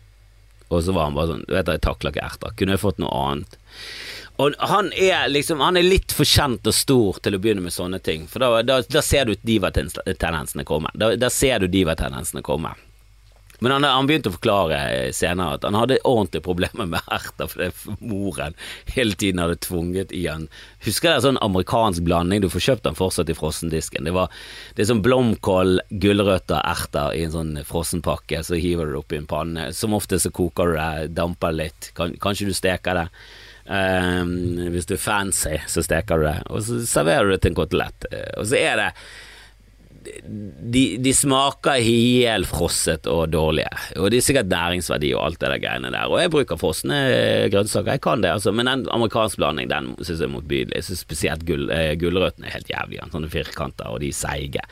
Og 0.73 0.81
så 0.85 0.95
var 0.95 1.09
han 1.09 1.17
bare 1.17 1.33
sånn 1.33 1.43
Du 1.45 1.53
vet, 1.53 1.69
jeg 1.69 1.83
takler 1.83 2.13
ikke 2.13 2.25
erter. 2.25 2.55
Kunne 2.57 2.77
jeg 2.77 2.81
fått 2.81 3.01
noe 3.03 3.11
annet? 3.27 3.57
Og 4.41 4.55
han 4.57 4.89
er 4.97 5.27
liksom 5.29 5.59
Han 5.61 5.77
er 5.77 5.85
litt 5.85 6.13
for 6.15 6.25
kjent 6.25 6.65
og 6.65 6.73
stor 6.73 7.19
til 7.21 7.37
å 7.37 7.41
begynne 7.41 7.65
med 7.65 7.75
sånne 7.75 7.99
ting, 8.01 8.25
for 8.27 8.41
da, 8.41 8.63
da, 8.65 8.79
da 8.81 9.03
ser 9.05 9.29
du 9.29 9.35
diva-tendensene 9.41 10.65
komme. 10.65 10.89
Da, 10.97 11.13
da 11.19 11.29
ser 11.29 11.61
du 11.61 11.69
diva-tendensene 11.69 12.41
komme. 12.45 12.73
Men 13.63 13.71
han, 13.71 13.85
han 13.87 14.07
begynte 14.09 14.27
å 14.27 14.33
forklare 14.33 14.77
senere 15.15 15.55
at 15.55 15.63
han 15.63 15.77
hadde 15.77 16.01
ordentlige 16.03 16.43
problemer 16.43 16.87
med 16.89 17.05
erter 17.15 17.47
fordi 17.47 17.93
moren 18.01 18.57
hele 18.91 19.15
tiden 19.15 19.39
hadde 19.39 19.61
tvunget 19.63 20.11
i 20.11 20.25
han 20.25 20.49
Husker 20.83 21.13
dere 21.13 21.23
sånn 21.23 21.39
amerikansk 21.39 22.03
blanding? 22.03 22.41
Du 22.43 22.49
får 22.51 22.65
kjøpt 22.65 22.89
den 22.89 22.97
fortsatt 22.97 23.31
i 23.31 23.37
frossendisken. 23.37 24.03
Det, 24.03 24.11
var, 24.17 24.33
det 24.75 24.83
er 24.83 24.89
sånn 24.89 25.05
blomkål, 25.05 25.77
gulrøtter, 26.03 26.59
erter 26.59 27.15
i 27.15 27.23
en 27.23 27.31
sånn 27.37 27.53
frossenpakke, 27.69 28.41
så 28.43 28.59
hiver 28.59 28.89
du 28.89 28.97
det 28.97 28.99
oppi 28.99 29.21
en 29.21 29.29
panne. 29.31 29.69
Som 29.77 29.95
ofte 29.95 30.19
så 30.19 30.33
koker 30.33 30.73
du 30.73 30.75
det, 30.81 31.13
damper 31.21 31.55
litt, 31.55 31.93
kan, 31.95 32.17
kanskje 32.19 32.49
du 32.49 32.57
steker 32.57 32.99
det. 32.99 33.07
Ehm, 33.71 34.71
hvis 34.73 34.87
du 34.89 34.95
er 34.97 35.03
fancy, 35.03 35.55
så 35.71 35.83
steker 35.85 36.19
du 36.19 36.25
det, 36.27 36.39
og 36.51 36.63
så 36.67 36.81
serverer 36.87 37.29
du 37.29 37.35
det 37.35 37.41
til 37.45 37.53
en 37.53 37.61
kotelett. 37.61 38.09
Eh, 38.11 38.33
Og 38.41 38.49
så 38.49 38.59
er 38.59 38.75
det 38.81 38.89
de, 40.03 40.81
de 40.99 41.13
smaker 41.15 41.79
helt 41.79 42.49
frosset 42.51 43.07
og 43.07 43.29
dårlige, 43.31 43.71
og 43.95 44.09
det 44.11 44.17
er 44.19 44.25
sikkert 44.25 44.49
næringsverdi 44.51 45.13
og 45.15 45.21
alt 45.29 45.39
det 45.39 45.51
der 45.53 45.61
greiene 45.63 45.91
der. 45.95 46.11
Og 46.11 46.19
jeg 46.19 46.31
bruker 46.33 46.59
frosne 46.59 46.97
grønnsaker, 47.53 47.95
jeg 47.95 48.03
kan 48.03 48.23
det, 48.25 48.33
altså, 48.35 48.51
men 48.51 48.67
den 48.67 48.83
amerikansk 48.91 49.39
blanding 49.39 49.71
den 49.71 49.93
syns 50.01 50.19
jeg 50.19 50.27
er 50.27 50.33
motbydelig. 50.35 50.75
Jeg 50.75 50.89
synes 50.89 51.05
spesielt 51.07 51.45
gul, 51.47 51.69
eh, 51.71 51.93
gulrøttene 52.01 52.49
er 52.51 52.57
helt 52.57 52.73
jævlige, 52.73 53.07
sånne 53.15 53.31
firkanter, 53.31 53.93
og 53.95 54.03
de 54.03 54.11
er 54.11 54.19
seige. 54.19 54.67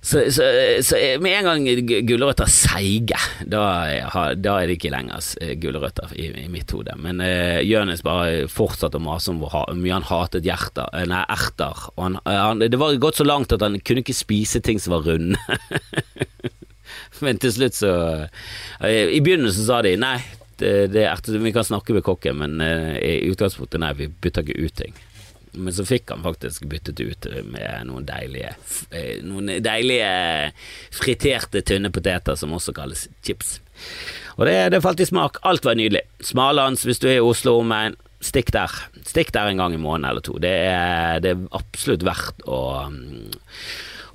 Så, 0.00 0.30
så, 0.32 0.44
så 0.82 0.96
med 1.20 1.34
en 1.36 1.44
gang 1.44 1.66
gulrøtter 2.08 2.48
seiger, 2.48 2.70
seige, 3.20 3.48
da, 3.52 3.64
da 4.38 4.54
er 4.56 4.70
det 4.70 4.78
ikke 4.78 4.92
lenger 4.94 5.26
eh, 5.42 5.52
gulrøtter 5.60 6.14
i, 6.16 6.30
i 6.44 6.48
mitt 6.52 6.72
hode. 6.72 6.94
Men 7.00 7.20
uh, 7.20 7.60
Jonis 7.64 8.04
bare 8.06 8.46
fortsatte 8.50 8.96
å 9.00 9.04
mase 9.04 9.32
om 9.32 9.42
hvor 9.42 9.68
mye 9.76 9.98
han 9.98 10.08
hatet 10.08 10.48
hjerter, 10.48 10.88
eh, 10.96 11.06
nei, 11.10 11.22
erter. 11.28 11.84
Han, 11.98 12.16
eh, 12.24 12.40
han, 12.40 12.64
det 12.64 12.80
var 12.80 12.96
gått 13.02 13.20
så 13.20 13.28
langt 13.28 13.52
at 13.52 13.64
han 13.64 13.78
kunne 13.84 14.04
ikke 14.04 14.16
spise 14.16 14.62
ting 14.64 14.80
som 14.80 14.96
var 14.96 15.06
runde. 15.10 15.38
men 17.24 17.40
til 17.42 17.52
slutt 17.52 17.76
så 17.76 17.92
eh, 18.80 19.12
I 19.12 19.20
begynnelsen 19.20 19.68
sa 19.68 19.82
de 19.84 19.96
nei, 20.00 20.16
det, 20.60 20.90
det 20.94 21.06
er 21.08 21.38
vi 21.44 21.52
kan 21.52 21.66
snakke 21.66 21.96
med 21.96 22.04
kokken, 22.06 22.40
men 22.40 22.60
eh, 22.64 22.96
i 23.00 23.30
utgangspunktet 23.32 23.80
nei, 23.82 23.94
vi 24.00 24.08
bytter 24.08 24.48
ikke 24.48 24.64
ut 24.64 24.76
ting. 24.80 24.96
Men 25.52 25.74
så 25.74 25.86
fikk 25.88 26.12
han 26.12 26.22
faktisk 26.22 26.68
byttet 26.70 27.00
ut 27.00 27.26
med 27.50 27.88
noen 27.88 28.06
deilige 28.06 28.52
eh, 28.94 29.18
Noen 29.26 29.50
deilige 29.64 30.10
friterte 30.94 31.64
tynne 31.66 31.90
poteter 31.94 32.38
som 32.38 32.54
også 32.54 32.74
kalles 32.76 33.08
chips. 33.26 33.58
Og 34.38 34.46
det, 34.46 34.56
det 34.74 34.82
falt 34.84 35.02
i 35.02 35.08
smak. 35.08 35.40
Alt 35.46 35.66
var 35.66 35.78
nydelig. 35.78 36.04
Smalhans, 36.24 36.86
hvis 36.86 37.02
du 37.02 37.08
er 37.10 37.18
i 37.18 37.24
Oslo 37.24 37.58
omegn, 37.60 37.98
stikk 38.24 38.52
der. 38.54 38.72
Stikk 39.08 39.32
der 39.34 39.50
en 39.50 39.60
gang 39.60 39.74
i 39.74 39.80
måneden 39.80 40.10
eller 40.12 40.24
to. 40.24 40.38
Det 40.40 40.54
er, 40.70 41.20
det 41.24 41.34
er 41.34 41.46
absolutt 41.56 42.06
verdt 42.06 42.44
å 42.48 42.60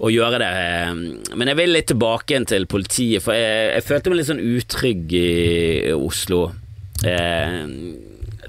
å 0.04 0.12
gjøre 0.12 0.42
det. 0.42 1.36
Men 1.40 1.52
jeg 1.52 1.60
vil 1.60 1.72
litt 1.72 1.88
tilbake 1.92 2.42
til 2.50 2.68
politiet, 2.68 3.24
for 3.24 3.38
jeg, 3.38 3.70
jeg 3.78 3.86
følte 3.88 4.12
meg 4.12 4.20
litt 4.20 4.30
sånn 4.30 4.44
utrygg 4.44 5.16
i 5.16 5.94
Oslo. 5.96 6.42
Eh, 7.08 7.62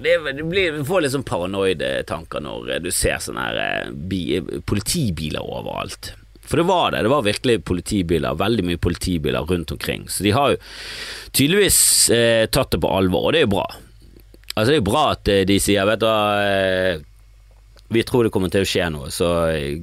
du 0.02 0.84
får 0.84 1.02
litt 1.02 1.12
sånn 1.14 1.24
paranoide 1.26 2.02
tanker 2.08 2.40
når 2.44 2.80
du 2.84 2.90
ser 2.94 3.18
sånne 3.22 3.44
her 3.48 3.60
eh, 3.62 3.90
bi, 3.90 4.40
politibiler 4.68 5.42
overalt. 5.44 6.12
For 6.46 6.60
det 6.60 6.66
var 6.68 6.92
det, 6.94 7.00
det 7.02 7.10
var 7.10 7.24
virkelig 7.26 7.56
politibiler, 7.66 8.36
veldig 8.38 8.64
mye 8.68 8.78
politibiler 8.78 9.48
rundt 9.50 9.72
omkring. 9.74 10.04
Så 10.08 10.22
de 10.22 10.30
har 10.36 10.52
jo 10.54 10.60
tydeligvis 11.34 11.78
eh, 12.14 12.44
tatt 12.54 12.70
det 12.76 12.80
på 12.84 12.92
alvor, 12.94 13.26
og 13.26 13.34
det 13.34 13.40
er 13.42 13.48
jo 13.48 13.54
bra. 13.56 13.66
Altså 14.56 14.70
Det 14.70 14.76
er 14.76 14.80
jo 14.82 14.86
bra 14.92 15.04
at 15.16 15.28
eh, 15.32 15.42
de 15.48 15.56
sier 15.60 15.84
Vet 15.88 16.00
du 16.00 16.06
hva, 16.06 16.20
eh, 16.46 17.00
vi 17.92 18.02
tror 18.06 18.24
det 18.26 18.32
kommer 18.34 18.50
til 18.54 18.64
å 18.64 18.68
skje 18.68 18.86
noe, 18.94 19.10
så 19.14 19.32
eh, 19.52 19.82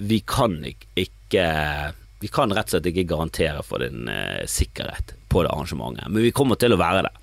vi 0.00 0.22
kan 0.24 0.54
ik- 0.64 0.86
ikke 0.96 1.42
Vi 2.22 2.28
kan 2.32 2.52
rett 2.54 2.70
og 2.70 2.76
slett 2.76 2.86
ikke 2.92 3.04
garantere 3.10 3.60
for 3.66 3.82
din 3.82 4.06
eh, 4.08 4.46
sikkerhet 4.48 5.12
på 5.32 5.42
det 5.42 5.50
arrangementet, 5.52 6.08
men 6.12 6.26
vi 6.28 6.32
kommer 6.36 6.60
til 6.60 6.76
å 6.76 6.80
være 6.80 7.06
der. 7.08 7.18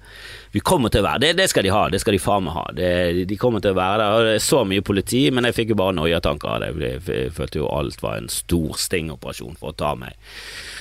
Vi 0.52 0.62
kommer 0.66 0.90
til 0.90 1.04
å 1.04 1.06
være 1.06 1.22
det, 1.22 1.34
det 1.38 1.50
skal 1.52 1.66
de 1.66 1.74
ha, 1.74 1.84
det 1.94 2.00
skal 2.02 2.16
de 2.16 2.22
faen 2.22 2.48
meg 2.48 2.56
ha. 2.56 2.64
Det, 2.74 3.26
de 3.30 3.38
kommer 3.38 3.62
til 3.62 3.76
å 3.76 3.78
være 3.78 4.00
der. 4.02 4.14
Og 4.16 4.26
det 4.26 4.38
er 4.40 4.46
så 4.48 4.64
mye 4.66 4.86
politi, 4.86 5.28
men 5.30 5.46
jeg 5.46 5.60
fikk 5.60 5.74
jo 5.76 5.82
bare 5.84 5.94
noiatanker 6.00 6.50
av 6.50 6.64
det. 6.64 6.72
Jeg, 7.06 7.34
følte 7.38 7.62
jo 7.62 7.68
alt 7.70 8.02
var 8.02 8.18
en 8.18 8.32
stor 8.34 8.80
stingoperasjon 8.82 9.60
for 9.60 9.76
å 9.76 9.78
ta 9.78 9.94
meg. 10.00 10.18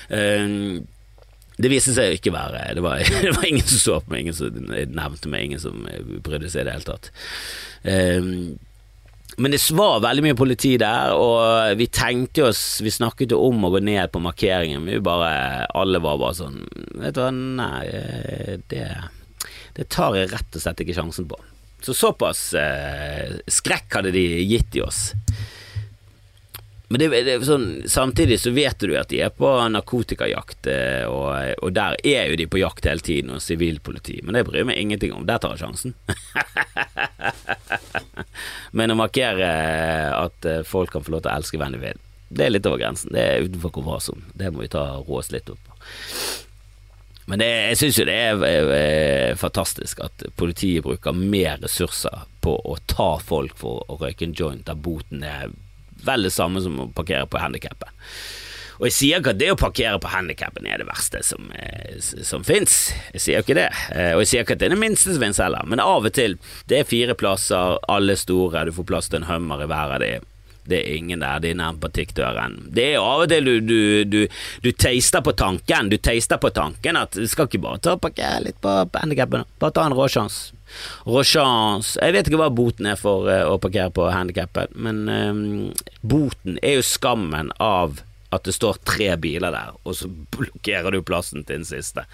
Eh, 0.09 0.81
det 1.59 1.73
viste 1.73 1.93
seg 1.93 2.13
å 2.13 2.17
ikke 2.17 2.33
være 2.33 2.63
det 2.79 2.85
var, 2.85 3.03
det 3.27 3.35
var 3.35 3.49
ingen 3.49 3.67
som 3.67 3.83
så 3.83 3.99
på 4.01 4.15
meg, 4.15 4.25
ingen 4.25 4.39
som 4.39 4.73
nevnte 4.73 5.33
meg, 5.33 5.51
ingen 5.51 5.63
som 5.63 5.85
brydde 6.25 6.53
seg 6.53 6.65
i 6.65 6.69
det 6.71 6.77
hele 6.79 6.89
tatt. 6.89 7.13
Eh, 7.83 8.33
men 9.39 9.55
det 9.55 9.61
var 9.77 10.01
veldig 10.03 10.25
mye 10.27 10.39
politi 10.39 10.73
der, 10.81 11.15
og 11.15 11.77
vi 11.79 11.87
tenkte 11.95 12.49
oss 12.49 12.63
Vi 12.83 12.91
snakket 12.91 13.31
jo 13.35 13.39
om 13.47 13.69
å 13.69 13.71
gå 13.71 13.81
ned 13.87 14.11
på 14.11 14.23
markeringen, 14.23 14.83
men 14.83 14.97
vi 14.97 15.05
bare 15.05 15.67
Alle 15.79 16.01
var 16.03 16.19
bare 16.19 16.39
sånn 16.41 16.59
Vet 16.99 17.15
du 17.15 17.23
hva, 17.23 17.31
nei, 17.31 17.85
det 18.71 18.89
Det 19.79 19.87
tar 19.95 20.19
jeg 20.19 20.33
rett 20.33 20.59
og 20.59 20.65
slett 20.65 20.83
ikke 20.83 20.97
sjansen 20.97 21.29
på. 21.31 21.39
Så 21.87 21.95
såpass 21.95 22.41
eh, 22.59 23.37
skrekk 23.47 24.01
hadde 24.01 24.11
de 24.11 24.25
gitt 24.43 24.75
i 24.75 24.83
oss. 24.83 25.13
Men 26.89 27.01
det, 27.01 27.09
det, 27.27 27.35
sånn, 27.45 27.67
samtidig 27.87 28.39
så 28.41 28.51
vet 28.57 28.81
du 28.81 28.95
at 28.97 29.11
de 29.13 29.21
er 29.21 29.33
på 29.35 29.49
narkotikajakt, 29.75 30.71
eh, 30.73 31.05
og, 31.05 31.61
og, 31.61 31.73
der 31.77 31.99
er 32.01 32.31
jo 32.31 32.39
de 32.41 32.47
på 32.49 32.63
jakt 32.63 32.89
hele 32.89 33.05
tiden, 33.05 33.35
og 33.37 33.45
sivilpoliti. 33.45 34.23
Men 34.25 34.39
det 34.39 34.47
bryr 34.49 34.65
meg 34.69 34.81
ingenting 34.81 35.13
om. 35.13 35.27
Der 35.29 35.43
tar 35.43 35.53
jeg 35.53 35.67
sjansen. 35.67 35.93
Men 38.79 38.95
å 38.95 38.97
markere 38.97 39.53
at 40.17 40.49
eh, 40.49 40.65
folk 40.65 40.95
kan 40.95 41.05
få 41.05 41.13
lov 41.13 41.27
til 41.27 41.33
å 41.33 41.37
elske 41.37 41.61
hvem 41.61 41.77
de 41.77 41.83
vil, 41.85 42.03
det 42.29 42.47
er 42.47 42.57
litt 42.57 42.67
over 42.69 42.81
grensen. 42.81 43.13
Det 43.13 43.21
er 43.25 43.45
utenfor 43.45 43.77
komfortsonen. 43.77 44.25
Det 44.33 44.49
må 44.53 44.65
vi 44.65 44.73
ta 44.73 44.89
rå 44.97 45.21
oss 45.21 45.33
litt 45.33 45.53
opp 45.53 45.61
på. 45.69 45.79
Men 47.29 47.43
det, 47.43 47.49
jeg 47.75 47.79
syns 47.83 48.01
jo 48.01 48.09
det 48.09 48.17
er, 48.17 48.43
er, 48.49 48.71
er, 48.73 49.37
fantastisk 49.37 50.01
at 50.01 50.23
politiet 50.41 50.87
bruker 50.89 51.13
mer 51.13 51.61
ressurser 51.61 52.25
på 52.41 52.57
å 52.65 52.79
ta 52.89 53.19
folk 53.21 53.59
for 53.61 53.85
å 53.93 53.99
røyke 54.01 54.25
en 54.25 54.37
joint, 54.37 54.65
der 54.65 54.81
boten 54.81 55.21
er 55.29 55.53
vel 56.05 56.29
det 56.29 56.35
samme 56.35 56.63
som 56.65 56.79
å 56.83 56.91
parkere 56.95 57.27
på 57.31 57.41
handikappen. 57.43 57.91
Og 58.79 58.87
jeg 58.87 58.95
sier 58.95 59.19
ikke 59.19 59.33
at 59.35 59.41
det 59.41 59.51
å 59.51 59.59
parkere 59.59 59.99
på 59.99 60.11
handikappen 60.13 60.67
er 60.71 60.79
det 60.79 60.87
verste 60.87 61.21
som, 61.27 61.51
eh, 61.51 61.99
som 61.99 62.45
fins, 62.47 62.93
jeg 63.17 63.25
sier 63.25 63.43
ikke 63.43 63.59
det. 63.59 63.71
Eh, 63.91 64.13
og 64.15 64.23
jeg 64.23 64.31
sier 64.31 64.45
ikke 64.45 64.55
at 64.55 64.63
det 64.63 64.69
er 64.69 64.77
det 64.77 64.83
minste 64.85 65.11
som 65.11 65.23
fins 65.23 65.41
heller, 65.43 65.67
men 65.67 65.83
av 65.83 66.07
og 66.07 66.15
til, 66.15 66.39
det 66.71 66.79
er 66.79 66.87
fire 66.87 67.17
plasser, 67.19 67.79
alle 67.91 68.15
store, 68.17 68.67
du 68.69 68.73
får 68.77 68.87
plass 68.87 69.11
til 69.11 69.23
en 69.23 69.31
hummer 69.31 69.65
i 69.65 69.67
hver 69.67 69.97
av 69.97 70.05
de. 70.05 70.13
Det 70.69 70.79
er 70.85 70.99
ingen 71.01 71.25
der, 71.25 71.41
de 71.41 71.51
er 71.51 71.59
nærme 71.59 71.81
butikkdøren. 71.81 72.69
Det 72.77 72.85
er 72.93 73.01
av 73.01 73.25
og 73.25 73.33
til 73.33 73.49
du, 73.49 73.55
du, 73.65 74.05
du, 74.05 74.19
du 74.63 74.71
taster 74.77 75.25
på 75.25 75.33
tanken, 75.33 75.89
du 75.89 75.97
taster 75.97 76.39
på 76.39 76.53
tanken 76.55 77.01
at 77.01 77.17
du 77.17 77.27
skal 77.27 77.49
ikke 77.49 77.63
bare 77.65 77.81
ta 77.83 77.97
og 77.97 78.05
parkere 78.05 78.45
litt 78.45 78.61
på 78.63 78.75
handikappen, 78.95 79.49
bare 79.59 79.75
ta 79.75 79.89
en 79.89 79.97
råsjanse. 79.97 80.53
Råsjanse 81.09 82.01
Jeg 82.03 82.15
vet 82.15 82.29
ikke 82.29 82.41
hva 82.41 82.51
boten 82.53 82.89
er 82.91 82.99
for 83.01 83.29
uh, 83.31 83.47
å 83.53 83.59
parkere 83.63 83.93
på 83.95 84.09
handikappet, 84.13 84.77
men 84.77 85.07
um, 85.09 85.41
boten 86.03 86.61
er 86.63 86.79
jo 86.79 86.87
skammen 86.87 87.53
av 87.63 88.03
at 88.31 88.45
det 88.45 88.53
står 88.53 88.81
tre 88.85 89.15
biler 89.17 89.55
der, 89.55 89.77
og 89.89 89.95
så 89.97 90.09
blokkerer 90.09 90.93
du 90.93 91.01
plassen 91.07 91.47
til 91.49 91.63
den 91.63 91.69
siste. 91.69 92.05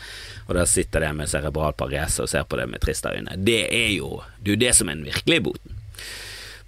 Og 0.47 0.55
der 0.55 0.69
sitter 0.71 1.03
det 1.03 1.11
med 1.19 1.31
cerebral 1.31 1.75
parese 1.75 2.23
og 2.23 2.31
ser 2.31 2.47
på 2.47 2.61
det 2.61 2.69
med 2.71 2.85
triste 2.85 3.11
øyne. 3.11 3.35
Det 3.35 3.65
er 3.67 3.91
jo 3.97 4.21
det, 4.39 4.53
er 4.53 4.55
jo 4.55 4.61
det 4.63 4.75
som 4.79 4.91
er 4.91 5.01
den 5.01 5.09
virkelige 5.09 5.47
boten. 5.49 5.81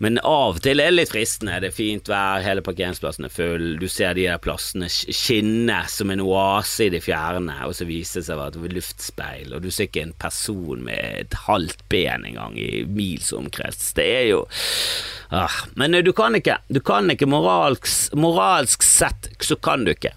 Men 0.03 0.19
av 0.21 0.59
og 0.59 0.61
til 0.65 0.83
er 0.83 0.91
det 0.91 0.99
litt 0.99 1.13
fristende. 1.13 1.57
Det 1.63 1.71
er 1.71 1.77
fint 1.77 2.09
vær, 2.11 2.43
hele 2.45 2.65
parkeringsplassen 2.65 3.29
er 3.29 3.33
full, 3.33 3.65
du 3.81 3.87
ser 3.89 4.17
de 4.17 4.27
der 4.27 4.41
plassene 4.43 4.91
skinne 4.93 5.79
som 5.89 6.13
en 6.13 6.21
oase 6.25 6.89
i 6.89 6.93
det 6.93 7.01
fjerne, 7.07 7.55
og 7.65 7.73
så 7.79 7.87
viser 7.89 8.21
det 8.21 8.29
seg 8.29 8.43
at 8.45 8.59
det 8.59 8.69
er 8.69 8.77
luftspeil, 8.77 9.55
og 9.57 9.65
du 9.65 9.71
ser 9.73 9.89
ikke 9.89 10.05
en 10.05 10.13
person 10.21 10.85
med 10.85 11.23
et 11.23 11.39
halvt 11.47 11.87
ben 11.93 12.29
engang 12.29 12.59
i 12.61 12.85
mils 12.85 13.33
omkrets. 13.37 13.95
Det 13.97 14.07
er 14.19 14.29
jo 14.35 14.45
ah. 15.33 15.63
Men 15.81 15.97
du 16.05 16.13
kan 16.17 16.37
ikke. 16.37 16.59
Du 16.69 16.83
kan 16.85 17.09
ikke 17.13 17.29
moralsk, 17.31 18.13
moralsk 18.21 18.85
sett, 18.85 19.33
så 19.41 19.57
kan 19.57 19.89
du 19.89 19.95
ikke. 19.97 20.13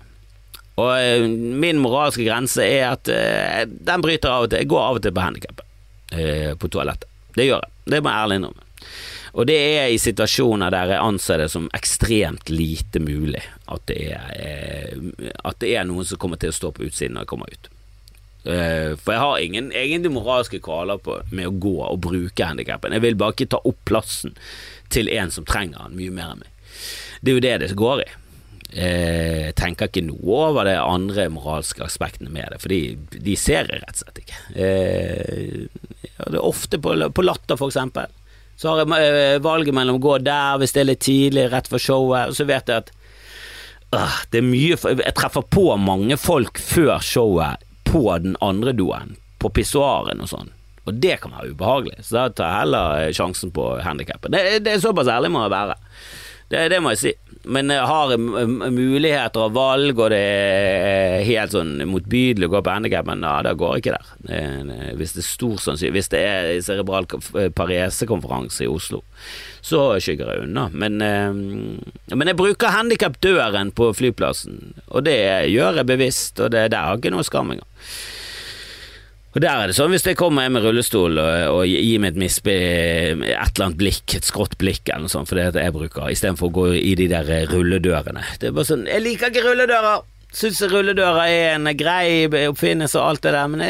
Og 0.80 0.92
uh, 0.92 1.26
min 1.60 1.80
moralske 1.80 2.26
grense 2.28 2.63
er 2.63 2.94
at 2.94 3.12
uh, 3.12 3.63
den 3.68 4.04
bryter 4.04 4.32
av 4.32 4.48
og 4.48 4.52
til. 4.52 4.63
Jeg 4.63 4.72
går 4.72 4.84
av 4.84 5.00
og 5.00 5.06
til 5.06 5.15
på 5.15 5.24
handikappet 5.24 5.65
uh, 6.15 6.52
på 6.60 6.72
toalettet. 6.72 7.08
Det 7.36 7.48
gjør 7.48 7.63
jeg. 7.63 7.76
Det 7.89 8.04
må 8.04 8.12
jeg 8.12 8.26
ærlig 8.26 8.39
innrømme. 8.39 8.68
Og 9.34 9.46
det 9.50 9.58
er 9.58 9.89
i 9.92 10.00
situasjoner 10.02 10.74
der 10.74 10.96
jeg 10.96 11.06
anser 11.06 11.44
det 11.44 11.50
som 11.54 11.68
ekstremt 11.78 12.50
lite 12.50 13.02
mulig 13.04 13.44
at 13.70 13.84
det 13.89 14.00
er, 14.15 14.30
eh, 14.36 15.34
at 15.46 15.60
det 15.62 15.76
er 15.78 15.86
noen 15.89 16.08
som 16.08 16.22
kommer 16.22 16.42
til 16.42 16.54
å 16.54 16.58
stå 16.58 16.72
på 16.74 16.88
utsiden 16.88 17.18
når 17.18 17.28
jeg 17.28 17.32
kommer 17.34 17.54
ut. 17.54 17.70
Eh, 18.50 18.96
for 18.96 19.13
jeg 19.13 19.22
har 19.22 19.44
ingen 19.44 19.74
egentlig 19.76 20.13
moralske 20.15 20.62
kvaler 20.63 21.02
på, 21.04 21.20
med 21.30 21.50
å 21.50 21.58
gå 21.62 21.76
og 21.86 22.00
bruke 22.06 22.48
handikappen. 22.48 22.96
Jeg 22.96 23.06
vil 23.06 23.20
bare 23.20 23.36
ikke 23.36 23.52
ta 23.54 23.62
opp 23.62 23.84
plassen 23.89 24.34
til 24.89 25.12
en 25.13 25.34
som 25.34 25.46
trenger 25.46 25.86
den 25.86 26.00
mye 26.00 26.15
mer 26.15 26.34
enn 26.34 26.42
meg. 26.46 26.74
Det 27.22 27.32
er 27.32 27.38
jo 27.38 27.46
det 27.46 27.56
det 27.62 27.78
går 27.78 28.04
i. 28.06 28.10
Eh, 28.70 29.50
jeg 29.50 29.58
tenker 29.60 29.89
ikke 29.89 30.06
noe 30.08 30.44
over 30.50 30.70
det 30.70 30.78
andre 30.80 31.28
moralske 31.34 31.84
aspektene 31.86 32.32
med 32.34 32.54
det, 32.54 32.62
for 32.63 32.74
de, 32.74 33.36
ser 33.38 33.70
jeg 33.70 33.84
rett 33.84 33.98
og 33.98 34.02
slett 34.06 34.24
ikke. 34.24 34.39
Det 36.20 36.30
er 36.30 36.42
ofte 36.42 36.80
på, 36.82 36.96
på 36.96 37.26
latter, 37.26 37.60
for 37.60 37.70
eksempel. 37.70 38.10
Så 38.60 38.74
har 38.74 38.82
jeg 38.84 39.08
eh, 39.08 39.39
valget 39.39 39.76
mellom 39.76 40.02
å 40.02 40.04
gå 40.04 40.17
der 40.26 40.60
hvis 40.60 40.76
det 40.76 40.82
er 40.82 40.89
litt 40.89 41.04
tidlig, 41.06 41.48
rett 41.54 41.69
for 41.72 41.80
showet, 41.80 42.32
og 42.32 42.36
så 42.36 42.43
vet 42.50 42.67
jeg 42.67 42.84
at 42.84 42.91
øh, 43.95 44.17
det 44.34 44.41
er 44.41 44.48
mye 44.50 44.78
Jeg 45.00 45.15
treffer 45.15 45.45
på 45.48 45.65
mange 45.80 46.17
folk 46.19 46.60
før 46.60 47.00
showet 47.00 47.63
på 47.88 48.04
den 48.19 48.36
andre 48.43 48.76
doen, 48.76 49.15
på 49.39 49.52
pissoaren 49.56 50.19
og 50.19 50.32
sånn. 50.34 50.52
Og 50.89 51.00
det 51.00 51.22
kan 51.24 51.32
være 51.38 51.54
ubehagelig, 51.54 52.04
så 52.04 52.17
da 52.17 52.26
tar 52.36 52.52
jeg 52.52 52.63
heller 52.65 53.15
sjansen 53.15 53.54
på 53.56 53.69
handikappen. 53.86 54.36
Det, 54.36 54.60
det, 54.65 54.76
er 54.76 54.84
såpass 54.84 55.10
ærlig 55.12 55.32
må 55.32 55.45
jeg 55.45 55.56
være. 55.56 55.80
Det, 56.52 56.65
det 56.74 56.82
må 56.84 56.93
jeg 56.95 57.02
si 57.02 57.15
men 57.47 57.71
jeg 57.71 57.86
har 57.88 58.12
muligheter 58.19 59.45
og 59.45 59.54
valg, 59.56 59.95
og 59.95 60.10
det 60.12 60.19
er 60.19 61.23
helt 61.23 61.54
sånn 61.56 61.78
motbydelig 61.88 62.49
å 62.49 62.52
gå 62.52 62.62
på 62.65 62.73
handikappen, 62.73 63.23
ja, 63.23 63.38
det 63.45 63.54
går 63.60 63.78
ikke 63.80 63.95
der. 63.95 64.10
Hvis 64.99 65.15
det 65.15 65.23
er 65.23 65.28
stor 65.28 65.62
sannsynlig 65.63 65.95
Hvis 65.95 66.12
det 66.12 66.19
er 66.28 66.49
cerebral 66.65 67.08
paresekonferanse 67.56 68.65
i 68.65 68.69
Oslo, 68.69 69.02
så 69.63 69.86
skygger 70.04 70.34
jeg 70.34 70.45
unna. 70.49 70.67
Men, 70.73 71.02
eh, 71.02 72.15
men 72.15 72.32
jeg 72.32 72.39
bruker 72.39 72.75
handikapdøren 72.75 73.71
på 73.75 73.91
flyplassen, 73.95 74.75
og 74.88 75.08
det 75.08 75.19
gjør 75.54 75.80
jeg 75.80 75.91
bevisst, 75.95 76.39
og 76.43 76.52
det, 76.56 76.69
der 76.75 76.89
har 76.91 76.99
ikke 76.99 77.15
noe 77.15 77.28
skam 77.28 77.56
engang. 77.56 77.67
Og 79.30 79.44
der 79.44 79.62
er 79.62 79.70
det 79.70 79.76
sånn, 79.78 79.92
hvis 79.94 80.08
jeg 80.08 80.18
kommer 80.18 80.50
med 80.50 80.63
rullestol 80.65 81.20
og, 81.22 81.34
og 81.54 81.65
gir 81.70 82.02
meg 82.02 82.15
et 82.15 82.22
mispe, 82.24 82.54
et 82.54 83.22
eller 83.30 83.68
annet 83.68 83.78
blikk, 83.78 84.15
et 84.18 84.26
skrått 84.26 84.58
blikk 84.58 84.89
eller 84.89 85.06
noe 85.06 85.13
sånt, 85.13 85.30
for 85.30 85.38
det 85.38 85.44
er 85.46 85.54
det 85.54 85.65
jeg 85.68 85.76
bruker, 85.76 86.10
istedenfor 86.10 86.50
å 86.50 86.56
gå 86.56 86.65
i 86.80 86.96
de 86.98 87.06
der 87.12 87.30
rulledørene. 87.52 88.26
Det 88.42 88.50
er 88.50 88.56
bare 88.58 88.72
sånn, 88.72 88.88
jeg 88.89 89.06
liker 89.06 89.30
ikke 89.30 89.46
rulledører! 89.46 90.08
Syns 90.34 90.62
rulledører 90.70 91.24
er 91.26 91.56
en 91.56 91.70
grei 91.78 92.26
oppfinnelse 92.50 92.98
og 92.98 93.06
alt 93.06 93.24
det 93.26 93.34
der, 93.34 93.54
men 93.54 93.63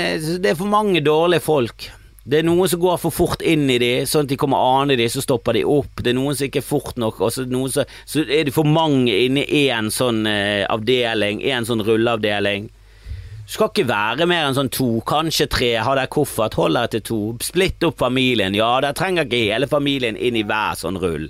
det 0.44 0.54
er 0.54 0.60
for 0.60 0.72
mange 0.72 1.04
dårlige 1.04 1.44
folk. 1.44 1.90
Det 2.30 2.40
er 2.40 2.48
noen 2.48 2.68
som 2.70 2.82
går 2.84 2.98
for 3.02 3.16
fort 3.16 3.44
inn 3.44 3.64
i 3.72 3.80
de, 3.82 3.94
sånn 4.08 4.28
at 4.28 4.32
de 4.32 4.40
kommer 4.40 4.64
an 4.80 4.92
i 4.94 4.98
de, 5.00 5.08
så 5.12 5.24
stopper 5.24 5.56
de 5.56 5.64
opp. 5.68 6.04
Det 6.04 6.12
er 6.12 6.18
noen 6.20 6.36
som 6.38 6.48
ikke 6.48 6.62
er 6.62 6.68
fort 6.68 7.00
nok, 7.00 7.20
og 7.26 7.32
så, 7.36 7.48
så, 7.74 7.86
så 8.08 8.24
er 8.28 8.48
det 8.48 8.56
for 8.56 8.68
mange 8.68 9.16
inni 9.26 9.48
én 9.66 9.92
sånn 9.92 10.28
eh, 10.30 10.64
avdeling, 10.70 11.42
én 11.44 11.68
sånn 11.68 11.84
rulleavdeling. 11.88 12.70
Skal 13.50 13.72
ikke 13.72 13.88
være 13.90 14.28
mer 14.30 14.46
enn 14.46 14.54
sånn 14.58 14.70
to, 14.70 15.00
kanskje 15.10 15.48
tre, 15.50 15.70
ha 15.82 15.94
deg 15.98 16.12
koffert, 16.14 16.54
hold 16.60 16.78
deg 16.78 16.92
til 16.94 17.06
to, 17.08 17.22
splitt 17.42 17.82
opp 17.88 17.98
familien, 18.04 18.54
ja, 18.54 18.76
der 18.86 18.94
trenger 18.98 19.26
ikke 19.26 19.40
hele 19.42 19.70
familien 19.72 20.20
inn 20.20 20.38
i 20.38 20.46
hver 20.46 20.78
sånn 20.78 21.00
rull. 21.02 21.26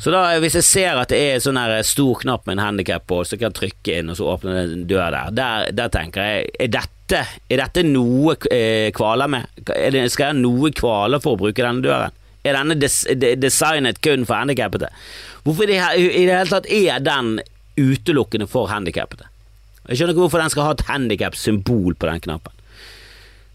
Så 0.00 0.12
da, 0.14 0.22
hvis 0.40 0.56
jeg 0.56 0.64
ser 0.64 1.00
at 1.00 1.10
det 1.12 1.18
er 1.18 1.42
sånn 1.44 1.58
her 1.60 1.74
stor 1.84 2.22
knapp 2.22 2.46
med 2.46 2.56
en 2.56 2.64
handikap 2.64 3.04
på, 3.10 3.20
så 3.26 3.36
kan 3.36 3.50
jeg 3.50 3.58
trykke 3.58 3.98
inn, 3.98 4.12
og 4.12 4.16
så 4.16 4.30
åpner 4.32 4.56
det 4.56 4.64
en 4.64 4.88
dør 4.88 5.12
der. 5.12 5.36
der. 5.36 5.68
Der, 5.76 5.92
tenker 5.92 6.24
jeg, 6.24 6.50
er 6.56 6.72
dette, 6.78 7.22
er 7.50 7.62
dette 7.66 7.84
noe 7.84 8.38
eh, 8.54 8.88
kvaler 8.96 9.32
med? 9.34 9.48
Det, 9.58 10.06
skal 10.14 10.30
jeg 10.30 10.36
ha 10.36 10.40
noe 10.40 10.72
kvaler 10.72 11.20
for 11.20 11.36
å 11.36 11.42
bruke 11.42 11.66
denne 11.66 11.84
døren? 11.84 12.16
Er 12.46 12.56
denne 12.56 12.78
des, 12.78 13.02
de, 13.18 13.34
designet 13.36 14.00
kun 14.00 14.24
for 14.24 14.38
handikappede? 14.38 14.88
Hvorfor 15.44 15.66
i 15.66 15.74
det, 15.74 15.82
det 15.98 16.30
hele 16.30 16.48
tatt 16.48 16.70
er 16.72 17.02
den 17.04 17.34
utelukkende 17.76 18.48
for 18.48 18.70
handikappede? 18.72 19.27
Jeg 19.88 19.96
skjønner 19.96 20.12
ikke 20.12 20.24
hvorfor 20.26 20.42
den 20.42 20.52
skal 20.52 20.66
ha 20.66 20.74
et 20.76 20.86
handikap-symbol 20.88 21.96
på 21.96 22.10
den 22.10 22.20
knappen. 22.26 22.52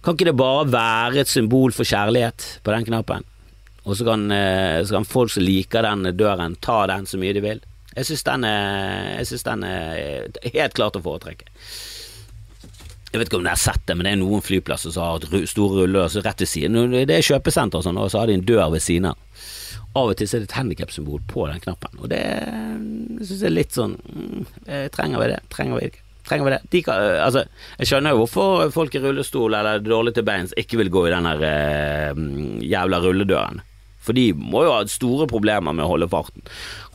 Kan 0.04 0.18
ikke 0.18 0.32
det 0.32 0.40
bare 0.40 0.66
være 0.68 1.22
et 1.22 1.32
symbol 1.32 1.72
for 1.72 1.88
kjærlighet 1.88 2.48
på 2.66 2.74
den 2.74 2.88
knappen? 2.90 3.24
Og 3.84 3.98
så 4.00 4.08
kan, 4.08 4.26
eh, 4.32 4.82
så 4.84 4.98
kan 4.98 5.06
folk 5.06 5.32
som 5.32 5.44
liker 5.44 5.86
den 5.86 6.10
døren, 6.18 6.56
ta 6.60 6.88
den 6.88 7.06
så 7.06 7.20
mye 7.20 7.34
de 7.36 7.44
vil. 7.44 7.62
Jeg 7.96 8.06
syns 8.10 8.24
den, 8.26 8.42
den, 8.42 9.64
er 9.64 10.54
helt 10.56 10.74
klart 10.74 10.98
å 10.98 11.04
foretrekke. 11.04 11.46
Jeg 13.14 13.22
vet 13.22 13.30
ikke 13.30 13.38
om 13.38 13.44
dere 13.46 13.54
har 13.54 13.62
sett 13.62 13.84
det, 13.86 13.94
men 13.94 14.08
det 14.08 14.14
er 14.16 14.22
noen 14.24 14.42
flyplasser 14.42 14.96
som 14.96 15.06
har 15.06 15.46
store 15.46 15.84
ruller 15.84 16.10
rett 16.26 16.42
ved 16.42 16.50
siden. 16.50 16.80
Det 17.06 17.14
er 17.14 17.28
kjøpesenter 17.28 17.78
og 17.78 17.86
sånn, 17.86 18.00
og 18.02 18.10
så 18.10 18.24
har 18.24 18.32
de 18.32 18.40
en 18.40 18.48
dør 18.48 18.72
ved 18.74 18.82
siden 18.82 19.12
av. 19.12 19.44
Av 19.94 20.10
og 20.10 20.18
til 20.18 20.26
er 20.26 20.42
det 20.42 20.50
et 20.50 20.58
handikapsymbol 20.58 21.22
på 21.30 21.46
den 21.52 21.62
knappen, 21.62 22.00
og 22.02 22.10
det 22.10 22.24
syns 23.22 23.44
jeg 23.44 23.52
er 23.52 23.54
litt 23.54 23.76
sånn 23.78 23.94
mm, 24.02 24.48
Trenger 24.96 25.22
vi 25.22 25.28
det? 25.30 25.38
Trenger 25.54 25.78
vi 25.78 25.84
det 25.84 25.92
ikke? 25.92 26.03
Trenger 26.28 26.48
vi 26.48 26.54
det? 26.54 26.62
De 26.72 26.82
kan, 26.86 27.04
øh, 27.04 27.20
altså, 27.26 27.44
jeg 27.82 27.90
skjønner 27.90 28.14
jo 28.14 28.24
hvorfor 28.24 28.72
folk 28.72 28.96
i 28.96 29.02
rullestol 29.04 29.58
eller 29.58 29.84
dårlig 29.84 30.16
til 30.16 30.26
beins 30.28 30.56
ikke 30.60 30.80
vil 30.80 30.92
gå 30.94 31.08
i 31.08 31.14
den 31.14 31.28
der 31.28 31.46
eh, 31.50 32.24
jævla 32.64 33.02
rulledøren. 33.04 33.64
For 34.04 34.16
de 34.16 34.34
må 34.36 34.66
jo 34.66 34.74
ha 34.76 34.82
store 34.92 35.28
problemer 35.32 35.76
med 35.76 35.86
å 35.86 35.92
holde 35.94 36.10
farten. 36.12 36.44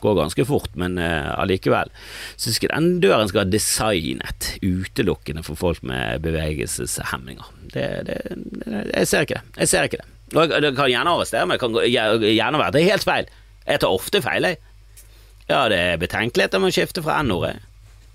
Går 0.03 0.17
ganske 0.19 0.45
fort, 0.45 0.69
men 0.79 0.99
uh, 1.01 1.33
allikevel. 1.41 1.89
Så 2.37 2.53
skal 2.53 2.69
den 2.75 2.99
døren 3.03 3.29
skal 3.31 3.41
være 3.43 3.55
designet 3.55 4.51
utelukkende 4.61 5.41
for 5.45 5.57
folk 5.59 5.81
med 5.89 6.21
bevegelseshemninger. 6.21 7.49
Det, 7.73 7.87
det, 8.05 8.19
det, 8.29 8.83
jeg 8.93 9.09
ser 9.09 9.25
ikke 9.25 9.39
det. 9.39 9.55
Jeg 9.63 9.71
ser 9.73 9.89
ikke 9.89 10.01
det. 10.03 10.07
Og 10.37 10.53
det 10.61 10.75
kan 10.77 10.91
gjerne 10.91 11.15
arrestere 11.17 11.49
meg, 11.49 11.57
det 11.57 11.63
kan 11.65 12.29
gjerne 12.29 12.61
være 12.61 12.75
det 12.75 12.83
er 12.83 12.91
helt 12.91 13.09
feil. 13.09 13.31
Jeg 13.65 13.81
tar 13.81 13.97
ofte 13.97 14.21
feil, 14.21 14.45
jeg. 14.45 14.61
Ja, 15.49 15.63
det 15.71 15.79
er 15.81 16.01
betenkeligheter 16.01 16.61
med 16.61 16.69
å 16.69 16.77
skifte 16.77 17.01
fra 17.01 17.17
n-ordet. 17.25 17.55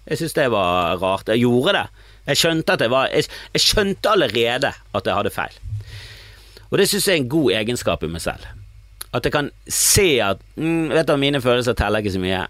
Jeg 0.08 0.20
syns 0.20 0.36
det 0.36 0.50
var 0.52 0.98
rart. 1.02 1.28
Jeg 1.28 1.44
gjorde 1.44 1.76
det. 1.78 1.86
Jeg 2.24 2.40
skjønte 2.40 2.76
jeg 2.80 2.92
var 2.92 3.12
Jeg, 3.12 3.28
jeg 3.52 3.60
skjønte 3.60 4.10
allerede 4.10 4.72
at 4.72 5.06
jeg 5.06 5.14
hadde 5.14 5.32
feil. 5.32 5.56
Og 6.70 6.78
det 6.80 6.88
syns 6.90 7.08
jeg 7.08 7.18
er 7.18 7.22
en 7.22 7.32
god 7.32 7.52
egenskap 7.60 8.04
i 8.04 8.10
meg 8.10 8.24
selv. 8.24 8.44
At 9.14 9.24
jeg 9.24 9.32
kan 9.32 9.50
se 9.70 10.08
at 10.24 10.42
mm, 10.56 10.90
Vet 10.90 11.08
du, 11.08 11.16
mine 11.20 11.40
følelser 11.40 11.76
teller 11.78 12.02
ikke 12.02 12.16
så 12.16 12.22
mye. 12.22 12.44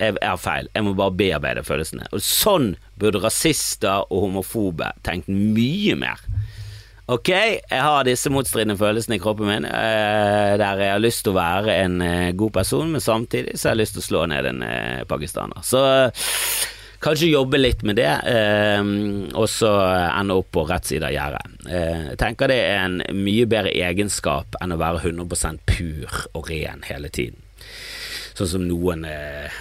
Jeg 0.00 0.16
har 0.22 0.40
feil. 0.40 0.68
Jeg 0.74 0.84
må 0.84 0.94
bare 0.96 1.16
bearbeide 1.16 1.64
følelsene. 1.64 2.06
Og 2.12 2.22
sånn 2.24 2.74
burde 3.00 3.20
rasister 3.20 4.06
og 4.08 4.26
homofobe 4.26 4.92
tenkt 5.04 5.28
mye 5.28 5.96
mer. 5.98 6.22
Ok, 7.10 7.28
jeg 7.32 7.82
har 7.82 8.04
disse 8.06 8.30
motstridende 8.30 8.78
følelsene 8.78 9.16
i 9.16 9.20
kroppen 9.20 9.48
min, 9.48 9.64
eh, 9.66 10.52
der 10.60 10.78
jeg 10.78 10.92
har 10.92 11.00
lyst 11.02 11.24
til 11.26 11.32
å 11.32 11.40
være 11.40 11.74
en 11.82 11.96
eh, 12.06 12.28
god 12.38 12.52
person, 12.54 12.92
men 12.92 13.02
samtidig 13.02 13.56
så 13.58 13.68
har 13.68 13.74
jeg 13.74 13.80
lyst 13.80 13.96
til 13.96 14.04
å 14.04 14.06
slå 14.06 14.20
ned 14.30 14.46
en 14.46 14.62
eh, 14.62 15.00
pakistaner. 15.10 15.58
Så 15.66 15.80
kanskje 17.00 17.30
jobbe 17.32 17.60
litt 17.60 17.82
med 17.86 17.96
det, 17.96 18.10
eh, 18.28 18.82
og 19.34 19.48
så 19.50 19.70
ende 20.10 20.36
opp 20.40 20.50
på 20.54 20.66
rett 20.68 20.88
side 20.90 21.08
av 21.08 21.14
gjerdet. 21.14 21.56
Eh, 21.68 22.04
jeg 22.12 22.20
tenker 22.20 22.52
det 22.52 22.60
er 22.66 22.84
en 22.84 23.00
mye 23.16 23.48
bedre 23.50 23.72
egenskap 23.72 24.58
enn 24.60 24.76
å 24.76 24.80
være 24.80 25.02
100 25.08 25.58
pur 25.66 26.20
og 26.34 26.50
ren 26.50 26.84
hele 26.88 27.08
tiden. 27.08 27.40
Sånn 28.34 28.54
som 28.54 28.68
noen 28.68 29.04
eh, 29.08 29.58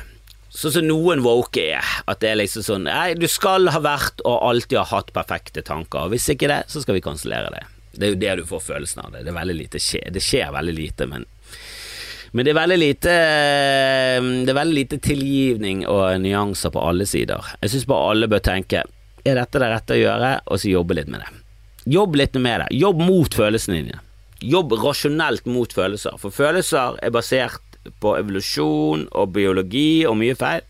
Sånn 0.60 0.73
som 0.73 0.88
noen 0.88 1.21
woke 1.23 1.62
er. 1.62 1.86
At 2.10 2.23
det 2.23 2.32
er 2.32 2.39
liksom 2.39 2.63
sånn 2.65 2.88
Nei, 2.89 3.13
du 3.15 3.28
skal 3.30 3.69
ha 3.71 3.80
vært 3.80 4.23
og 4.25 4.41
alltid 4.49 4.80
ha 4.82 4.88
hatt 4.89 5.13
perfekte 5.15 5.62
tanker. 5.63 6.08
Og 6.08 6.15
hvis 6.15 6.25
ikke 6.34 6.49
det, 6.52 6.63
så 6.67 6.82
skal 6.84 6.97
vi 6.97 7.04
kansellere 7.06 7.52
det. 7.54 7.62
Det 7.93 8.08
er 8.08 8.12
jo 8.12 8.19
det 8.19 8.34
du 8.39 8.41
får 8.49 8.63
følelsen 8.65 9.04
av 9.06 9.13
det. 9.13 9.21
Det, 9.28 9.45
lite 9.54 9.80
det 10.10 10.23
skjer 10.25 10.52
veldig 10.56 10.73
lite, 10.75 11.08
men 11.08 11.28
men 12.32 12.46
det 12.46 12.52
er 12.54 12.60
veldig 12.60 12.78
lite 12.78 13.13
Det 14.46 14.52
er 14.52 14.58
veldig 14.58 14.78
lite 14.78 15.00
tilgivning 15.02 15.86
og 15.89 16.20
nyanser 16.22 16.74
på 16.74 16.84
alle 16.84 17.08
sider. 17.10 17.54
Jeg 17.63 17.74
syns 17.74 17.88
bare 17.89 18.12
alle 18.13 18.30
bør 18.30 18.44
tenke 18.46 18.84
Er 19.26 19.39
dette 19.39 19.62
det 19.62 19.72
rette 19.72 19.96
å 19.98 20.00
gjøre? 20.00 20.34
Og 20.48 20.62
så 20.62 20.70
jobbe 20.72 20.98
litt 21.00 21.10
med 21.10 21.24
det. 21.24 21.32
Jobb 21.89 22.20
litt 22.20 22.38
med 22.38 22.62
det. 22.62 22.70
Jobb 22.78 23.02
mot 23.02 23.34
følelsene 23.34 23.82
dine. 23.82 24.02
Jobb 24.46 24.76
rasjonelt 24.80 25.48
mot 25.50 25.74
følelser. 25.74 26.15
For 26.22 26.32
følelser 26.32 27.00
er 27.04 27.13
basert 27.13 27.65
på 28.00 28.13
evolusjon 28.20 29.08
og 29.10 29.32
biologi 29.36 30.06
og 30.08 30.18
mye 30.20 30.36
feil, 30.38 30.63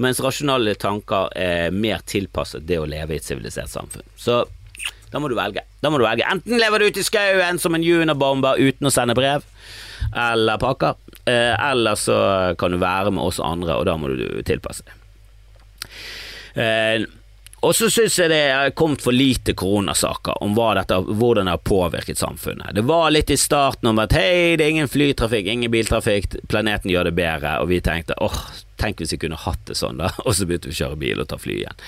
mens 0.00 0.20
rasjonale 0.22 0.74
tanker 0.80 1.30
er 1.38 1.74
mer 1.74 2.02
tilpasset 2.08 2.66
det 2.66 2.78
å 2.80 2.88
leve 2.88 3.14
i 3.14 3.20
et 3.20 3.26
sivilisert 3.26 3.72
samfunn. 3.72 4.06
Så 4.16 4.42
da 5.12 5.20
må 5.22 5.30
du 5.30 5.36
velge. 5.38 5.62
Da 5.80 5.90
må 5.92 6.00
du 6.00 6.06
velge. 6.06 6.26
Enten 6.28 6.58
lever 6.60 6.82
du 6.82 6.90
ute 6.90 7.02
i 7.02 7.06
skauen 7.06 7.60
som 7.62 7.76
en 7.76 7.84
junibomber 7.84 8.58
uten 8.58 8.88
å 8.88 8.94
sende 8.94 9.16
brev 9.16 9.44
eller 10.16 10.58
pakker, 10.60 10.94
eh, 11.26 11.70
eller 11.70 11.94
så 11.98 12.16
kan 12.58 12.70
du 12.74 12.78
være 12.78 13.10
med 13.10 13.24
oss 13.24 13.40
andre, 13.40 13.78
og 13.78 13.86
da 13.88 13.96
må 13.98 14.12
du 14.12 14.42
tilpasse 14.46 14.84
deg. 14.86 15.92
Eh, 16.62 17.06
og 17.66 17.72
så 17.74 17.88
syns 17.90 18.18
jeg 18.20 18.30
det 18.30 18.42
er 18.52 18.74
kommet 18.76 19.02
for 19.02 19.16
lite 19.16 19.54
koronasaker 19.56 20.38
om 20.44 20.54
dette, 20.54 20.98
hvordan 21.00 21.48
det 21.48 21.54
har 21.56 21.64
påvirket 21.64 22.20
samfunnet. 22.20 22.74
Det 22.76 22.84
var 22.86 23.10
litt 23.10 23.32
i 23.32 23.38
starten 23.40 23.90
om 23.90 23.98
at 23.98 24.12
hei, 24.14 24.54
det 24.56 24.66
er 24.66 24.74
ingen 24.76 24.92
flytrafikk, 24.92 25.48
ingen 25.50 25.72
biltrafikk, 25.72 26.36
planeten 26.52 26.92
gjør 26.92 27.10
det 27.10 27.16
bedre, 27.16 27.56
og 27.62 27.72
vi 27.72 27.80
tenkte 27.82 28.18
åh, 28.22 28.38
tenk 28.80 29.00
hvis 29.00 29.14
vi 29.14 29.20
kunne 29.24 29.38
hatt 29.40 29.62
det 29.68 29.76
sånn, 29.78 30.00
da, 30.00 30.10
og 30.26 30.34
så 30.36 30.46
begynte 30.48 30.70
vi 30.70 30.76
å 30.76 30.80
kjøre 30.80 30.98
bil 31.00 31.22
og 31.22 31.28
ta 31.30 31.38
fly 31.40 31.56
igjen. 31.60 31.82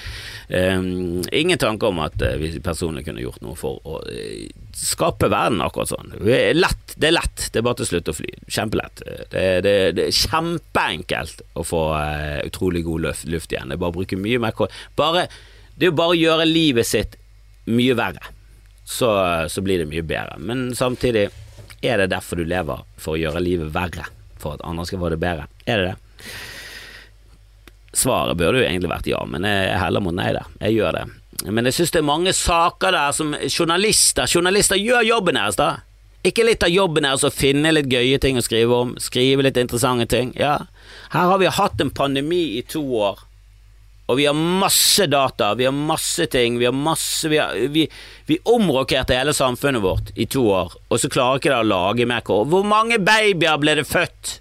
Um, 0.48 0.88
ingen 1.34 1.60
tanke 1.60 1.90
om 1.90 2.00
at 2.04 2.16
uh, 2.24 2.36
vi 2.40 2.50
personlig 2.64 3.04
kunne 3.08 3.22
gjort 3.24 3.42
noe 3.44 3.56
for 3.58 3.82
å 3.84 4.00
uh, 4.04 4.64
skape 4.78 5.30
verden 5.32 5.62
akkurat 5.64 5.92
sånn. 5.92 6.14
Lett, 6.56 6.94
det 6.96 7.10
er 7.10 7.16
lett, 7.18 7.48
det 7.52 7.60
er 7.60 7.66
bare 7.66 7.80
til 7.82 7.90
slutt 7.92 8.12
å 8.12 8.16
fly. 8.16 8.32
Kjempelett. 8.46 9.04
Det, 9.32 9.46
det, 9.66 9.76
det 9.98 10.08
er 10.08 10.18
kjempeenkelt 10.18 11.44
å 11.58 11.66
få 11.66 11.84
uh, 11.94 12.40
utrolig 12.46 12.84
god 12.86 13.08
luft, 13.08 13.28
luft, 13.30 13.52
igjen. 13.52 13.70
Det 13.70 13.78
er 13.78 13.84
bare 13.84 13.94
å 13.94 13.98
bruke 14.00 14.20
mye 14.20 14.42
mer 14.42 14.56
kål. 14.56 14.72
det 14.98 15.86
er 15.86 15.90
jo 15.90 15.98
bare 15.98 16.16
å 16.16 16.20
gjøre 16.20 16.48
livet 16.48 16.88
sitt 16.88 17.18
mye 17.68 17.94
verre, 17.98 18.32
så, 18.88 19.10
så 19.52 19.60
blir 19.64 19.82
det 19.82 19.90
mye 19.90 20.04
bedre. 20.06 20.38
Men 20.40 20.70
samtidig, 20.76 21.28
er 21.84 22.00
det 22.00 22.10
derfor 22.14 22.40
du 22.40 22.48
lever? 22.48 22.86
For 22.98 23.14
å 23.14 23.20
gjøre 23.20 23.42
livet 23.44 23.74
verre? 23.74 24.08
For 24.38 24.56
at 24.56 24.64
andre 24.66 24.86
skal 24.88 25.02
få 25.02 25.10
det 25.12 25.20
bedre? 25.22 25.46
Er 25.66 25.82
det 25.82 25.90
det? 25.90 26.30
Svaret 27.96 28.36
burde 28.36 28.60
jo 28.60 28.66
egentlig 28.66 28.90
vært 28.90 29.08
ja, 29.08 29.20
men 29.24 29.46
jeg 29.48 29.78
heller 29.80 30.04
mot 30.04 30.16
nei 30.16 30.32
der. 30.36 30.48
Jeg 30.60 30.76
gjør 30.76 30.98
det. 30.98 31.04
Men 31.46 31.68
jeg 31.68 31.78
synes 31.78 31.94
det 31.94 32.00
er 32.00 32.08
mange 32.08 32.34
saker 32.34 32.92
der 32.92 33.14
som 33.14 33.36
journalister 33.46 34.26
Journalister 34.28 34.80
gjør 34.80 35.06
jobben 35.06 35.38
deres, 35.38 35.56
da. 35.58 35.70
Ikke 36.26 36.44
litt 36.44 36.64
av 36.66 36.72
jobben 36.74 37.06
deres 37.06 37.24
å 37.24 37.32
finne 37.32 37.70
litt 37.72 37.88
gøye 37.92 38.18
ting 38.20 38.36
å 38.40 38.44
skrive 38.44 38.74
om, 38.74 38.96
skrive 39.00 39.46
litt 39.46 39.60
interessante 39.60 40.08
ting. 40.10 40.34
Ja, 40.36 40.58
her 41.14 41.32
har 41.32 41.40
vi 41.40 41.48
hatt 41.60 41.80
en 41.80 41.94
pandemi 41.94 42.42
i 42.58 42.64
to 42.66 42.82
år 42.98 43.24
og 44.08 44.16
vi 44.16 44.24
har 44.24 44.32
masse 44.34 45.04
data, 45.06 45.54
vi 45.54 45.66
har 45.68 45.72
masse 45.72 46.26
ting, 46.32 46.58
vi 46.58 46.64
har 46.64 46.72
masse 46.72 47.28
Vi, 47.28 47.36
har, 47.38 47.52
vi, 47.68 47.88
vi 48.26 48.38
omrokerte 48.44 49.16
hele 49.16 49.34
samfunnet 49.36 49.82
vårt 49.82 50.12
i 50.16 50.24
to 50.26 50.46
år, 50.48 50.72
og 50.88 51.00
så 51.00 51.10
klarer 51.12 51.40
ikke 51.40 51.52
det 51.52 51.58
å 51.60 51.68
lage 51.68 52.06
mer 52.08 52.24
kår. 52.24 52.46
Hvor 52.48 52.64
mange 52.64 52.96
babyer 53.04 53.60
ble 53.60 53.74
det 53.76 53.84
født 53.88 54.38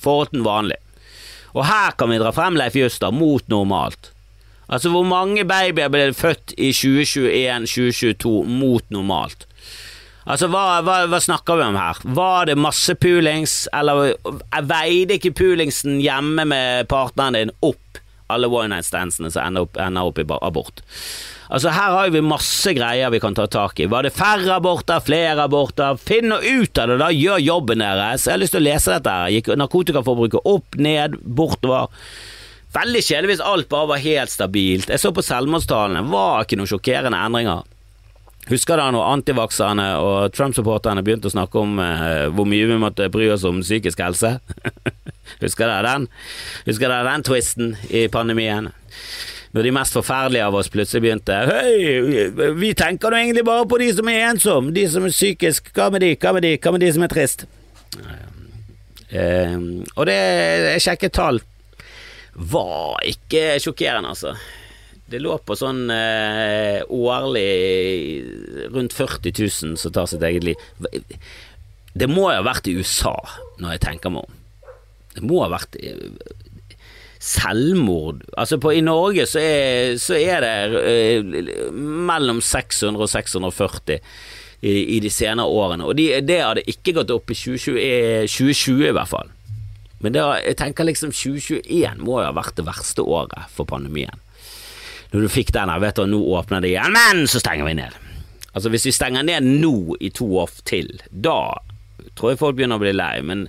foruten 0.00 0.40
vanlig? 0.46 0.80
Og 1.54 1.64
her 1.68 1.94
kan 1.98 2.10
vi 2.10 2.18
dra 2.20 2.32
frem 2.34 2.58
Leif 2.58 2.76
Juster 2.78 3.14
mot 3.14 3.46
normalt. 3.48 4.10
Altså, 4.68 4.90
hvor 4.90 5.04
mange 5.06 5.44
babyer 5.44 5.90
ble 5.92 6.08
født 6.16 6.54
i 6.56 6.72
2021-2022 6.74 8.32
mot 8.48 8.86
normalt? 8.94 9.46
Altså, 10.24 10.48
hva, 10.48 10.80
hva, 10.80 11.02
hva, 11.10 11.20
snakker 11.20 11.60
vi 11.60 11.66
om 11.66 11.76
her? 11.76 12.00
Var 12.16 12.48
det 12.48 12.56
masse 12.56 12.94
pulings, 12.96 13.66
eller 13.76 14.14
veide 14.64 15.18
ikke 15.18 15.34
pulingsen 15.36 15.98
hjemme 16.00 16.46
med 16.48 16.88
partneren 16.88 17.36
din 17.36 17.52
opp 17.60 18.00
alle 18.32 18.48
one 18.48 18.70
night 18.72 18.88
standsene 18.88 19.28
som 19.30 19.44
ender 19.44 19.66
opp, 19.66 19.76
ender 19.76 20.08
opp 20.08 20.18
i 20.18 20.24
abort. 20.40 20.80
Altså 21.48 21.72
Her 21.74 21.96
har 21.98 22.12
vi 22.14 22.22
masse 22.24 22.72
greier 22.76 23.12
vi 23.12 23.20
kan 23.20 23.36
ta 23.36 23.46
tak 23.50 23.80
i. 23.80 23.88
Var 23.90 24.06
det 24.06 24.14
færre 24.16 24.56
aborter, 24.56 25.02
flere 25.04 25.44
aborter? 25.44 25.98
Finn 26.00 26.32
ut 26.32 26.78
av 26.78 26.88
det, 26.92 27.00
da! 27.02 27.10
Gjør 27.12 27.42
jobben 27.44 27.84
deres! 27.84 28.24
Jeg 28.24 28.36
har 28.36 28.40
lyst 28.42 28.56
til 28.56 28.62
å 28.64 28.68
lese 28.68 28.94
dette. 28.94 29.18
her 29.18 29.34
Gikk 29.34 29.52
narkotikaforbruket 29.60 30.48
opp, 30.48 30.80
ned, 30.80 31.18
bortover? 31.22 31.92
Veldig 32.74 33.04
kjedelig 33.06 33.34
hvis 33.34 33.44
alt 33.44 33.68
bare 33.70 33.92
var 33.92 34.02
helt 34.02 34.32
stabilt. 34.32 34.90
Jeg 34.90 35.02
så 35.02 35.12
på 35.14 35.22
selvmordstallene, 35.22 36.08
var 36.10 36.42
ikke 36.42 36.58
noen 36.58 36.70
sjokkerende 36.72 37.20
endringer. 37.22 37.62
Husker 38.48 38.76
da 38.76 38.90
når 38.92 39.06
antivakserne 39.08 39.86
og 40.04 40.34
Trump-supporterne 40.36 41.04
begynte 41.04 41.30
å 41.30 41.32
snakke 41.32 41.60
om 41.62 41.78
eh, 41.80 42.26
hvor 42.34 42.48
mye 42.48 42.66
vi 42.68 42.80
måtte 42.80 43.06
bry 43.12 43.30
oss 43.32 43.46
om 43.48 43.62
psykisk 43.64 44.02
helse? 44.04 44.34
Husker 45.44 45.70
dere 45.70 45.86
den? 45.86 46.08
Husker 46.66 46.90
dere 46.90 47.08
den 47.08 47.24
twisten 47.24 47.72
i 47.88 48.04
pandemien? 48.12 48.68
Når 49.54 49.68
de 49.68 49.72
mest 49.74 49.94
forferdelige 49.94 50.46
av 50.48 50.56
oss 50.58 50.70
plutselig 50.72 51.04
begynte 51.04 51.36
Hei, 51.46 52.26
vi 52.58 52.72
tenker 52.74 53.12
nå 53.12 53.20
egentlig 53.20 53.44
bare 53.46 53.68
på 53.70 53.78
de 53.78 53.90
som 53.94 54.10
er 54.10 54.24
ensomme, 54.32 54.74
de 54.74 54.86
som 54.90 55.06
er 55.06 55.14
psykisk, 55.14 55.70
hva 55.76 55.90
med 55.94 56.02
de, 56.02 56.10
hva 56.18 56.34
med 56.34 56.46
de, 56.46 56.56
hva 56.58 56.74
med 56.74 56.82
de 56.82 56.90
som 56.96 57.06
er 57.06 57.12
trist? 57.12 57.46
Eh, 59.14 59.54
og 59.94 60.08
det 60.10 60.18
er 60.74 60.82
sjekket 60.82 61.14
tall, 61.14 61.38
var 62.34 62.98
ikke 63.06 63.60
sjokkerende, 63.62 64.10
altså. 64.10 64.34
Det 65.06 65.20
lå 65.22 65.36
på 65.46 65.54
sånn 65.54 65.84
eh, 65.92 66.80
årlig 66.90 67.50
rundt 68.74 68.96
40 68.96 69.36
000 69.36 69.78
som 69.78 69.92
tar 69.94 70.08
sitt 70.10 70.24
eget 70.24 70.46
liv. 70.48 70.68
Det 71.94 72.08
må 72.10 72.30
jo 72.32 72.40
ha 72.40 72.46
vært 72.46 72.66
i 72.72 72.74
USA, 72.80 73.14
når 73.60 73.76
jeg 73.76 73.84
tenker 73.84 74.14
meg 74.14 74.24
om. 74.24 74.40
Det 75.14 75.22
må 75.22 75.44
ha 75.44 75.50
vært 75.52 75.78
eh, 75.78 76.08
selvmord 77.24 78.22
Altså, 78.36 78.58
på, 78.60 78.74
i 78.76 78.82
Norge 78.84 79.26
så 79.28 79.40
er, 79.40 79.94
så 80.00 80.18
er 80.18 80.44
det 80.44 80.80
eh, 80.84 81.70
mellom 81.72 82.42
600 82.44 83.00
og 83.00 83.10
640 83.10 84.00
i, 84.64 84.74
i 84.96 84.98
de 85.04 85.10
senere 85.12 85.48
årene, 85.48 85.84
og 85.84 85.96
de, 85.98 86.08
det 86.24 86.40
hadde 86.40 86.64
ikke 86.70 86.94
gått 86.96 87.12
opp 87.12 87.32
i 87.32 87.36
2020, 87.36 88.28
2020 88.32 88.86
i 88.88 88.94
hvert 88.96 89.10
fall. 89.10 89.32
Men 90.04 90.14
det, 90.16 90.22
jeg 90.44 90.56
tenker 90.60 90.88
liksom 90.88 91.12
2021 91.12 92.00
må 92.04 92.18
jo 92.20 92.28
ha 92.28 92.36
vært 92.36 92.56
det 92.58 92.66
verste 92.68 93.04
året 93.04 93.48
for 93.52 93.68
pandemien. 93.68 94.20
Når 95.12 95.24
du 95.24 95.32
fikk 95.32 95.52
den 95.54 95.70
her, 95.70 95.80
vet 95.84 96.00
du, 96.00 96.08
nå 96.10 96.20
åpner 96.36 96.64
det 96.64 96.72
igjen, 96.72 96.96
men 96.96 97.28
så 97.30 97.40
stenger 97.40 97.68
vi 97.68 97.76
ned. 97.78 98.00
Altså 98.54 98.70
Hvis 98.72 98.86
vi 98.88 98.94
stenger 98.94 99.24
ned 99.26 99.46
nå 99.62 99.96
i 100.00 100.10
to 100.14 100.26
år 100.42 100.52
til, 100.68 100.90
da 101.10 101.54
tror 102.14 102.32
jeg 102.32 102.40
folk 102.40 102.58
begynner 102.58 102.80
å 102.80 102.84
bli 102.84 102.92
lei. 102.94 103.14
Men 103.26 103.46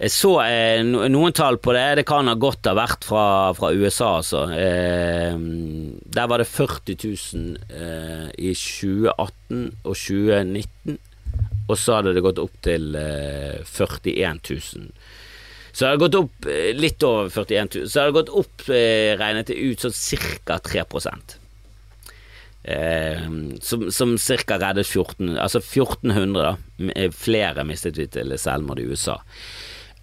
jeg 0.00 0.12
så 0.14 0.30
eh, 0.46 0.80
noen 0.80 1.34
tall 1.36 1.58
på 1.60 1.74
det. 1.76 1.84
Det 1.98 2.06
kan 2.08 2.28
ha 2.30 2.32
godt 2.40 2.70
ha 2.70 2.72
vært 2.78 3.04
fra, 3.04 3.24
fra 3.56 3.68
USA, 3.76 4.14
altså. 4.22 4.46
Eh, 4.56 5.34
der 6.16 6.30
var 6.30 6.40
det 6.40 6.48
40 6.48 6.96
000 7.04 7.58
eh, 7.68 8.28
i 8.40 8.54
2018 8.56 9.66
og 9.84 9.92
2019. 9.92 10.96
Og 11.68 11.76
så 11.78 11.98
hadde 11.98 12.14
det 12.16 12.24
gått 12.24 12.40
opp 12.40 12.56
til 12.64 12.96
41 12.96 14.14
eh, 14.16 14.38
000. 14.48 14.88
Så 15.70 15.84
det 15.84 15.90
hadde 15.90 16.02
gått 16.06 16.18
opp 16.22 16.48
eh, 16.48 16.70
litt 16.78 17.04
over 17.04 17.28
41 17.28 17.76
000. 17.82 17.84
Så 17.84 17.92
det 17.92 18.06
hadde 18.06 18.16
gått 18.16 18.32
opp, 18.40 18.64
eh, 18.72 19.12
regnet 19.20 19.52
det 19.52 19.60
ut, 19.60 19.84
sånn 19.84 20.24
ca. 20.48 20.58
3 20.64 20.86
Eh, 22.70 23.22
som, 23.64 23.86
som 23.88 24.10
ca. 24.20 24.56
reddet 24.60 24.84
14 24.84 25.38
Altså 25.40 25.62
1400, 25.62 26.42
da. 26.44 27.06
Flere 27.16 27.64
mistet 27.64 27.96
vi 27.96 28.04
til 28.12 28.34
selvmord 28.36 28.82
i 28.82 28.84
USA 28.84 29.16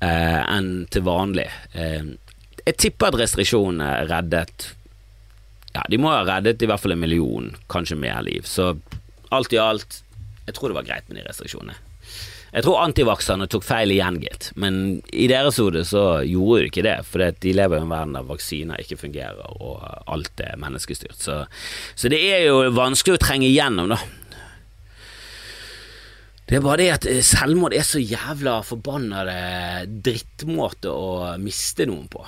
eh, 0.04 0.42
enn 0.44 0.86
til 0.94 1.06
vanlig. 1.08 1.48
Eh, 1.74 2.14
jeg 2.68 2.78
tipper 2.84 3.12
at 3.14 3.22
restriksjonene 3.24 3.92
reddet 4.10 4.74
Ja, 5.76 5.84
de 5.92 6.00
må 6.02 6.10
ha 6.10 6.24
reddet 6.26 6.64
i 6.64 6.68
hvert 6.70 6.82
fall 6.82 6.96
en 6.96 7.04
million, 7.04 7.52
kanskje 7.70 8.00
mer 8.00 8.24
liv. 8.26 8.48
Så 8.50 8.74
alt 9.30 9.54
i 9.54 9.60
alt 9.62 10.02
Jeg 10.48 10.56
tror 10.56 10.72
det 10.72 10.80
var 10.80 10.88
greit 10.88 11.10
med 11.10 11.20
de 11.20 11.28
restriksjonene. 11.28 11.76
Jeg 12.54 12.64
tror 12.64 12.80
antivakserne 12.80 13.46
tok 13.52 13.66
feil 13.68 13.92
igjen, 13.92 14.22
gitt. 14.24 14.50
Men 14.56 15.02
i 15.12 15.28
deres 15.30 15.60
hode 15.60 15.84
så 15.86 16.24
gjorde 16.24 16.62
de 16.64 16.70
ikke 16.72 16.86
det, 16.86 16.96
for 17.06 17.22
de 17.44 17.52
lever 17.54 17.78
i 17.78 17.84
en 17.84 17.92
verden 17.92 18.16
der 18.16 18.30
vaksiner 18.30 18.80
ikke 18.82 19.00
fungerer 19.02 19.60
og 19.60 19.84
alt 20.08 20.42
er 20.42 20.56
menneskestyrt. 20.62 21.20
Så, 21.20 21.42
så 22.00 22.12
det 22.12 22.22
er 22.24 22.46
jo 22.48 22.62
vanskelig 22.78 23.18
å 23.18 23.22
trenge 23.22 23.50
igjennom, 23.50 23.92
da. 23.92 24.00
Det 26.48 26.56
er 26.56 26.64
bare 26.64 26.80
det 26.80 26.92
at 26.94 27.06
selvmord 27.28 27.76
er 27.76 27.84
så 27.84 28.00
jævla 28.00 28.62
forbannede 28.64 29.40
drittmåte 30.06 30.92
å 30.92 31.34
miste 31.44 31.88
noen 31.90 32.06
på 32.12 32.24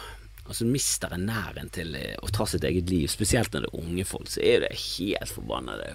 altså 0.50 0.66
mister 0.66 1.14
en 1.14 1.28
næren 1.30 1.70
til 1.74 1.94
eh, 1.98 2.16
å 2.26 2.30
ta 2.34 2.48
sitt 2.50 2.66
eget 2.66 2.90
liv, 2.90 3.06
spesielt 3.12 3.54
når 3.54 3.66
det 3.66 3.70
er 3.70 3.84
unge 3.84 4.06
folk, 4.10 4.30
så 4.32 4.42
er 4.42 4.64
det 4.66 4.72
helt 4.82 5.34
forbannede 5.34 5.92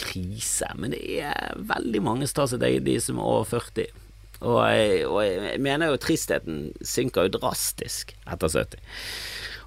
krise. 0.00 0.70
Men 0.80 0.94
det 0.96 1.02
er 1.20 1.60
veldig 1.68 2.02
mange 2.04 2.28
som 2.28 2.40
tar 2.40 2.54
sitt 2.54 2.64
eget 2.64 2.88
liv 2.88 3.02
som 3.04 3.20
er 3.20 3.28
over 3.28 3.50
40. 3.52 4.00
Og 4.44 4.58
jeg, 4.68 5.04
og 5.08 5.20
jeg 5.24 5.60
mener 5.62 5.92
jo 5.92 6.00
tristheten 6.00 6.64
synker 6.84 7.28
jo 7.28 7.36
drastisk 7.36 8.16
etter 8.24 8.50
70. 8.56 8.80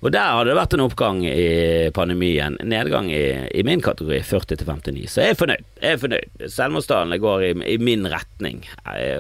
Og 0.04 0.12
der 0.14 0.34
har 0.36 0.46
det 0.46 0.56
vært 0.58 0.76
en 0.78 0.84
oppgang 0.86 1.24
i 1.26 1.90
pandemien, 1.96 2.58
nedgang 2.62 3.10
i, 3.10 3.24
i 3.50 3.64
min 3.66 3.82
kategori, 3.82 4.20
40 4.30 4.60
til 4.60 4.70
59. 4.70 5.08
Så 5.10 5.24
jeg 5.24 5.34
er 5.34 5.40
fornøyd. 5.40 5.64
Jeg 5.82 5.96
er 5.96 6.04
fornøyd. 6.04 6.44
Selvmordstallene 6.54 7.22
går 7.24 7.46
i, 7.48 7.52
i, 7.74 7.78
min 7.82 8.06
retning. 8.12 8.62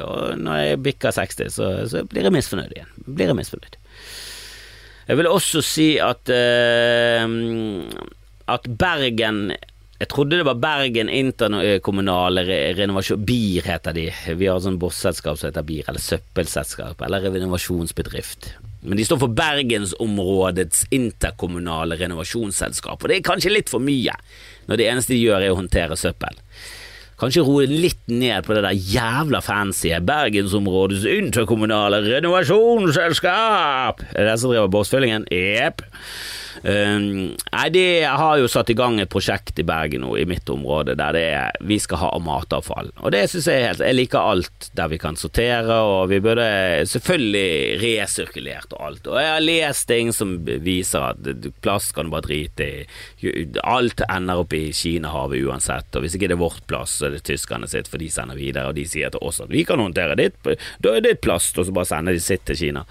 Og 0.06 0.38
når 0.44 0.62
jeg 0.62 0.84
bikker 0.86 1.16
60, 1.18 1.56
så, 1.58 1.72
så 1.90 2.04
blir 2.10 2.30
jeg 2.30 2.36
misfornøyd 2.36 2.76
igjen. 2.78 2.94
Blir 3.08 3.34
jeg 3.34 3.40
misfornøyd. 3.40 3.80
Jeg 5.08 5.18
vil 5.18 5.32
også 5.32 5.64
si 5.64 5.88
at 6.04 6.30
uh, 6.36 7.26
At 8.52 8.66
Bergen 8.68 9.48
jeg 9.98 10.12
trodde 10.12 10.38
det 10.38 10.46
var 10.46 10.60
Bergen 10.62 11.10
interkommunale 11.10 12.44
renovasjon 12.78 13.24
BIR 13.26 13.66
heter 13.66 13.96
de. 13.98 14.04
Vi 14.38 14.46
har 14.46 14.60
sånn 14.62 14.78
bosselskap 14.78 15.40
som 15.40 15.50
heter 15.50 15.66
BIR, 15.66 15.88
eller 15.90 16.04
søppelselskap, 16.04 17.02
eller 17.02 17.26
renovasjonsbedrift. 17.26 18.52
Men 18.88 19.00
de 19.00 19.06
står 19.06 19.20
for 19.20 19.36
Bergensområdets 19.36 20.86
interkommunale 20.96 21.98
renovasjonsselskap, 22.00 23.02
og 23.02 23.12
det 23.12 23.20
er 23.20 23.26
kanskje 23.28 23.52
litt 23.52 23.72
for 23.72 23.84
mye, 23.84 24.16
når 24.68 24.80
det 24.80 24.88
eneste 24.88 25.14
de 25.14 25.22
gjør 25.22 25.44
er 25.44 25.52
å 25.52 25.60
håndtere 25.60 26.00
søppel. 26.00 26.40
Kanskje 27.18 27.42
roe 27.48 27.66
litt 27.66 28.04
ned 28.14 28.46
på 28.46 28.54
det 28.54 28.62
der 28.62 28.78
jævla 28.78 29.42
fancy 29.42 29.90
Bergensområdets 30.06 31.08
interkommunale 31.10 32.04
renovasjonsselskap. 32.06 34.04
Er 34.14 34.20
det 34.22 34.28
den 34.30 34.42
som 34.44 34.54
driver 34.54 34.70
bossfyllingen? 34.76 35.26
Jepp. 35.34 35.82
Um, 36.64 37.36
nei, 37.54 37.68
de 37.74 37.84
har 38.04 38.38
jo 38.42 38.48
satt 38.50 38.72
i 38.74 38.76
gang 38.78 38.98
et 39.02 39.12
prosjekt 39.12 39.60
i 39.62 39.66
Bergen 39.68 40.04
nå, 40.04 40.14
i 40.18 40.26
mitt 40.30 40.50
område, 40.50 40.96
der 40.98 41.16
det 41.16 41.24
er 41.38 41.58
vi 41.68 41.78
skal 41.82 42.02
ha 42.02 42.10
matavfall. 42.24 42.92
Og 43.04 43.14
det 43.14 43.26
syns 43.32 43.50
jeg 43.52 43.66
helt 43.66 43.84
Jeg 43.86 43.98
liker 43.98 44.32
alt 44.34 44.70
der 44.78 44.92
vi 44.92 45.00
kan 45.02 45.18
sortere, 45.20 45.78
og 45.86 46.10
vi 46.12 46.20
burde 46.24 46.48
selvfølgelig 46.90 47.78
resirkulert 47.84 48.74
og 48.76 48.84
alt. 48.90 49.10
Og 49.12 49.20
jeg 49.22 49.32
har 49.34 49.46
lest 49.46 49.88
ting 49.90 50.12
som 50.16 50.36
viser 50.46 51.06
at 51.12 51.52
plast 51.64 51.94
kan 51.96 52.08
du 52.08 52.16
bare 52.16 52.28
drite 52.28 52.68
i. 52.68 53.46
Alt 53.64 54.04
ender 54.08 54.44
opp 54.44 54.56
i 54.58 54.66
Kinahavet 54.76 55.46
uansett, 55.48 55.90
og 55.96 56.06
hvis 56.06 56.18
ikke 56.18 56.32
det 56.32 56.38
er 56.38 56.44
vårt 56.44 56.66
plast, 56.70 57.00
så 57.00 57.08
er 57.08 57.18
det 57.18 57.26
tyskerne 57.28 57.70
sitt, 57.70 57.90
for 57.92 58.02
de 58.02 58.10
sender 58.12 58.40
videre, 58.40 58.72
og 58.72 58.78
de 58.78 58.88
sier 58.90 59.14
til 59.14 59.24
oss 59.24 59.42
at 59.44 59.52
vi 59.54 59.64
kan 59.68 59.82
håndtere 59.82 60.18
ditt, 60.20 60.40
da 60.84 60.98
er 60.98 61.06
det 61.06 61.20
plast, 61.24 61.58
og 61.58 61.68
så 61.68 61.76
bare 61.76 61.90
sender 61.90 62.18
de 62.18 62.24
sitt 62.24 62.46
til 62.48 62.60
Kina. 62.60 62.86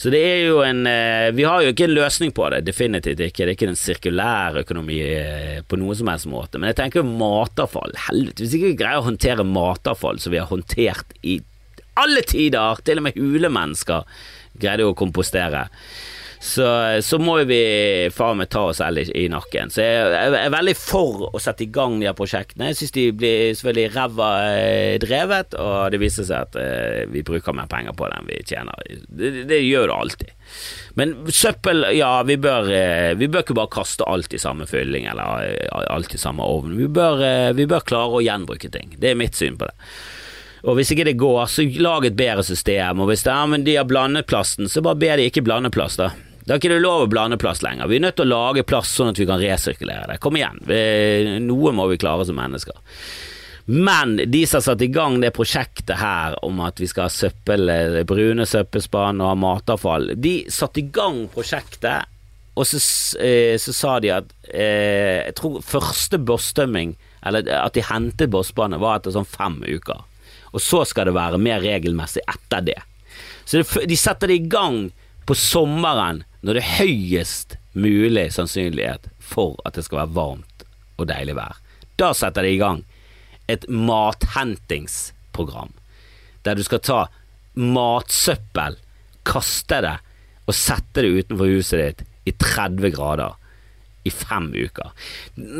Så 0.00 0.10
det 0.10 0.22
er 0.26 0.40
jo 0.48 0.62
en 0.64 0.86
eh, 0.88 1.28
Vi 1.36 1.44
har 1.46 1.62
jo 1.62 1.70
ikke 1.70 1.84
en 1.86 1.94
løsning 1.94 2.32
på 2.34 2.48
det, 2.50 2.64
definitivt 2.66 2.91
definitivt 2.92 3.24
ikke. 3.26 3.44
Det 3.44 3.50
er 3.50 3.56
ikke 3.56 3.70
en 3.70 3.78
sirkulær 3.78 4.58
økonomi 4.62 4.98
eh, 5.04 5.62
på 5.66 5.78
noen 5.80 5.98
som 5.98 6.10
helst 6.12 6.28
måte. 6.30 6.60
Men 6.60 6.72
jeg 6.72 6.80
tenker 6.82 7.06
matavfall. 7.06 7.94
Helvete, 8.08 8.44
hvis 8.44 8.56
ikke 8.58 8.76
greier 8.82 9.02
å 9.02 9.08
håndtere 9.08 9.46
matavfall 9.48 10.20
som 10.22 10.34
vi 10.34 10.40
har 10.40 10.50
håndtert 10.50 11.16
i 11.22 11.40
alle 12.00 12.22
tider, 12.24 12.80
til 12.84 13.00
og 13.00 13.06
med 13.08 13.18
hulemennesker 13.20 14.06
greide 14.62 14.86
å 14.88 14.96
kompostere 14.96 15.66
så, 16.42 16.66
så 17.06 17.18
må 17.22 17.36
vi 17.46 17.58
faen 18.10 18.40
meg 18.40 18.48
ta 18.50 18.64
oss 18.72 18.80
selv 18.80 18.98
i, 18.98 19.04
i, 19.14 19.28
nakken. 19.30 19.70
Så 19.70 19.84
jeg, 19.84 20.08
jeg, 20.10 20.38
er 20.40 20.50
veldig 20.50 20.74
for 20.74 21.28
å 21.30 21.40
sette 21.40 21.62
i 21.62 21.68
gang 21.70 22.00
de 22.00 22.08
her 22.08 22.16
prosjektene. 22.18 22.72
Jeg 22.72 22.80
syns 22.80 22.94
de 22.96 23.04
blir 23.14 23.52
selvfølgelig 23.54 23.92
ræva 23.94 24.30
eh, 24.50 24.96
drevet, 25.02 25.54
og 25.54 25.94
det 25.94 26.00
viser 26.02 26.26
seg 26.26 26.48
at 26.48 26.58
eh, 26.58 27.04
vi 27.12 27.22
bruker 27.28 27.54
mer 27.54 27.70
penger 27.70 27.94
på 27.94 28.08
det 28.10 28.18
enn 28.18 28.26
vi 28.32 28.40
tjener. 28.42 28.82
Det, 29.06 29.30
det 29.52 29.60
gjør 29.62 29.86
det 29.92 29.98
alltid. 30.00 30.32
Men 30.98 31.14
søppel, 31.30 31.86
ja, 31.94 32.10
vi 32.26 32.36
bør, 32.42 32.72
eh, 32.74 33.12
vi 33.22 33.30
bør 33.30 33.46
ikke 33.46 33.58
bare 33.60 33.74
kaste 33.78 34.10
alt 34.10 34.34
i 34.34 34.42
samme 34.42 34.66
fylling 34.66 35.06
eller 35.12 35.46
eh, 35.46 35.86
alt 35.94 36.18
i 36.18 36.20
samme 36.24 36.42
ovn. 36.42 36.74
Vi 36.80 36.90
bør, 36.90 37.22
eh, 37.28 37.52
vi 37.54 37.68
bør 37.70 37.86
klare 37.86 38.18
å 38.18 38.24
gjenbruke 38.26 38.72
ting. 38.74 38.96
Det 38.98 39.12
er 39.12 39.22
mitt 39.22 39.38
syn 39.38 39.62
på 39.62 39.70
det. 39.70 39.78
Og 40.66 40.74
hvis 40.78 40.90
ikke 40.90 41.06
det 41.06 41.14
går, 41.22 41.46
så 41.46 41.68
lag 41.78 42.02
et 42.10 42.18
bedre 42.18 42.42
system. 42.46 43.06
Og 43.06 43.14
hvis 43.14 43.22
det 43.30 43.30
er, 43.30 43.46
men 43.54 43.62
de 43.62 43.78
har 43.78 43.86
blandet 43.86 44.26
plasten, 44.26 44.66
så 44.66 44.82
bare 44.82 44.98
be 44.98 45.14
de 45.22 45.30
ikke 45.30 45.46
blande 45.46 45.70
plast, 45.70 46.02
da. 46.02 46.10
Da 46.42 46.54
er 46.54 46.58
ikke 46.58 46.72
det 46.72 46.82
lov 46.82 47.04
å 47.04 47.10
blande 47.10 47.38
plast 47.38 47.62
lenger. 47.62 47.86
Vi 47.90 48.00
er 48.00 48.06
nødt 48.06 48.16
til 48.18 48.26
å 48.26 48.32
lage 48.32 48.64
plast 48.66 48.96
sånn 48.98 49.12
at 49.12 49.20
vi 49.20 49.28
kan 49.28 49.40
resirkulere 49.42 50.08
det. 50.10 50.18
Kom 50.22 50.38
igjen, 50.38 50.58
noe 51.46 51.74
må 51.76 51.86
vi 51.92 52.00
klare 52.02 52.26
som 52.26 52.38
mennesker. 52.38 52.74
Men 53.70 54.16
de 54.26 54.40
som 54.46 54.58
har 54.58 54.64
satt 54.66 54.82
i 54.82 54.90
gang 54.90 55.20
det 55.22 55.30
prosjektet 55.36 56.00
her 56.00 56.34
om 56.42 56.58
at 56.66 56.80
vi 56.82 56.88
skal 56.90 57.06
ha 57.06 57.12
søppel, 57.14 57.70
brune 58.08 58.46
søppelspann 58.48 59.22
og 59.22 59.30
ha 59.30 59.36
matavfall, 59.38 60.10
de 60.18 60.40
satte 60.50 60.82
i 60.82 60.88
gang 60.90 61.28
prosjektet, 61.30 62.10
og 62.58 62.66
så, 62.68 62.80
eh, 63.22 63.54
så 63.56 63.72
sa 63.72 63.92
de 64.02 64.10
at 64.12 64.26
eh, 64.52 65.24
Jeg 65.24 65.36
tror 65.38 65.62
første 65.64 66.18
båsstømming, 66.20 66.96
eller 67.24 67.46
at 67.48 67.72
de 67.72 67.86
hentet 67.86 68.28
bosspannet, 68.34 68.82
var 68.82 68.98
etter 68.98 69.14
sånn 69.14 69.28
fem 69.28 69.62
uker. 69.62 70.02
Og 70.52 70.60
så 70.60 70.82
skal 70.84 71.08
det 71.08 71.16
være 71.16 71.40
mer 71.40 71.62
regelmessig 71.64 72.20
etter 72.28 72.66
det. 72.66 72.80
Så 73.48 73.62
de 73.62 73.96
setter 73.96 74.28
det 74.28 74.36
i 74.42 74.50
gang 74.52 74.90
på 75.24 75.36
sommeren 75.38 76.24
når 76.42 76.58
det 76.58 76.62
er 76.62 76.78
høyest 76.82 77.56
mulig 77.78 78.26
sannsynlighet 78.34 79.06
for 79.22 79.54
at 79.66 79.78
det 79.78 79.84
skal 79.86 80.02
være 80.02 80.16
varmt 80.16 80.64
og 80.98 81.08
deilig 81.10 81.36
vær. 81.38 81.58
Da 82.00 82.10
setter 82.16 82.44
de 82.44 82.54
i 82.54 82.60
gang 82.60 82.82
et 83.50 83.64
mathentingsprogram, 83.68 85.72
der 86.46 86.58
du 86.58 86.64
skal 86.66 86.82
ta 86.82 87.00
matsøppel, 87.58 88.78
kaste 89.28 89.82
det 89.84 89.98
og 90.48 90.54
sette 90.56 91.04
det 91.04 91.22
utenfor 91.22 91.52
huset 91.52 91.82
ditt 91.82 92.00
i 92.26 92.32
30 92.34 92.90
grader 92.94 93.38
i 94.02 94.10
fem 94.10 94.48
uker. 94.50 94.90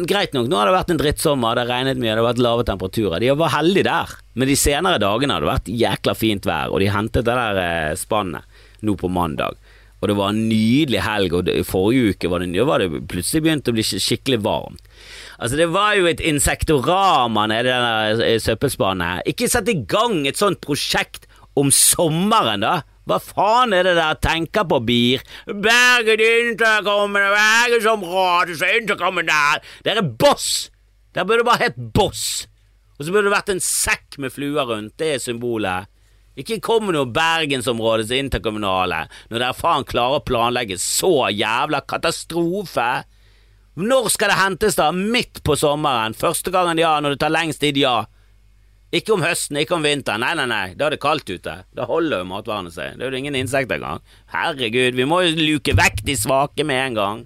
Greit 0.09 0.33
nok, 0.35 0.49
nå 0.51 0.57
har 0.59 0.67
det 0.67 0.75
vært 0.75 0.91
en 0.91 0.99
drittsommer, 0.99 1.55
det 1.55 1.63
har 1.63 1.73
regnet 1.77 2.01
mye, 2.01 2.11
det 2.11 2.19
har 2.19 2.27
vært 2.27 2.43
lave 2.43 2.65
temperaturer. 2.67 3.23
De 3.23 3.31
var 3.39 3.55
heldige 3.55 3.87
der, 3.87 4.17
men 4.35 4.51
de 4.51 4.57
senere 4.59 4.99
dagene 5.03 5.37
har 5.37 5.45
det 5.45 5.53
vært 5.53 5.71
jækla 5.71 6.15
fint 6.19 6.49
vær, 6.49 6.75
og 6.75 6.83
de 6.83 6.89
hentet 6.91 7.27
det 7.29 7.37
der 7.39 7.61
eh, 7.63 7.95
spannet 7.99 8.43
nå 8.83 8.97
på 8.99 9.11
mandag. 9.15 9.55
Og 10.03 10.11
det 10.11 10.17
var 10.19 10.33
en 10.33 10.47
nydelig 10.51 11.03
helg, 11.07 11.35
og 11.39 11.49
i 11.49 11.63
forrige 11.63 12.17
uke 12.17 12.31
var 12.31 12.43
det, 12.43 12.65
var 12.67 12.83
det 12.83 13.05
plutselig 13.11 13.45
begynt 13.45 13.69
å 13.71 13.75
bli 13.77 13.85
skikkelig 13.87 14.41
varmt. 14.43 14.89
Altså, 15.39 15.59
det 15.61 15.69
var 15.71 15.95
jo 15.95 16.09
et 16.11 16.23
insektorama 16.27 17.47
nede 17.51 17.71
i 17.71 17.73
denne 17.73 18.41
søppelspannet. 18.43 19.23
Ikke 19.31 19.51
sett 19.51 19.71
i 19.71 19.79
gang 19.87 20.25
et 20.27 20.41
sånt 20.41 20.59
prosjekt 20.65 21.31
om 21.59 21.71
sommeren, 21.75 22.67
da! 22.67 22.81
Hva 23.07 23.19
faen 23.19 23.73
er 23.75 23.83
det 23.87 23.97
dere 23.99 24.19
tenker 24.23 24.67
på, 24.71 24.79
BIR? 24.87 25.23
Bergen 25.51 26.23
interkommende, 26.23 27.33
Bergensområdets 27.35 28.63
interkommende 28.79 29.39
Dere 29.83 30.05
er 30.05 30.13
boss! 30.23 30.69
Dere 31.13 31.29
burde 31.29 31.47
bare 31.47 31.67
hett 31.67 31.81
Boss. 31.95 32.47
Og 32.99 33.05
så 33.05 33.13
burde 33.13 33.27
det 33.27 33.35
vært 33.35 33.51
en 33.53 33.65
sekk 33.65 34.19
med 34.23 34.33
fluer 34.35 34.69
rundt, 34.69 34.95
det 35.01 35.17
er 35.17 35.23
symbolet. 35.23 35.91
Ikke 36.39 36.61
kom 36.65 36.87
med 36.89 36.97
noe 36.97 37.11
Bergensområdets 37.13 38.13
interkommunale 38.17 39.05
når 39.29 39.37
dere 39.39 39.57
faen 39.57 39.85
klarer 39.89 40.21
å 40.21 40.25
planlegge 40.25 40.79
så 40.81 41.29
jævla 41.29 41.83
katastrofe. 41.85 43.05
Når 43.77 44.09
skal 44.13 44.33
det 44.33 44.41
hentes, 44.41 44.79
da? 44.81 44.91
Midt 44.93 45.43
på 45.45 45.57
sommeren? 45.57 46.17
Første 46.17 46.53
gangen, 46.53 46.81
ja. 46.81 46.95
Når 47.01 47.15
det 47.15 47.23
tar 47.25 47.33
lengst 47.33 47.61
tid, 47.65 47.81
ja. 47.81 48.03
Ikke 48.93 49.15
om 49.15 49.25
høsten, 49.25 49.57
ikke 49.57 49.79
om 49.79 49.85
vinteren. 49.85 50.21
Nei, 50.21 50.35
nei, 50.37 50.49
nei. 50.49 50.65
Da 50.77 50.89
er 50.89 50.97
det 50.97 51.01
kaldt 51.01 51.31
ute. 51.33 51.55
Da 51.73 51.89
holder 51.89 52.21
jo 52.21 52.29
matvarene 52.29 52.73
seg. 52.73 52.99
Det 52.99 53.07
er 53.07 53.15
jo 53.15 53.23
ingen 53.23 53.39
insekter 53.39 53.79
engang. 53.79 54.03
Herregud, 54.33 54.99
vi 54.99 55.09
må 55.09 55.23
jo 55.25 55.33
luke 55.39 55.77
vekk 55.79 56.03
de 56.05 56.17
svake 56.21 56.67
med 56.69 56.83
en 56.91 56.99
gang. 57.01 57.23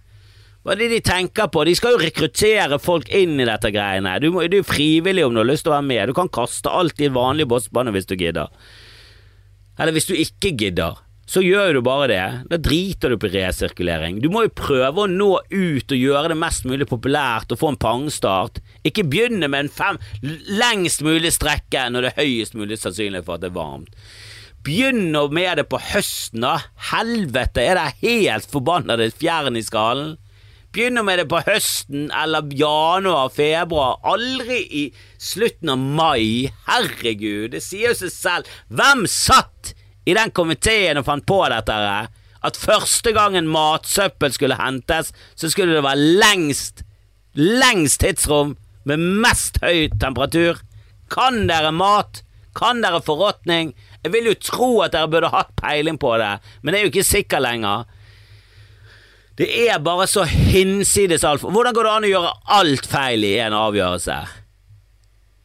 Hva 0.63 0.75
er 0.75 0.81
det 0.83 0.91
de 0.95 1.03
tenker 1.07 1.51
på? 1.51 1.63
De 1.67 1.75
skal 1.79 1.95
jo 1.95 2.03
rekruttere 2.03 2.79
folk 2.83 3.11
inn 3.15 3.35
i 3.39 3.47
dette 3.47 3.71
greiene. 3.75 4.17
Du, 4.23 4.33
må, 4.35 4.47
du 4.51 4.61
er 4.61 4.67
frivillig 4.67 5.27
om 5.27 5.35
du 5.35 5.43
har 5.43 5.51
lyst 5.51 5.67
til 5.67 5.75
å 5.75 5.77
være 5.77 5.91
med. 5.91 6.11
Du 6.11 6.15
kan 6.19 6.31
kaste 6.31 6.71
alt 6.71 7.03
i 7.03 7.11
vanlig 7.15 7.47
bossbane 7.51 7.95
hvis 7.95 8.07
du 8.11 8.17
gidder. 8.19 8.51
Eller 9.77 9.97
hvis 9.97 10.09
du 10.09 10.15
ikke 10.17 10.55
gidder, 10.57 11.03
så 11.27 11.43
gjør 11.43 11.75
du 11.75 11.81
bare 11.83 12.07
det. 12.11 12.25
Da 12.53 12.59
driter 12.63 13.11
du 13.11 13.19
på 13.19 13.31
resirkulering. 13.33 14.21
Du 14.23 14.29
må 14.31 14.45
jo 14.47 14.53
prøve 14.55 15.05
å 15.05 15.11
nå 15.11 15.33
ut 15.51 15.95
og 15.97 15.99
gjøre 15.99 16.31
det 16.31 16.39
mest 16.39 16.69
mulig 16.69 16.87
populært 16.89 17.51
og 17.51 17.61
få 17.61 17.73
en 17.73 17.81
pangstart. 17.83 18.61
Ikke 18.87 19.05
begynne 19.07 19.51
med 19.51 19.67
en 19.67 19.73
fem 19.73 19.99
lengst 20.23 21.03
mulig 21.07 21.35
strekke 21.35 21.89
når 21.91 22.07
det 22.07 22.13
er 22.13 22.23
høyest 22.23 22.55
mulig 22.59 22.79
sannsynlighet 22.79 23.27
for 23.27 23.37
at 23.37 23.43
det 23.43 23.51
er 23.51 23.59
varmt. 23.59 23.91
Begynn 24.67 25.13
med 25.35 25.59
det 25.61 25.67
på 25.71 25.79
høsten, 25.93 26.43
da. 26.43 26.57
Helvete, 26.91 27.63
er 27.63 27.79
det 27.79 28.07
helt 28.07 28.49
forbanna 28.51 28.97
fjern 29.15 29.59
i 29.59 29.63
skallen? 29.67 30.17
Begynner 30.77 31.05
med 31.07 31.23
det 31.23 31.29
på 31.31 31.41
høsten 31.47 32.11
eller 32.13 32.51
januar, 32.53 33.31
februar. 33.33 33.97
Aldri 34.05 34.59
i 34.61 34.83
slutten 35.17 35.73
av 35.73 35.81
mai. 35.81 36.53
Herregud, 36.69 37.55
det 37.55 37.63
sier 37.65 37.97
seg 37.97 38.13
selv. 38.13 38.51
Hvem 38.69 39.07
satt 39.09 39.73
i 40.07 40.15
den 40.17 40.35
komiteen 40.37 41.01
og 41.01 41.09
fant 41.09 41.27
på 41.29 41.41
dette? 41.49 41.79
At 42.47 42.61
første 42.61 43.15
gangen 43.17 43.49
matsøppel 43.51 44.35
skulle 44.37 44.61
hentes, 44.61 45.15
så 45.35 45.51
skulle 45.51 45.79
det 45.79 45.87
være 45.87 46.21
lengst, 46.21 46.85
lengst 47.41 48.05
tidsrom 48.05 48.55
med 48.87 49.01
mest 49.25 49.59
høy 49.65 49.89
temperatur. 49.97 50.61
Kan 51.11 51.47
dere 51.49 51.73
mat? 51.73 52.21
Kan 52.57 52.85
dere 52.85 53.01
forråtning? 53.05 53.73
Jeg 54.05 54.13
vil 54.13 54.29
jo 54.29 54.41
tro 54.45 54.71
at 54.85 54.93
dere 54.93 55.09
burde 55.11 55.33
hatt 55.33 55.57
peiling 55.59 55.97
på 56.01 56.13
det, 56.21 56.35
men 56.61 56.73
det 56.73 56.79
er 56.79 56.87
jo 56.87 56.93
ikke 56.93 57.13
sikkert 57.17 57.49
lenger. 57.49 57.89
Det 59.37 59.47
er 59.67 59.83
bare 59.85 60.07
så 60.09 60.25
hinsides 60.25 61.25
altfor 61.29 61.53
Hvordan 61.53 61.77
går 61.77 61.85
det 61.85 61.93
an 61.93 62.07
å 62.09 62.11
gjøre 62.11 62.35
alt 62.57 62.87
feil 62.89 63.25
i 63.27 63.37
en 63.45 63.57
avgjørelse? 63.57 64.17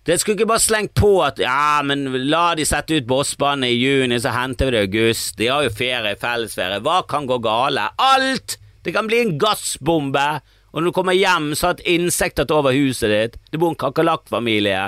Det 0.08 0.16
skulle 0.18 0.40
ikke 0.40 0.50
bare 0.50 0.64
slengt 0.64 0.96
på 0.98 1.12
at 1.22 1.38
ja, 1.38 1.82
men 1.86 2.08
la 2.32 2.56
de 2.58 2.64
sette 2.66 2.98
ut 2.98 3.06
bossbanen 3.10 3.68
i 3.68 3.76
juni, 3.76 4.18
så 4.18 4.32
henter 4.34 4.72
vi 4.72 4.74
det 4.74 4.80
i 4.80 4.88
august. 4.88 5.36
De 5.38 5.50
har 5.52 5.68
jo 5.68 5.74
ferie, 5.78 6.16
fellesferie. 6.18 6.80
Hva 6.82 7.04
kan 7.06 7.28
gå 7.30 7.38
gale? 7.44 7.84
Alt! 8.02 8.58
Det 8.82 8.96
kan 8.96 9.06
bli 9.06 9.20
en 9.22 9.36
gassbombe, 9.38 10.26
og 10.72 10.82
når 10.82 10.90
du 10.90 10.96
kommer 10.98 11.14
hjem, 11.14 11.52
så 11.54 11.70
har 11.70 11.78
et 11.78 11.92
insekt 11.94 12.40
tatt 12.40 12.54
over 12.56 12.74
huset 12.74 13.14
ditt. 13.14 13.38
Det 13.54 13.62
bor 13.62 13.76
en 13.76 13.78
kakerlakkfamilie. 13.78 14.88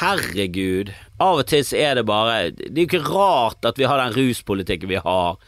Herregud. 0.00 0.90
Av 1.22 1.44
og 1.44 1.46
til 1.46 1.62
er 1.78 2.00
det 2.00 2.06
bare 2.08 2.50
Det 2.56 2.72
er 2.72 2.80
jo 2.80 2.88
ikke 2.88 3.06
rart 3.06 3.68
at 3.68 3.78
vi 3.78 3.86
har 3.86 4.00
den 4.02 4.16
ruspolitikken 4.16 4.90
vi 4.90 4.98
har. 5.04 5.38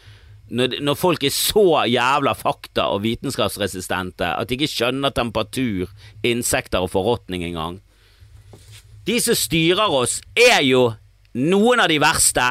Når, 0.46 0.76
når 0.78 0.94
folk 0.94 1.24
er 1.26 1.34
så 1.34 1.82
jævla 1.90 2.36
fakta- 2.38 2.86
og 2.94 3.02
vitenskapsresistente 3.02 4.28
at 4.36 4.48
de 4.48 4.54
ikke 4.54 4.70
skjønner 4.70 5.14
temperatur, 5.14 5.90
insekter 6.22 6.84
og 6.84 6.92
forråtning 6.92 7.42
engang. 7.48 7.80
De 9.06 9.18
som 9.22 9.38
styrer 9.38 9.90
oss, 9.90 10.20
er 10.38 10.62
jo 10.66 10.88
noen 11.34 11.82
av 11.82 11.90
de 11.90 11.98
verste. 12.02 12.46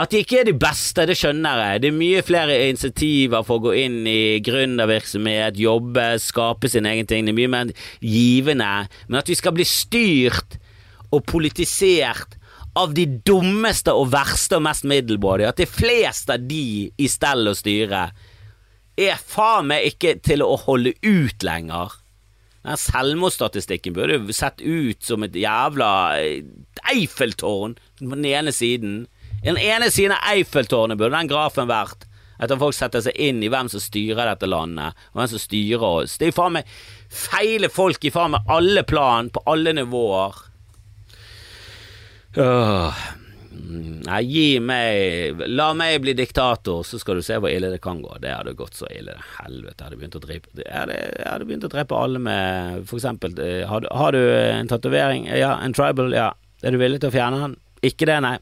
At 0.00 0.12
de 0.12 0.22
ikke 0.22 0.40
er 0.40 0.48
de 0.48 0.56
beste, 0.56 1.04
det 1.04 1.18
skjønner 1.20 1.60
jeg. 1.60 1.82
Det 1.82 1.90
er 1.90 1.96
mye 2.00 2.24
flere 2.24 2.56
initiativer 2.70 3.44
for 3.44 3.60
å 3.60 3.66
gå 3.68 3.76
inn 3.82 3.98
i 4.08 4.40
gründervirksomhet, 4.44 5.60
jobbe, 5.60 6.06
skape 6.24 6.70
sin 6.72 6.88
egen 6.88 7.08
ting. 7.08 7.28
Det 7.28 7.34
er 7.34 7.40
mye 7.42 7.52
mer 7.52 7.72
givende. 8.00 8.72
Men 9.08 9.20
at 9.20 9.28
vi 9.28 9.36
skal 9.36 9.56
bli 9.56 9.68
styrt 9.68 10.56
og 11.12 11.26
politisert 11.28 12.39
av 12.78 12.92
de 12.94 13.06
dummeste 13.26 13.92
og 13.96 14.12
verste 14.12 14.58
og 14.58 14.64
mest 14.66 14.86
middelmådige, 14.88 15.50
at 15.50 15.62
de 15.62 15.66
fleste 15.68 16.36
av 16.36 16.44
de 16.50 16.90
i 16.90 17.08
stell 17.10 17.50
og 17.50 17.58
styre, 17.58 18.08
er 19.00 19.22
faen 19.22 19.70
meg 19.70 19.88
ikke 19.92 20.18
til 20.22 20.44
å 20.44 20.54
holde 20.60 20.92
ut 21.02 21.46
lenger. 21.46 21.96
Den 22.60 22.76
selvmordsstatistikken 22.76 23.94
burde 23.96 24.18
jo 24.18 24.36
sett 24.36 24.60
ut 24.60 25.00
som 25.02 25.24
et 25.24 25.36
jævla 25.38 25.88
Eiffeltårn 26.92 27.78
på 28.02 28.10
den 28.12 28.28
ene 28.28 28.52
siden. 28.52 29.06
I 29.40 29.48
den 29.48 29.62
ene 29.62 29.88
siden 29.90 30.12
av 30.18 30.34
Eiffeltårnet 30.34 31.00
burde 31.00 31.16
den 31.16 31.30
grafen 31.30 31.70
vært 31.70 32.04
etter 32.40 32.56
folk 32.60 32.76
setter 32.76 33.02
seg 33.04 33.18
inn 33.20 33.42
i 33.44 33.50
hvem 33.52 33.68
som 33.68 33.82
styrer 33.82 34.30
dette 34.30 34.48
landet, 34.48 34.96
og 35.12 35.20
hvem 35.20 35.28
som 35.28 35.42
styrer 35.42 35.84
oss. 35.84 36.16
Det 36.16 36.30
er 36.30 36.36
faen 36.36 36.56
meg 36.56 36.70
feile 37.12 37.68
folk 37.72 38.04
i 38.04 38.12
faen 38.14 38.32
meg 38.32 38.48
alle 38.48 38.84
plan, 38.88 39.28
på 39.32 39.42
alle 39.50 39.74
nivåer. 39.76 40.38
Nei, 43.60 44.20
gi 44.24 44.60
meg 44.62 45.40
La 45.50 45.70
meg 45.76 45.98
bli 46.02 46.14
diktator, 46.16 46.84
så 46.86 46.98
skal 47.00 47.18
du 47.18 47.24
se 47.26 47.36
hvor 47.42 47.50
ille 47.50 47.72
det 47.72 47.80
kan 47.82 48.00
gå. 48.02 48.12
Det 48.22 48.32
hadde 48.32 48.54
gått 48.58 48.78
så 48.78 48.88
ille. 48.90 49.16
Helvete, 49.40 49.76
jeg 49.76 49.86
hadde 49.88 49.98
begynt 50.00 50.18
å 50.18 50.22
drepe 50.22 50.62
Jeg 50.62 50.76
hadde, 50.76 50.98
jeg 51.00 51.26
hadde 51.26 51.48
begynt 51.48 51.66
å 51.66 51.72
drepe 51.72 51.98
alle 51.98 52.22
med 52.22 52.86
For 52.88 53.00
eksempel, 53.00 53.34
har, 53.70 53.88
har 54.02 54.16
du 54.16 54.22
en 54.22 54.70
tatovering? 54.70 55.26
Ja, 55.34 55.56
en 55.64 55.74
tribal? 55.76 56.14
Ja. 56.16 56.30
Er 56.62 56.74
du 56.74 56.80
villig 56.80 57.00
til 57.02 57.10
å 57.10 57.14
fjerne 57.14 57.42
den? 57.42 57.58
Ikke 57.86 58.08
det, 58.08 58.18
nei. 58.24 58.36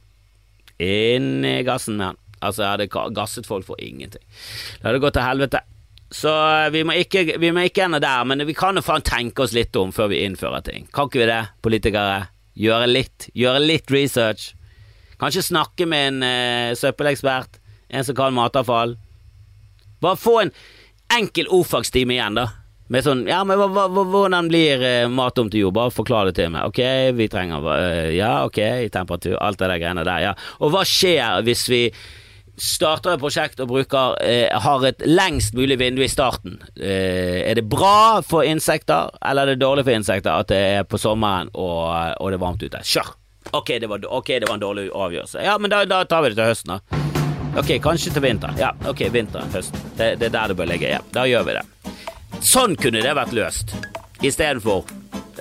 Inn 0.82 1.44
i 1.46 1.58
gassen 1.66 1.98
med 1.98 2.10
den. 2.12 2.22
Altså, 2.38 2.62
jeg 2.62 2.70
hadde 2.70 3.12
gasset 3.16 3.48
folk 3.50 3.66
for 3.66 3.80
ingenting. 3.82 4.22
Det 4.78 4.86
hadde 4.86 5.02
gått 5.02 5.16
til 5.18 5.26
helvete. 5.26 5.64
Så 6.14 6.32
vi 6.72 6.84
må 6.88 6.94
ikke, 6.96 7.24
vi 7.38 7.50
må 7.52 7.66
ikke 7.68 7.84
ende 7.84 8.00
der, 8.02 8.24
men 8.24 8.42
vi 8.48 8.56
kan 8.56 8.78
jo 8.78 8.82
faen 8.84 9.04
tenke 9.04 9.44
oss 9.44 9.54
litt 9.56 9.76
om 9.76 9.90
før 9.94 10.08
vi 10.12 10.22
innfører 10.24 10.64
ting. 10.64 10.86
Kan 10.94 11.10
ikke 11.10 11.22
vi 11.22 11.30
det, 11.30 11.42
politikere? 11.64 12.26
Gjøre 12.58 12.88
litt, 12.90 13.28
gjøre 13.38 13.62
litt 13.62 13.90
research. 13.94 14.52
Kanskje 15.18 15.46
snakke 15.48 15.86
med 15.86 16.08
en 16.12 16.24
eh, 16.26 16.76
søppelekspert, 16.78 17.60
en 17.88 18.06
som 18.06 18.16
kan 18.18 18.34
matavfall. 18.34 18.96
Bare 20.02 20.18
få 20.18 20.40
en 20.42 20.52
enkel 21.14 21.48
ordfagstime 21.54 22.14
igjen, 22.16 22.38
da. 22.38 22.48
Med 22.88 23.04
sånn 23.04 23.26
Ja, 23.28 23.42
men 23.44 23.58
hva, 23.60 23.68
hva, 23.68 24.04
hvordan 24.08 24.48
blir 24.48 24.80
eh, 24.84 25.10
mat 25.12 25.38
om 25.40 25.50
til 25.52 25.66
jord? 25.66 25.76
Bare 25.76 25.92
forklar 25.92 26.28
det 26.28 26.38
til 26.38 26.52
meg. 26.54 26.70
Ok, 26.70 26.80
vi 27.18 27.26
trenger 27.28 27.66
uh, 27.66 28.08
Ja, 28.14 28.46
ok, 28.48 28.62
temperatur, 28.94 29.36
alt 29.44 29.60
det 29.60 29.68
der 29.68 29.82
greiene 29.82 30.06
der, 30.08 30.24
ja. 30.30 30.32
Og 30.64 30.72
hva 30.72 30.84
skjer 30.88 31.42
hvis 31.44 31.66
vi 31.68 31.82
starter 32.58 33.14
et 33.14 33.22
prosjekt 33.22 33.60
og 33.62 33.70
bruker 33.70 34.18
eh, 34.24 34.50
har 34.50 34.84
et 34.88 35.02
lengst 35.06 35.54
mulig 35.56 35.78
vindu 35.80 36.02
i 36.04 36.10
starten. 36.10 36.58
Eh, 36.76 37.44
er 37.46 37.58
det 37.58 37.66
bra 37.70 38.20
for 38.26 38.46
insekter, 38.46 39.12
eller 39.24 39.46
er 39.46 39.56
det 39.56 39.64
dårlig 39.64 39.86
for 39.86 39.96
insekter 39.96 40.34
at 40.34 40.50
det 40.52 40.60
er 40.78 40.86
på 40.88 41.00
sommeren 41.00 41.52
og, 41.54 41.86
og 42.18 42.30
det 42.30 42.38
er 42.38 42.44
varmt 42.44 42.64
ute? 42.64 42.82
Kjør! 42.84 43.14
Ok, 43.48 43.70
okay, 43.80 44.40
det 44.40 44.48
var 44.48 44.58
en 44.58 44.60
dårlig 44.60 44.90
avgjørelse. 44.92 45.40
Ja, 45.40 45.56
men 45.58 45.72
da, 45.72 45.84
da, 45.88 46.02
tar 46.04 46.24
vi 46.24 46.34
det 46.34 46.36
til 46.36 46.50
høsten, 46.50 46.74
da. 46.74 47.04
Ok, 47.58 47.78
kanskje 47.82 48.12
til 48.12 48.22
vinteren. 48.22 48.58
Ja, 48.60 48.74
ok, 48.90 49.06
vinteren, 49.14 49.48
høsten. 49.54 49.80
Det, 49.96 50.18
det 50.20 50.28
er 50.28 50.34
der 50.34 50.52
det 50.52 50.58
bør 50.58 50.68
ligge. 50.68 50.90
Ja, 50.92 51.00
da 51.14 51.24
gjør 51.26 51.48
vi 51.48 51.56
det. 51.56 51.64
Sånn 52.44 52.76
kunne 52.78 53.00
det 53.02 53.16
vært 53.16 53.32
løst. 53.34 53.72
Istedenfor 54.20 54.84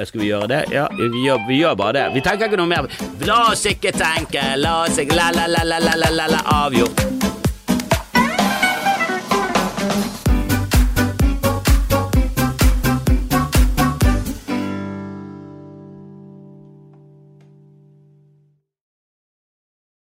skal 0.06 0.22
vi 0.22 0.28
gjøre 0.30 0.48
det? 0.52 0.62
Ja, 0.72 0.86
vi 0.94 1.24
gjør, 1.26 1.42
vi 1.48 1.60
gjør 1.62 1.76
bare 1.80 1.94
det. 1.98 2.06
Vi 2.14 2.22
tenker 2.22 2.52
ikke 2.52 2.60
noe 2.62 2.70
mer. 2.70 2.90
La 3.26 3.40
oss 3.52 3.66
ikke 3.66 3.92
tenke, 3.98 4.44
la 4.62 4.84
oss 4.86 5.00
ikke 5.02 5.18
la-la-la-la-la-la-la 5.18 6.44
avgjort. 6.62 7.08